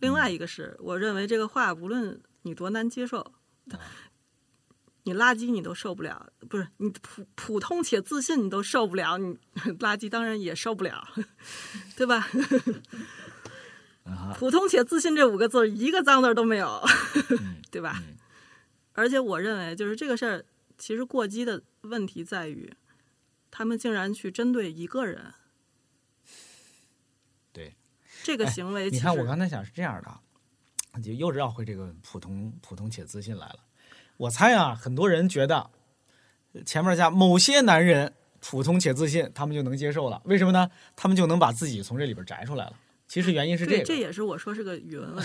[0.00, 3.32] 另外一个是，我认为这个话无论你多难接受，
[5.04, 9.36] 你垃圾你都受不了，不是你普普通且自信你都受不了，你
[9.80, 11.06] 垃圾当然也受不了，
[11.96, 12.28] 对吧？
[14.04, 16.82] 啊普通且自信这五个字一个脏字都没有，
[17.30, 18.02] 嗯对吧？
[18.94, 20.44] 而且我认为，就是这个事儿，
[20.76, 22.72] 其实过激的问题在于，
[23.50, 25.34] 他们竟然去针对一个人，
[27.52, 27.74] 对。
[28.24, 30.21] 这个行为其你，看我刚才想是这样的啊，
[31.00, 33.60] 就又绕回这个普通普通且自信来了。
[34.16, 35.70] 我猜啊，很多人觉得
[36.66, 40.20] 前面加某些男人普通且自信，他们就能接受了。
[40.24, 40.70] 为什么呢？
[40.96, 42.76] 他们就能把自己从这里边摘出来了。
[43.08, 45.24] 其实原因是这对，个，这也是我说是个语文问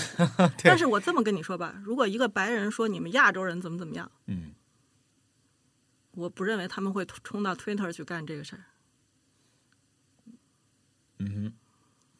[0.52, 0.64] 题。
[0.64, 4.52] 但是我这么跟你说吧，如果一个白人说你们亚洲人怎么怎么样，嗯，
[6.12, 8.64] 我不认为他们会冲到 Twitter 去干这个事儿。
[11.20, 11.54] 嗯哼，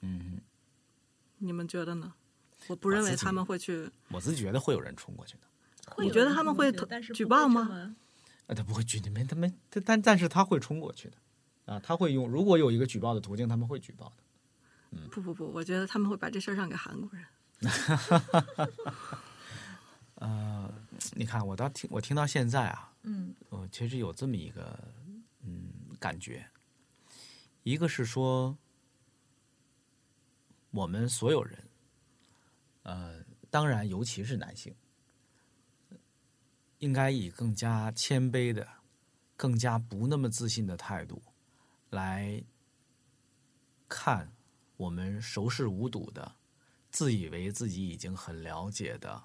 [0.02, 0.42] 嗯哼，
[1.38, 2.14] 你们觉得呢？
[2.68, 3.90] 我不认为他们会去。
[4.10, 6.04] 我自己觉得会有人冲过去的。
[6.04, 6.72] 你觉得他们会
[7.14, 7.96] 举报吗？
[8.48, 11.18] 啊，他不会举，他没，他没，他但但是他会冲过去的，
[11.74, 14.24] 啊，他会用，如果有一个举报的途径，他们会举报的。
[15.12, 17.26] 不不不，我觉得他们会把这事儿让给韩国人。
[20.16, 20.74] 呃，
[21.14, 24.80] 你看，我到听我听到现在啊，嗯，我其实有这么一个
[25.44, 25.70] 嗯
[26.00, 26.50] 感觉，
[27.64, 28.58] 一个是说，
[30.72, 31.67] 我们所有人，
[32.88, 34.74] 呃，当然尤其是男性，
[36.80, 38.66] 应该以更加谦卑的、
[39.36, 41.22] 更加不那么自信的态度
[41.90, 42.42] 来
[43.90, 44.32] 看
[44.78, 46.36] 我们熟视无睹的、
[46.90, 49.22] 自以为自己已经很了解的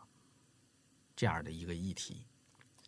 [1.14, 2.26] 这样的一个议题。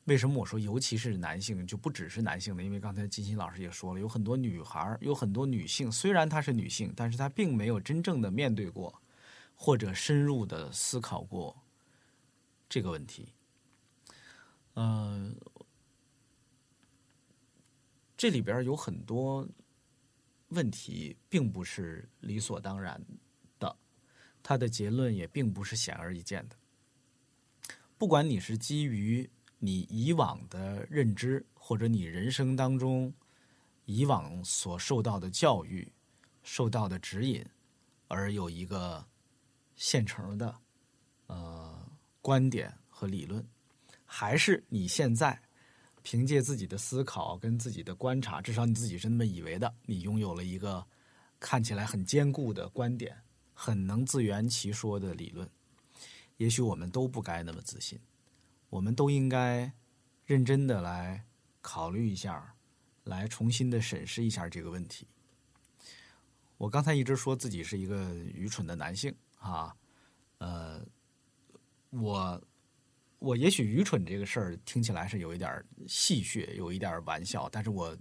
[0.07, 2.65] 为什么我说尤其是男性，就不只是男性呢？
[2.65, 9.01] 因为刚才金鑫老师也说了，有很多女孩，有很多女性，虽然她是女性，但是她并没有真正的面对过，
[9.55, 11.57] 或者深入的思考过
[12.69, 13.33] 这个问题。
[14.75, 15.35] 嗯、
[18.17, 19.47] 这里边有很多
[20.49, 23.01] 问题，并不是理所当然
[23.59, 23.77] 的，
[24.43, 26.57] 它的结论也并不是显而易见的。
[27.97, 29.29] 不管你是基于
[29.59, 33.15] 你以往的认知，或者你人生当中
[33.85, 35.91] 以往所受到的教育、
[36.43, 37.47] 受到的指引，
[38.09, 39.07] 而有一个
[39.77, 40.55] 现成的
[41.27, 41.87] 呃
[42.21, 43.47] 观点和理论，
[44.05, 45.41] 还是你现在
[46.03, 50.87] 凭借自己的思考跟自己的观察，至少你自己是那么以为的，你拥有了一个
[51.41, 53.17] 看起来很坚固的观点，
[53.53, 55.49] 很能自圆其说的理论。
[56.37, 57.99] 也许我们都不该那么自信，
[58.69, 59.73] 我们都应该
[60.25, 61.25] 认真的来
[61.61, 62.55] 考虑一下，
[63.05, 65.07] 来重新的审视一下这个问题。
[66.57, 69.15] 我刚才一直说自己是一个愚蠢的男性
[69.45, 69.77] 啊，
[70.39, 70.83] 呃，
[71.91, 72.43] 我
[73.19, 77.95] 我也许愚蠢这个事儿听起来是有一点戏谑，有一点玩笑，但是我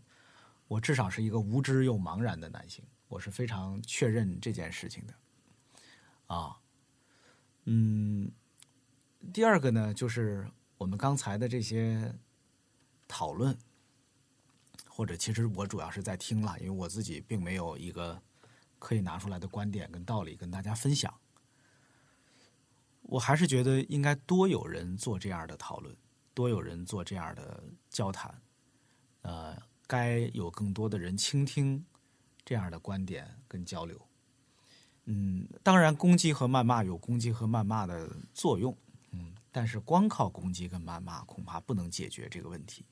[0.70, 5.14] 我至少是一个无知又茫然的男性，我是非常确认这件事情的
[6.28, 6.58] 啊。
[7.66, 8.32] 嗯，
[9.34, 12.16] 第二个呢，就是我们刚才的这些
[13.06, 13.58] 讨论，
[14.88, 18.22] 或者其实我主要是在听了，因为我自己并没有一个
[18.80, 21.14] 可以拿出来的观点跟道理跟大家分享。
[23.14, 25.96] 我还是觉得应该多有人做这样的讨论，
[26.34, 28.42] 多有人做这样的交谈，
[29.22, 31.86] 呃，该有更多的人倾听
[32.44, 34.02] 这样的观点跟交流。
[35.06, 38.76] 嗯，当然，攻击和谩骂有攻击和谩骂的作用，
[39.12, 42.84] 嗯，但是光靠攻击跟谩骂恐怕不能解决这个问题，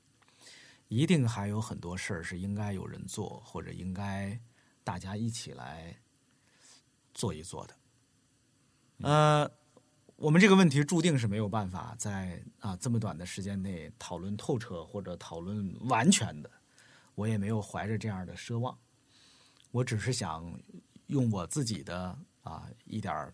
[0.88, 4.40] 一定还有很多事儿是应该有人做，或者应该
[4.84, 5.98] 大家一起来
[7.12, 7.76] 做一做的。
[9.04, 9.52] 呃，
[10.22, 16.52] 我们这个问题注定是没有办法在啊这么短的时间内讨论透彻或者讨论完全的，
[17.16, 18.78] 我也没有怀着这样的奢望，
[19.72, 20.60] 我只是想。
[21.08, 23.34] 用我自己的啊一点儿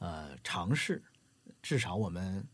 [0.00, 1.00] 呃尝试，
[1.62, 2.44] 至少我们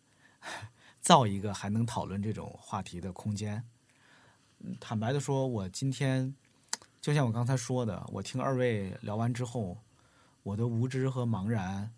[1.00, 3.64] 造一个还能讨论这种话题的空间。
[4.78, 6.34] 坦白的说，我今天
[7.00, 9.78] 就像我刚才说的，我听二位聊完之后，
[10.42, 11.94] 我的无知和茫然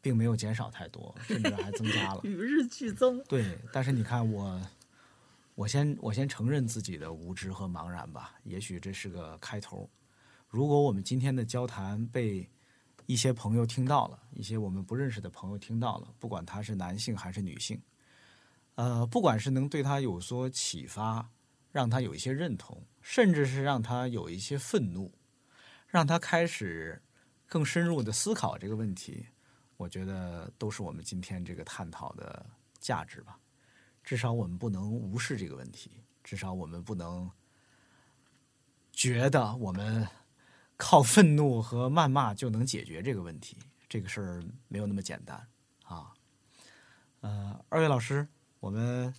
[0.00, 3.22] 并没有减少太多，甚至还增加了，与日俱增。
[3.24, 4.60] 对，但是你看我，
[5.54, 9.88] 我先我先承认自己的无知和茫然吧，也许这是个开头。
[10.48, 12.48] 如果我们今天的交谈被
[13.06, 17.80] 一些朋友听到了，一些我们不认识的朋友听到了，不管他是男性还是女性，
[18.76, 21.30] 呃，不管是能对他有所启发，
[21.72, 25.12] 让他有一些认同，甚至是让他有一些愤怒，
[25.86, 27.02] 让他开始
[27.46, 29.26] 更深入的思考这个问题，
[29.78, 32.44] 我觉得都是我们今天这个探讨的
[32.78, 33.38] 价值吧。
[34.04, 37.30] 至少我们不能无视这个问题，至少我们不能
[38.92, 40.06] 觉得我们
[40.76, 43.56] 靠愤怒和谩骂就能解决这个问题。
[43.88, 45.46] 这个事儿没有那么简单
[45.84, 46.12] 啊。
[47.20, 48.26] 呃，二位老师，
[48.60, 49.14] 我们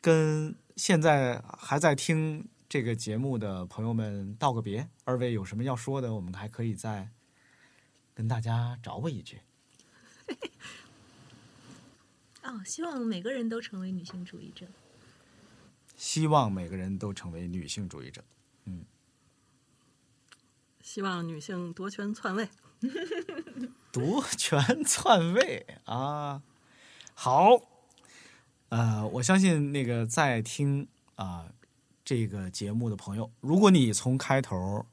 [0.00, 4.88] 跟现在还在听这个节目的朋友们道个别。
[5.04, 7.10] 二位有什么要说的，我们还可以再
[8.20, 9.40] 跟大家找我一句。
[12.44, 14.66] 哦，希望每个人都成为女性主义者。
[15.96, 18.22] 希望每个人都成为女性主义者。
[18.66, 18.84] 嗯
[20.82, 22.46] 希望女性夺权篡位。
[23.90, 26.42] 夺权篡位啊！
[27.14, 27.62] 好，
[28.68, 31.50] 呃，我相信那个在听啊、
[32.04, 34.84] 这个节目的朋友，如果你从开头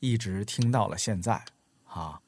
[0.00, 1.44] 一直听到了现在
[1.86, 2.22] 啊，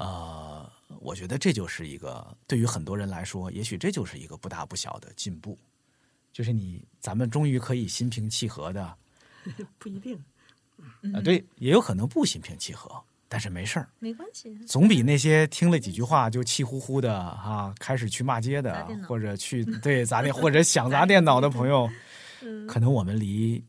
[0.00, 0.66] 呃，
[0.98, 5.58] 我觉得这就是一个对于很多人来说，也许这就是一个不大不小的进步，
[6.32, 8.96] 就是你咱们终于可以心平气和的
[9.78, 10.16] 不一定，
[11.12, 12.90] 啊，对，也有可能不心平气和，
[13.28, 21.86] 但是没事儿，没关系，总比那些听了几句话就气呼呼的啊，开始去骂街的或者去 对砸电或者想砸电脑的朋友，
[22.40, 23.62] 嗯可能我们离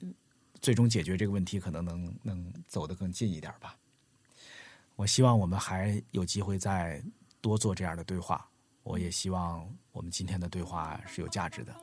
[0.62, 3.76] 最终解决这个问题，可能能能走得更近一点吧。
[5.02, 7.02] 我希望我们还有机会再
[7.42, 8.48] 多做这样的对话。
[8.84, 11.74] 我也希望我们今天的对话是有价值的。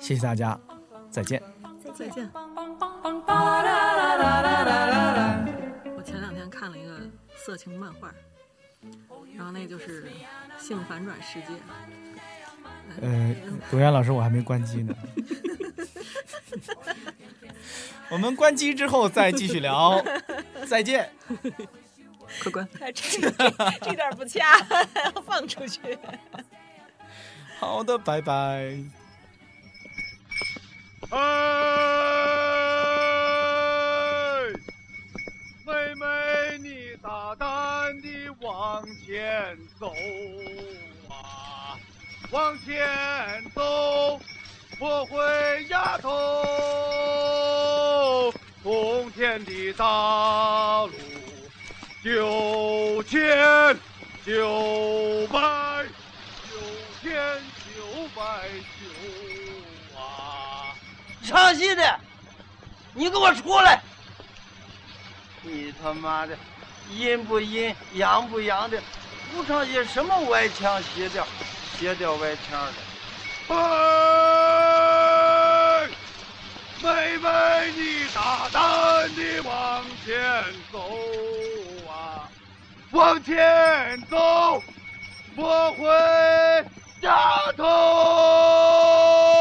[0.00, 0.58] 谢谢大家，
[1.08, 1.40] 再见。
[1.94, 2.28] 再见。
[5.96, 6.98] 我前两天看了一个
[7.36, 8.12] 色情漫画，
[9.36, 10.10] 然后那就是
[10.58, 11.46] 性反转世界。
[13.00, 13.36] 呃，
[13.70, 14.92] 董源老师，我还没关机呢。
[18.10, 20.04] 我们关机之后再继续聊，
[20.66, 21.08] 再见。
[22.40, 22.92] 客官， 这
[23.80, 24.58] 这段不掐，
[25.04, 25.80] 要放出去。
[27.58, 28.76] 好的，拜拜。
[31.10, 31.18] 哎，
[35.66, 39.92] 妹妹，你大胆地往前走
[41.10, 41.76] 啊，
[42.30, 42.88] 往前
[43.54, 44.18] 走，
[44.78, 46.10] 不会丫头，
[48.62, 50.92] 冬天的大路，
[52.04, 53.20] 九千
[54.26, 55.84] 九百
[56.50, 56.58] 九
[57.00, 57.12] 千
[57.76, 58.22] 九百
[58.80, 58.86] 九
[59.96, 60.74] 啊！
[61.24, 62.00] 唱戏的，
[62.92, 63.80] 你给我出来！
[65.42, 66.36] 你他妈的，
[66.90, 68.82] 阴不阴，阳不阳的，
[69.32, 71.24] 不唱戏什么歪腔斜调，
[71.78, 72.72] 斜调歪腔的。
[73.54, 73.56] 哎，
[76.82, 81.51] 妹妹，你大胆地往前走啊，
[82.92, 84.62] 往前走，
[85.34, 85.86] 莫回
[87.56, 89.31] 头。